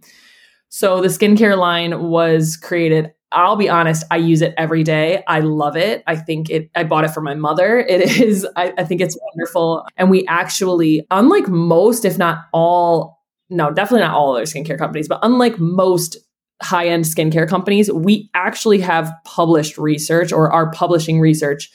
So 0.70 1.02
the 1.02 1.08
skincare 1.08 1.58
line 1.58 2.04
was 2.04 2.56
created 2.56 3.12
I'll 3.32 3.56
be 3.56 3.70
honest, 3.70 4.04
I 4.12 4.18
use 4.18 4.42
it 4.42 4.54
every 4.58 4.84
day. 4.84 5.24
I 5.28 5.40
love 5.40 5.78
it. 5.78 6.04
I 6.06 6.16
think 6.16 6.50
it, 6.50 6.70
I 6.76 6.84
bought 6.84 7.06
it 7.06 7.12
for 7.12 7.22
my 7.22 7.36
mother. 7.36 7.80
It 7.92 8.20
is, 8.22 8.48
I, 8.56 8.74
I, 8.78 8.84
think 8.86 9.02
it's 9.02 9.18
wonderful. 9.34 9.86
And 9.98 10.10
we 10.10 10.26
actually, 10.28 11.06
unlike 11.12 11.48
most, 11.50 12.06
if 12.06 12.18
not 12.18 12.46
all, 12.54 13.22
no, 13.50 13.70
definitely 13.72 14.06
not 14.06 14.16
all 14.16 14.36
other 14.36 14.46
skincare 14.46 14.78
companies, 14.78 15.10
but 15.10 15.20
unlike 15.24 15.60
most 15.60 16.18
high 16.62 16.88
end 16.88 17.04
skincare 17.04 17.48
companies, 17.48 17.92
we 17.92 18.30
actually 18.34 18.80
have 18.80 19.12
published 19.26 19.78
research 19.78 20.32
or 20.32 20.52
are 20.52 20.72
publishing 20.72 21.20
research 21.20 21.70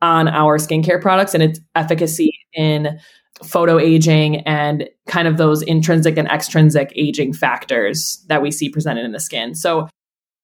on 0.00 0.28
our 0.28 0.58
skincare 0.58 1.00
products 1.00 1.34
and 1.34 1.42
its 1.42 1.60
efficacy 1.74 2.32
in 2.54 2.98
photo 3.42 3.78
aging 3.78 4.36
and 4.40 4.88
kind 5.06 5.28
of 5.28 5.36
those 5.36 5.62
intrinsic 5.62 6.16
and 6.16 6.28
extrinsic 6.28 6.92
aging 6.96 7.32
factors 7.32 8.24
that 8.28 8.42
we 8.42 8.50
see 8.50 8.68
presented 8.68 9.04
in 9.04 9.12
the 9.12 9.20
skin. 9.20 9.54
So 9.54 9.88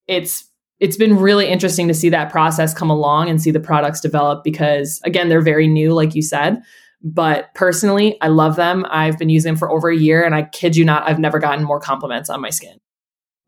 it's 0.06 0.50
it's 0.80 0.96
been 0.96 1.16
really 1.16 1.48
interesting 1.48 1.88
to 1.88 1.94
see 1.94 2.08
that 2.10 2.30
process 2.30 2.74
come 2.74 2.90
along 2.90 3.28
and 3.28 3.40
see 3.40 3.50
the 3.50 3.60
products 3.60 4.00
develop 4.00 4.44
because 4.44 5.00
again 5.04 5.28
they're 5.28 5.40
very 5.40 5.66
new 5.66 5.92
like 5.92 6.14
you 6.14 6.22
said. 6.22 6.62
But 7.06 7.52
personally 7.54 8.16
i 8.22 8.28
love 8.28 8.56
them. 8.56 8.86
I've 8.90 9.18
been 9.18 9.28
using 9.28 9.50
them 9.50 9.58
for 9.58 9.70
over 9.70 9.90
a 9.90 9.96
year 9.96 10.24
and 10.24 10.34
i 10.34 10.42
kid 10.42 10.76
you 10.76 10.84
not 10.84 11.08
i've 11.08 11.18
never 11.18 11.38
gotten 11.38 11.64
more 11.64 11.80
compliments 11.80 12.30
on 12.30 12.40
my 12.40 12.50
skin 12.50 12.78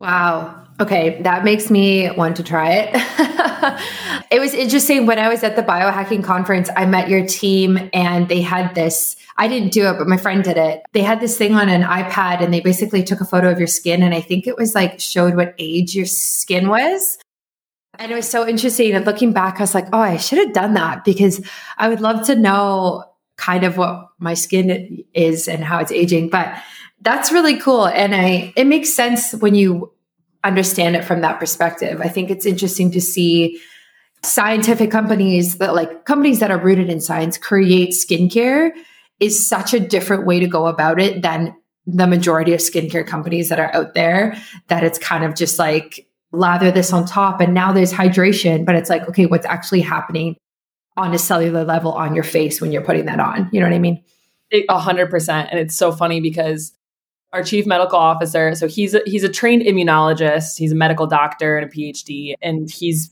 Wow. 0.01 0.65
Okay. 0.79 1.23
That 1.23 1.45
makes 1.45 1.71
me 1.71 2.11
want 2.11 2.37
to 2.37 2.43
try 2.43 2.73
it. 2.73 2.91
it 4.31 4.41
was 4.41 4.53
interesting 4.53 5.07
when 5.07 5.19
I 5.19 5.29
was 5.29 5.43
at 5.43 5.57
the 5.57 5.63
biohacking 5.63 6.23
conference, 6.23 6.69
I 6.77 6.85
met 6.85 7.09
your 7.09 7.27
team 7.27 7.89
and 7.95 8.29
they 8.29 8.43
had 8.43 8.75
this. 8.75 9.17
I 9.39 9.49
didn't 9.49 9.73
do 9.73 9.87
it, 9.87 9.97
but 9.99 10.07
my 10.07 10.19
friend 10.19 10.45
did 10.45 10.59
it. 10.59 10.83
They 10.93 11.01
had 11.01 11.21
this 11.21 11.39
thing 11.39 11.55
on 11.55 11.71
an 11.71 11.83
iPad 11.83 12.43
and 12.43 12.53
they 12.53 12.61
basically 12.61 13.03
took 13.03 13.23
a 13.23 13.25
photo 13.25 13.51
of 13.51 13.59
your 13.59 13.67
skin. 13.67 14.03
And 14.03 14.15
I 14.15 14.21
think 14.21 14.47
it 14.47 14.59
was 14.59 14.75
like 14.75 15.01
showed 15.01 15.35
what 15.35 15.55
age 15.59 15.95
your 15.95 16.07
skin 16.07 16.69
was. 16.69 17.19
And 17.99 18.13
it 18.13 18.15
was 18.15 18.29
so 18.29 18.47
interesting. 18.47 18.93
And 18.93 19.07
looking 19.07 19.33
back, 19.33 19.57
I 19.57 19.63
was 19.63 19.75
like, 19.75 19.87
oh, 19.95 19.99
I 19.99 20.19
should 20.19 20.39
have 20.39 20.53
done 20.53 20.75
that 20.75 21.05
because 21.05 21.41
I 21.79 21.89
would 21.89 22.03
love 22.03 22.27
to 22.27 22.35
know 22.35 23.05
kind 23.39 23.65
of 23.65 23.79
what 23.79 24.09
my 24.19 24.35
skin 24.35 25.05
is 25.15 25.49
and 25.49 25.65
how 25.65 25.79
it's 25.79 25.93
aging. 25.93 26.29
But 26.29 26.55
that's 27.07 27.31
really 27.31 27.57
cool. 27.57 27.87
And 27.87 28.17
I, 28.17 28.53
it 28.57 28.67
makes 28.67 28.93
sense 28.93 29.33
when 29.33 29.55
you 29.55 29.93
understand 30.43 30.97
it 30.97 31.05
from 31.05 31.21
that 31.21 31.39
perspective. 31.39 32.01
I 32.01 32.09
think 32.09 32.31
it's 32.31 32.45
interesting 32.45 32.91
to 32.91 33.01
see 33.01 33.61
scientific 34.25 34.91
companies 34.91 35.59
that 35.59 35.73
like 35.73 36.05
companies 36.05 36.41
that 36.41 36.51
are 36.51 36.59
rooted 36.59 36.91
in 36.91 37.01
science 37.01 37.39
create 37.39 37.91
skincare 37.91 38.73
is 39.21 39.49
such 39.49 39.73
a 39.73 39.79
different 39.79 40.27
way 40.27 40.41
to 40.41 40.49
go 40.49 40.67
about 40.67 41.01
it 41.01 41.23
than 41.23 41.55
the 41.87 42.09
majority 42.09 42.53
of 42.53 42.59
skincare 42.59 43.07
companies 43.07 43.51
that 43.51 43.61
are 43.61 43.73
out 43.73 43.95
there 43.95 44.37
that 44.67 44.83
it's 44.83 44.99
kind 44.99 45.23
of 45.23 45.37
just 45.37 45.61
like 45.61 46.09
lather 46.33 46.73
this 46.73 46.93
on 46.93 47.07
top 47.07 47.41
and 47.41 47.55
now 47.55 47.73
there's 47.73 47.93
hydration 47.93 48.67
but 48.67 48.75
it's 48.75 48.91
like 48.91 49.09
okay 49.09 49.27
what's 49.27 49.47
actually 49.47 49.81
happening 49.81 50.35
on 50.97 51.15
a 51.15 51.19
cellular 51.19 51.63
level 51.63 51.93
on 51.93 52.17
your 52.17 52.25
face 52.25 52.61
when 52.61 52.73
you're 52.73 52.83
putting 52.83 53.07
that 53.07 53.21
on 53.21 53.49
you 53.53 53.61
know 53.61 53.67
what 53.67 53.75
i 53.75 53.79
mean 53.79 54.03
a 54.69 54.79
hundred 54.79 55.09
percent 55.09 55.49
and 55.53 55.61
it's 55.61 55.77
so 55.77 55.93
funny 55.93 56.21
because 56.21 56.73
our 57.37 57.45
chief 57.45 57.67
medical 57.67 57.99
officer. 57.99 58.55
So 58.55 58.67
he's 58.67 58.95
a, 58.95 59.03
he's 59.07 59.23
a 59.23 59.29
trained 59.29 59.63
immunologist. 59.63 60.57
He's 60.57 60.73
a 60.73 60.77
medical 60.77 61.07
doctor 61.07 61.59
and 61.59 61.71
a 61.71 61.75
PhD, 61.75 62.35
and 62.43 62.71
he's 62.71 63.11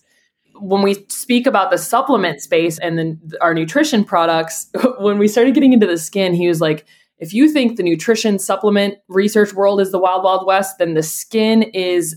when 0.61 0.83
we 0.83 1.05
speak 1.09 1.47
about 1.47 1.71
the 1.71 1.79
supplement 1.79 2.41
space 2.41 2.79
and 2.79 2.99
then 2.99 3.21
our 3.41 3.55
nutrition 3.55 4.05
products. 4.05 4.71
When 4.99 5.19
we 5.19 5.29
started 5.29 5.55
getting 5.55 5.73
into 5.73 5.87
the 5.87 5.99
skin, 5.99 6.35
he 6.35 6.49
was 6.49 6.61
like. 6.61 6.87
If 7.19 7.33
you 7.33 7.49
think 7.49 7.77
the 7.77 7.85
nutrition 7.85 8.41
supplement 8.41 8.97
research 9.07 9.55
world 9.55 9.81
is 9.81 9.93
the 9.93 10.01
wild, 10.01 10.25
wild 10.25 10.45
west, 10.47 10.79
then 10.79 10.95
the 10.95 11.03
skin 11.03 11.63
is 11.63 12.17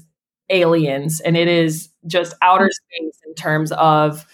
aliens 0.49 1.19
and 1.21 1.37
it 1.37 1.47
is 1.47 1.89
just 2.07 2.33
outer 2.41 2.69
space 2.71 3.19
in 3.27 3.33
terms 3.35 3.71
of 3.73 4.25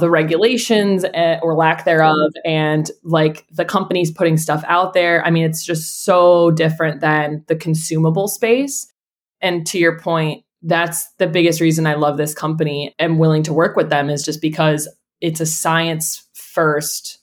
the 0.00 0.10
regulations 0.10 1.04
eh, 1.14 1.38
or 1.42 1.54
lack 1.54 1.84
thereof 1.84 2.32
and 2.44 2.90
like 3.02 3.46
the 3.50 3.64
companies 3.64 4.10
putting 4.10 4.36
stuff 4.36 4.62
out 4.66 4.92
there. 4.92 5.24
I 5.24 5.30
mean, 5.30 5.44
it's 5.44 5.64
just 5.64 6.04
so 6.04 6.50
different 6.50 7.00
than 7.00 7.44
the 7.48 7.56
consumable 7.56 8.28
space. 8.28 8.92
And 9.40 9.66
to 9.68 9.78
your 9.78 9.98
point, 9.98 10.44
that's 10.62 11.06
the 11.18 11.26
biggest 11.26 11.60
reason 11.60 11.86
I 11.86 11.94
love 11.94 12.16
this 12.16 12.34
company 12.34 12.94
and 12.98 13.18
willing 13.18 13.42
to 13.44 13.52
work 13.52 13.76
with 13.76 13.88
them 13.88 14.10
is 14.10 14.22
just 14.22 14.42
because 14.42 14.88
it's 15.20 15.40
a 15.40 15.46
science 15.46 16.26
first 16.34 17.18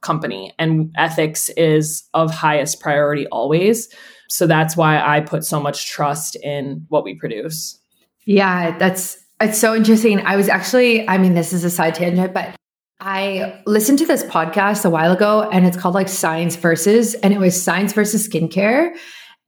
company 0.00 0.52
and 0.58 0.92
ethics 0.96 1.48
is 1.56 2.08
of 2.14 2.30
highest 2.30 2.80
priority 2.80 3.26
always. 3.28 3.88
So 4.28 4.46
that's 4.46 4.76
why 4.76 5.00
I 5.00 5.20
put 5.20 5.44
so 5.44 5.60
much 5.60 5.90
trust 5.90 6.36
in 6.42 6.86
what 6.88 7.04
we 7.04 7.14
produce. 7.14 7.78
Yeah, 8.26 8.76
that's 8.78 9.18
it's 9.44 9.58
so 9.58 9.74
interesting. 9.74 10.20
I 10.20 10.36
was 10.36 10.48
actually, 10.48 11.08
I 11.08 11.18
mean, 11.18 11.34
this 11.34 11.52
is 11.52 11.64
a 11.64 11.70
side 11.70 11.94
tangent, 11.94 12.32
but 12.34 12.56
I 13.00 13.60
listened 13.66 13.98
to 13.98 14.06
this 14.06 14.22
podcast 14.24 14.84
a 14.84 14.90
while 14.90 15.12
ago 15.12 15.48
and 15.52 15.66
it's 15.66 15.76
called 15.76 15.94
like 15.94 16.08
Science 16.08 16.56
Versus, 16.56 17.14
and 17.14 17.34
it 17.34 17.38
was 17.38 17.60
Science 17.60 17.92
versus 17.92 18.26
Skincare. 18.26 18.96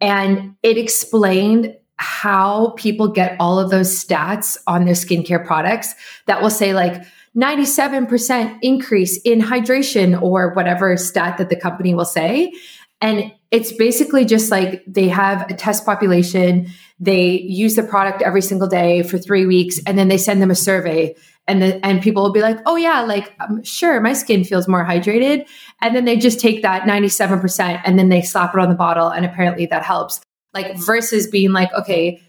And 0.01 0.55
it 0.63 0.77
explained 0.77 1.75
how 1.97 2.75
people 2.77 3.09
get 3.09 3.37
all 3.41 3.59
of 3.59 3.71
those 3.71 4.05
stats 4.05 4.59
on 4.67 4.85
their 4.85 4.95
skincare 4.95 5.45
products 5.45 5.95
that 6.27 6.43
will 6.43 6.51
say 6.51 6.75
like 6.75 7.03
97% 7.35 8.59
increase 8.63 9.19
in 9.23 9.41
hydration 9.41 10.21
or 10.21 10.53
whatever 10.53 10.97
stat 10.97 11.39
that 11.39 11.49
the 11.49 11.57
company 11.57 11.95
will 11.95 12.05
say. 12.05 12.53
And 13.01 13.33
it's 13.51 13.73
basically 13.73 14.25
just 14.25 14.51
like 14.51 14.83
they 14.87 15.09
have 15.09 15.51
a 15.51 15.55
test 15.55 15.87
population, 15.87 16.69
they 16.99 17.41
use 17.41 17.75
the 17.75 17.83
product 17.83 18.23
every 18.23 18.43
single 18.43 18.69
day 18.69 19.03
for 19.03 19.19
three 19.19 19.47
weeks, 19.47 19.81
and 19.87 19.99
then 19.99 20.09
they 20.09 20.19
send 20.19 20.41
them 20.41 20.51
a 20.51 20.55
survey. 20.55 21.15
And 21.49 21.63
the, 21.63 21.87
and 21.87 22.03
people 22.03 22.23
will 22.23 22.33
be 22.33 22.41
like, 22.41 22.59
oh 22.67 22.77
yeah, 22.77 23.03
like 23.03 23.33
um, 23.39 23.63
sure, 23.63 24.01
my 24.01 24.15
skin 24.15 24.43
feels 24.43 24.67
more 24.67 24.85
hydrated, 24.85 25.47
and 25.81 25.95
then 25.95 26.05
they 26.05 26.17
just 26.17 26.41
take 26.41 26.63
that 26.63 26.87
ninety 26.87 27.09
seven 27.09 27.39
percent 27.39 27.81
and 27.85 27.99
then 27.99 28.09
they 28.09 28.23
slap 28.23 28.55
it 28.55 28.61
on 28.61 28.69
the 28.69 28.75
bottle, 28.75 29.09
and 29.09 29.25
apparently 29.25 29.67
that 29.67 29.85
helps. 29.85 30.21
Like 30.55 30.77
versus 30.79 31.27
being 31.27 31.53
like, 31.53 31.73
okay, 31.75 32.21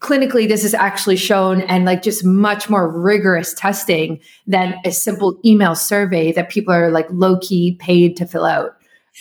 clinically 0.00 0.48
this 0.48 0.64
is 0.64 0.74
actually 0.74 1.16
shown 1.16 1.60
and 1.62 1.84
like 1.84 2.02
just 2.02 2.24
much 2.24 2.68
more 2.68 2.90
rigorous 2.90 3.54
testing 3.54 4.18
than 4.46 4.74
a 4.84 4.90
simple 4.90 5.38
email 5.44 5.74
survey 5.74 6.32
that 6.32 6.48
people 6.48 6.72
are 6.72 6.90
like 6.90 7.06
low 7.10 7.38
key 7.38 7.76
paid 7.78 8.16
to 8.16 8.26
fill 8.26 8.44
out. 8.44 8.72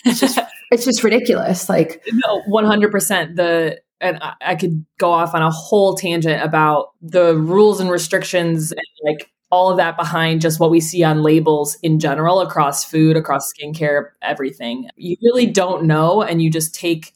It's 0.06 0.20
just 0.20 0.40
it's 0.72 0.86
just 0.86 1.04
ridiculous. 1.04 1.70
Like 1.70 2.04
no, 2.12 2.42
one 2.48 2.66
hundred 2.66 2.92
percent. 2.92 3.36
The 3.36 3.80
and 4.02 4.20
I, 4.42 4.56
could 4.56 4.86
go 4.98 5.12
off 5.12 5.34
on 5.34 5.42
a 5.42 5.52
whole 5.52 5.96
tangent 5.96 6.42
about 6.44 6.94
the 7.02 7.36
rules 7.36 7.80
and 7.80 7.92
restrictions 7.92 8.72
and 8.72 8.82
like 9.04 9.32
all 9.52 9.70
of 9.72 9.78
that 9.78 9.98
behind 9.98 10.42
just 10.42 10.60
what 10.60 10.72
we 10.72 10.80
see 10.80 11.04
on 11.04 11.24
labels 11.24 11.76
in 11.82 12.00
general 12.00 12.40
across 12.40 12.86
food, 12.86 13.18
across 13.18 13.52
skincare, 13.52 14.10
everything. 14.22 14.90
You 14.96 15.18
really 15.22 15.48
don't 15.48 15.86
know, 15.86 16.22
and 16.22 16.42
you 16.42 16.50
just 16.50 16.76
take 16.76 17.14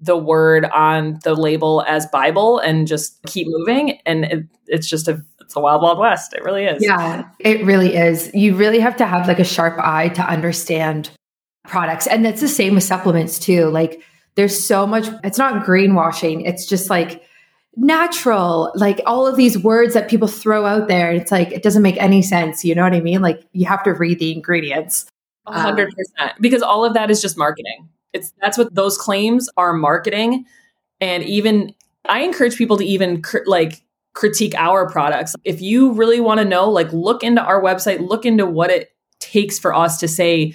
the 0.00 0.16
word 0.16 0.64
on 0.66 1.18
the 1.24 1.34
label 1.34 1.82
as 1.86 2.06
Bible 2.06 2.58
and 2.58 2.86
just 2.86 3.22
keep 3.24 3.46
moving. 3.48 3.98
And 4.04 4.24
it, 4.24 4.44
it's 4.66 4.88
just 4.88 5.08
a 5.08 5.22
it's 5.40 5.54
a 5.54 5.60
wild, 5.60 5.80
wild 5.80 5.98
west. 5.98 6.34
It 6.34 6.42
really 6.42 6.64
is. 6.64 6.82
Yeah, 6.84 7.28
it 7.38 7.64
really 7.64 7.94
is. 7.94 8.30
You 8.34 8.56
really 8.56 8.80
have 8.80 8.96
to 8.96 9.06
have 9.06 9.28
like 9.28 9.38
a 9.38 9.44
sharp 9.44 9.78
eye 9.78 10.08
to 10.10 10.22
understand 10.22 11.10
products. 11.68 12.08
And 12.08 12.24
that's 12.24 12.40
the 12.40 12.48
same 12.48 12.74
with 12.74 12.82
supplements 12.82 13.38
too. 13.38 13.66
Like 13.66 14.02
there's 14.36 14.64
so 14.64 14.86
much, 14.86 15.08
it's 15.24 15.38
not 15.38 15.64
greenwashing. 15.64 16.46
It's 16.46 16.66
just 16.66 16.88
like 16.90 17.22
natural, 17.74 18.70
like 18.74 19.00
all 19.06 19.26
of 19.26 19.36
these 19.36 19.58
words 19.58 19.94
that 19.94 20.08
people 20.08 20.28
throw 20.28 20.64
out 20.64 20.88
there. 20.88 21.10
It's 21.10 21.32
like, 21.32 21.52
it 21.52 21.62
doesn't 21.62 21.82
make 21.82 21.96
any 22.00 22.22
sense. 22.22 22.64
You 22.64 22.74
know 22.74 22.82
what 22.82 22.94
I 22.94 23.00
mean? 23.00 23.22
Like 23.22 23.44
you 23.52 23.66
have 23.66 23.82
to 23.84 23.92
read 23.92 24.18
the 24.18 24.32
ingredients. 24.32 25.06
Um, 25.46 25.54
hundred 25.54 25.90
percent. 25.90 26.40
Because 26.40 26.62
all 26.62 26.84
of 26.84 26.94
that 26.94 27.10
is 27.10 27.20
just 27.20 27.36
marketing. 27.36 27.88
It's 28.12 28.32
that's 28.40 28.56
what 28.56 28.74
those 28.74 28.96
claims 28.96 29.48
are 29.56 29.72
marketing. 29.72 30.44
And 31.00 31.22
even 31.24 31.74
I 32.08 32.20
encourage 32.20 32.56
people 32.56 32.76
to 32.78 32.84
even 32.84 33.22
cr- 33.22 33.38
like 33.46 33.82
critique 34.14 34.54
our 34.56 34.88
products. 34.88 35.34
If 35.44 35.60
you 35.60 35.92
really 35.92 36.20
want 36.20 36.38
to 36.38 36.44
know, 36.44 36.70
like 36.70 36.92
look 36.92 37.22
into 37.22 37.42
our 37.42 37.62
website, 37.62 38.08
look 38.08 38.24
into 38.24 38.46
what 38.46 38.70
it 38.70 38.90
takes 39.20 39.58
for 39.58 39.74
us 39.74 39.98
to 39.98 40.08
say 40.08 40.54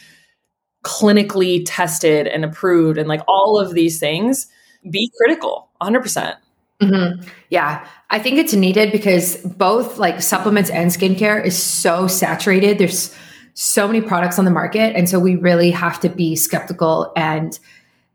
clinically 0.84 1.64
tested 1.66 2.28
and 2.28 2.44
approved 2.44 2.98
and 2.98 3.08
like 3.08 3.22
all 3.28 3.60
of 3.60 3.74
these 3.74 4.00
things, 4.00 4.48
be 4.90 5.12
critical 5.18 5.70
100%. 5.82 6.02
percent 6.02 6.38
mm-hmm. 6.82 7.28
Yeah, 7.50 7.88
I 8.10 8.20
think 8.20 8.38
it's 8.38 8.54
needed 8.54 8.92
because 8.92 9.38
both 9.38 9.98
like 9.98 10.22
supplements 10.22 10.70
and 10.70 10.92
skincare 10.92 11.44
is 11.44 11.62
so 11.62 12.08
saturated. 12.08 12.78
There's 12.78 13.16
so 13.54 13.88
many 13.88 14.02
products 14.02 14.40
on 14.40 14.46
the 14.46 14.52
market. 14.52 14.96
And 14.96 15.08
so 15.08 15.20
we 15.20 15.36
really 15.36 15.72
have 15.72 16.00
to 16.02 16.10
be 16.10 16.36
skeptical 16.36 17.12
and 17.16 17.58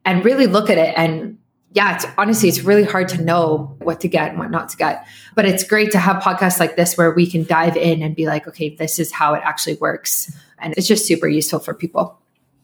and 0.04 0.24
really 0.24 0.46
look 0.46 0.70
at 0.70 0.78
it 0.78 0.94
and 0.96 1.36
yeah, 1.76 1.94
it's 1.94 2.06
honestly, 2.16 2.48
it's 2.48 2.62
really 2.62 2.84
hard 2.84 3.06
to 3.08 3.20
know 3.20 3.76
what 3.82 4.00
to 4.00 4.08
get 4.08 4.30
and 4.30 4.38
what 4.38 4.50
not 4.50 4.70
to 4.70 4.78
get. 4.78 5.06
But 5.34 5.44
it's 5.44 5.62
great 5.62 5.92
to 5.92 5.98
have 5.98 6.22
podcasts 6.22 6.58
like 6.58 6.74
this 6.74 6.96
where 6.96 7.10
we 7.10 7.30
can 7.30 7.44
dive 7.44 7.76
in 7.76 8.02
and 8.02 8.16
be 8.16 8.24
like, 8.24 8.48
okay, 8.48 8.74
this 8.74 8.98
is 8.98 9.12
how 9.12 9.34
it 9.34 9.42
actually 9.44 9.76
works. 9.76 10.34
And 10.58 10.72
it's 10.78 10.86
just 10.86 11.06
super 11.06 11.28
useful 11.28 11.58
for 11.58 11.74
people. 11.74 12.18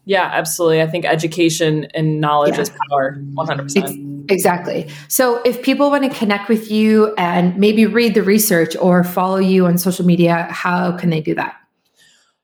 Yeah, 0.05 0.29
absolutely. 0.33 0.83
I 0.83 0.87
think 0.87 1.05
education 1.05 1.87
and 1.95 2.21
knowledge 2.21 2.57
yeah. 2.57 2.63
is 2.63 2.73
power 2.91 3.17
100%. 3.35 4.31
Exactly. 4.31 4.89
So 5.09 5.43
if 5.43 5.63
people 5.63 5.91
want 5.91 6.05
to 6.11 6.19
connect 6.19 6.49
with 6.49 6.71
you 6.71 7.15
and 7.17 7.57
maybe 7.57 7.87
read 7.87 8.15
the 8.15 8.23
research 8.23 8.77
or 8.77 9.05
follow 9.05 9.39
you 9.39 9.67
on 9.67 9.79
social 9.79 10.05
media, 10.05 10.47
how 10.51 10.93
can 10.97 11.11
they 11.11 11.21
do 11.21 11.35
that? 11.35 11.57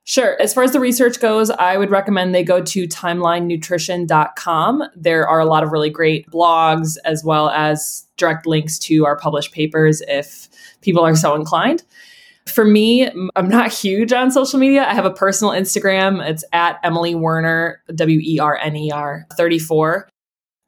Sure. 0.04 0.40
As 0.40 0.54
far 0.54 0.62
as 0.62 0.72
the 0.72 0.80
research 0.80 1.20
goes, 1.20 1.50
I 1.50 1.76
would 1.76 1.90
recommend 1.90 2.34
they 2.34 2.42
go 2.42 2.62
to 2.62 2.88
timelinenutrition.com. 2.88 4.84
There 4.96 5.28
are 5.28 5.38
a 5.38 5.44
lot 5.44 5.62
of 5.62 5.70
really 5.70 5.90
great 5.90 6.26
blogs 6.30 6.96
as 7.04 7.22
well 7.22 7.50
as 7.50 8.06
direct 8.16 8.46
links 8.46 8.78
to 8.80 9.04
our 9.04 9.18
published 9.18 9.52
papers 9.52 10.00
if 10.08 10.48
people 10.80 11.04
are 11.04 11.14
so 11.14 11.34
inclined. 11.34 11.84
For 12.48 12.64
me, 12.64 13.08
I'm 13.36 13.48
not 13.48 13.72
huge 13.72 14.12
on 14.12 14.30
social 14.30 14.58
media. 14.58 14.86
I 14.86 14.94
have 14.94 15.04
a 15.04 15.10
personal 15.10 15.52
Instagram. 15.52 16.26
It's 16.26 16.44
at 16.52 16.78
Emily 16.82 17.14
Werner, 17.14 17.82
W 17.94 18.20
E 18.22 18.38
R 18.38 18.56
N 18.56 18.76
E 18.76 18.90
R 18.90 19.26
34. 19.36 20.08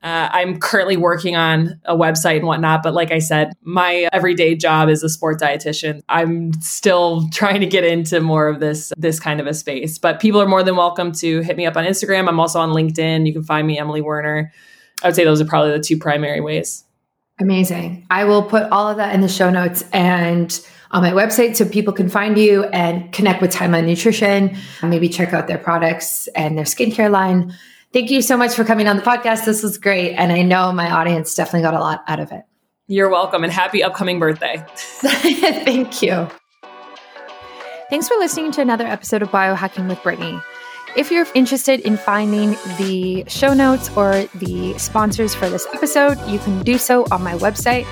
Uh, 0.03 0.31
I'm 0.33 0.59
currently 0.59 0.97
working 0.97 1.37
on 1.37 1.79
a 1.85 1.95
website 1.95 2.37
and 2.37 2.47
whatnot, 2.47 2.83
but 2.83 2.95
like 2.95 3.13
I 3.13 3.19
said, 3.19 3.53
my 3.61 4.09
everyday 4.15 4.55
job 4.55 4.89
is 4.89 5.03
a 5.03 5.11
sport 5.11 5.39
dietitian. 5.39 6.01
I'm 6.09 6.55
still 6.55 7.29
trying 7.33 7.61
to 7.61 7.67
get 7.67 7.85
into 7.85 8.21
more 8.21 8.49
of 8.49 8.61
this 8.61 8.93
this 8.97 9.21
kind 9.21 9.41
of 9.41 9.47
a 9.47 9.53
space. 9.53 9.99
But 9.99 10.19
people 10.19 10.41
are 10.41 10.49
more 10.49 10.63
than 10.63 10.77
welcome 10.77 11.13
to 11.13 11.41
hit 11.41 11.57
me 11.57 11.67
up 11.67 11.77
on 11.77 11.85
Instagram. 11.85 12.29
I'm 12.29 12.41
also 12.41 12.61
on 12.61 12.71
LinkedIn. 12.71 13.27
You 13.27 13.33
can 13.35 13.43
find 13.43 13.67
me 13.67 13.79
Emily 13.79 14.01
Werner. 14.01 14.53
I 15.03 15.09
would 15.09 15.17
say 15.17 15.25
those 15.25 15.41
are 15.41 15.47
probably 15.47 15.73
the 15.73 15.81
two 15.81 15.99
primary 15.99 16.41
ways. 16.41 16.85
Amazing. 17.39 18.07
I 18.11 18.25
will 18.25 18.43
put 18.43 18.65
all 18.65 18.89
of 18.89 18.97
that 18.99 19.15
in 19.15 19.21
the 19.21 19.29
show 19.29 19.51
notes 19.51 19.85
and 19.93 20.61
on 20.91 21.03
my 21.03 21.13
website 21.13 21.57
so 21.57 21.65
people 21.65 21.93
can 21.93 22.09
find 22.09 22.37
you 22.37 22.65
and 22.65 23.13
connect 23.13 23.41
with 23.41 23.53
Timeline 23.53 23.87
Nutrition, 23.87 24.57
maybe 24.83 25.09
check 25.09 25.33
out 25.33 25.47
their 25.47 25.59
products 25.59 26.27
and 26.29 26.59
their 26.59 26.65
skincare 26.65 27.11
line. 27.11 27.55
Thank 27.93 28.11
you 28.11 28.23
so 28.23 28.37
much 28.37 28.55
for 28.55 28.65
coming 28.65 28.89
on 28.89 28.97
the 28.97 29.03
podcast. 29.03 29.45
This 29.45 29.63
was 29.63 29.79
great. 29.79 30.15
And 30.15 30.33
I 30.33 30.43
know 30.43 30.73
my 30.73 30.91
audience 30.91 31.35
definitely 31.35 31.63
got 31.63 31.75
a 31.75 31.81
lot 31.81 32.03
out 32.07 32.21
of 32.21 32.33
it. 32.33 32.43
You're 32.87 33.09
welcome 33.09 33.45
and 33.45 33.53
happy 33.53 33.83
upcoming 33.83 34.19
birthday. 34.19 34.65
Thank 34.75 36.03
you. 36.03 36.29
Thanks 37.89 38.09
for 38.09 38.17
listening 38.19 38.53
to 38.53 38.61
another 38.61 38.87
episode 38.87 39.23
of 39.23 39.31
Biohacking 39.31 39.89
with 39.89 40.03
Brittany. 40.03 40.41
If 40.97 41.11
you're 41.13 41.27
interested 41.35 41.81
in 41.81 41.97
finding 41.97 42.51
the 42.79 43.25
show 43.29 43.55
notes 43.55 43.91
or 43.97 44.25
the 44.35 44.77
sponsors 44.79 45.35
for 45.35 45.49
this 45.49 45.67
episode, 45.73 46.19
you 46.29 46.41
can 46.41 46.63
do 46.63 46.79
so 46.79 47.07
on 47.13 47.23
my 47.23 47.35
website, 47.35 47.85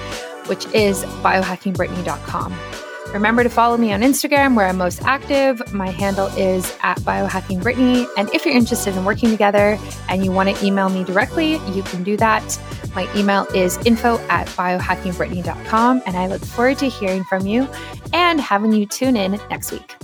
which 0.48 0.66
is 0.74 1.04
biohackingbrittany.com. 1.04 2.87
Remember 3.12 3.42
to 3.42 3.48
follow 3.48 3.76
me 3.76 3.92
on 3.92 4.02
Instagram 4.02 4.54
where 4.54 4.66
I'm 4.66 4.76
most 4.76 5.02
active. 5.02 5.72
My 5.72 5.90
handle 5.90 6.26
is 6.36 6.76
at 6.82 6.98
biohackingbrittany. 7.00 8.06
And 8.16 8.28
if 8.34 8.44
you're 8.44 8.54
interested 8.54 8.96
in 8.96 9.04
working 9.04 9.30
together 9.30 9.78
and 10.08 10.24
you 10.24 10.30
want 10.30 10.54
to 10.54 10.64
email 10.64 10.88
me 10.88 11.04
directly, 11.04 11.56
you 11.72 11.82
can 11.82 12.02
do 12.02 12.16
that. 12.18 12.60
My 12.94 13.08
email 13.16 13.46
is 13.54 13.78
info 13.86 14.18
at 14.28 14.46
biohackingbrittany.com. 14.48 16.02
And 16.06 16.16
I 16.16 16.26
look 16.26 16.44
forward 16.44 16.78
to 16.78 16.88
hearing 16.88 17.24
from 17.24 17.46
you 17.46 17.68
and 18.12 18.40
having 18.40 18.72
you 18.72 18.86
tune 18.86 19.16
in 19.16 19.32
next 19.50 19.72
week. 19.72 19.96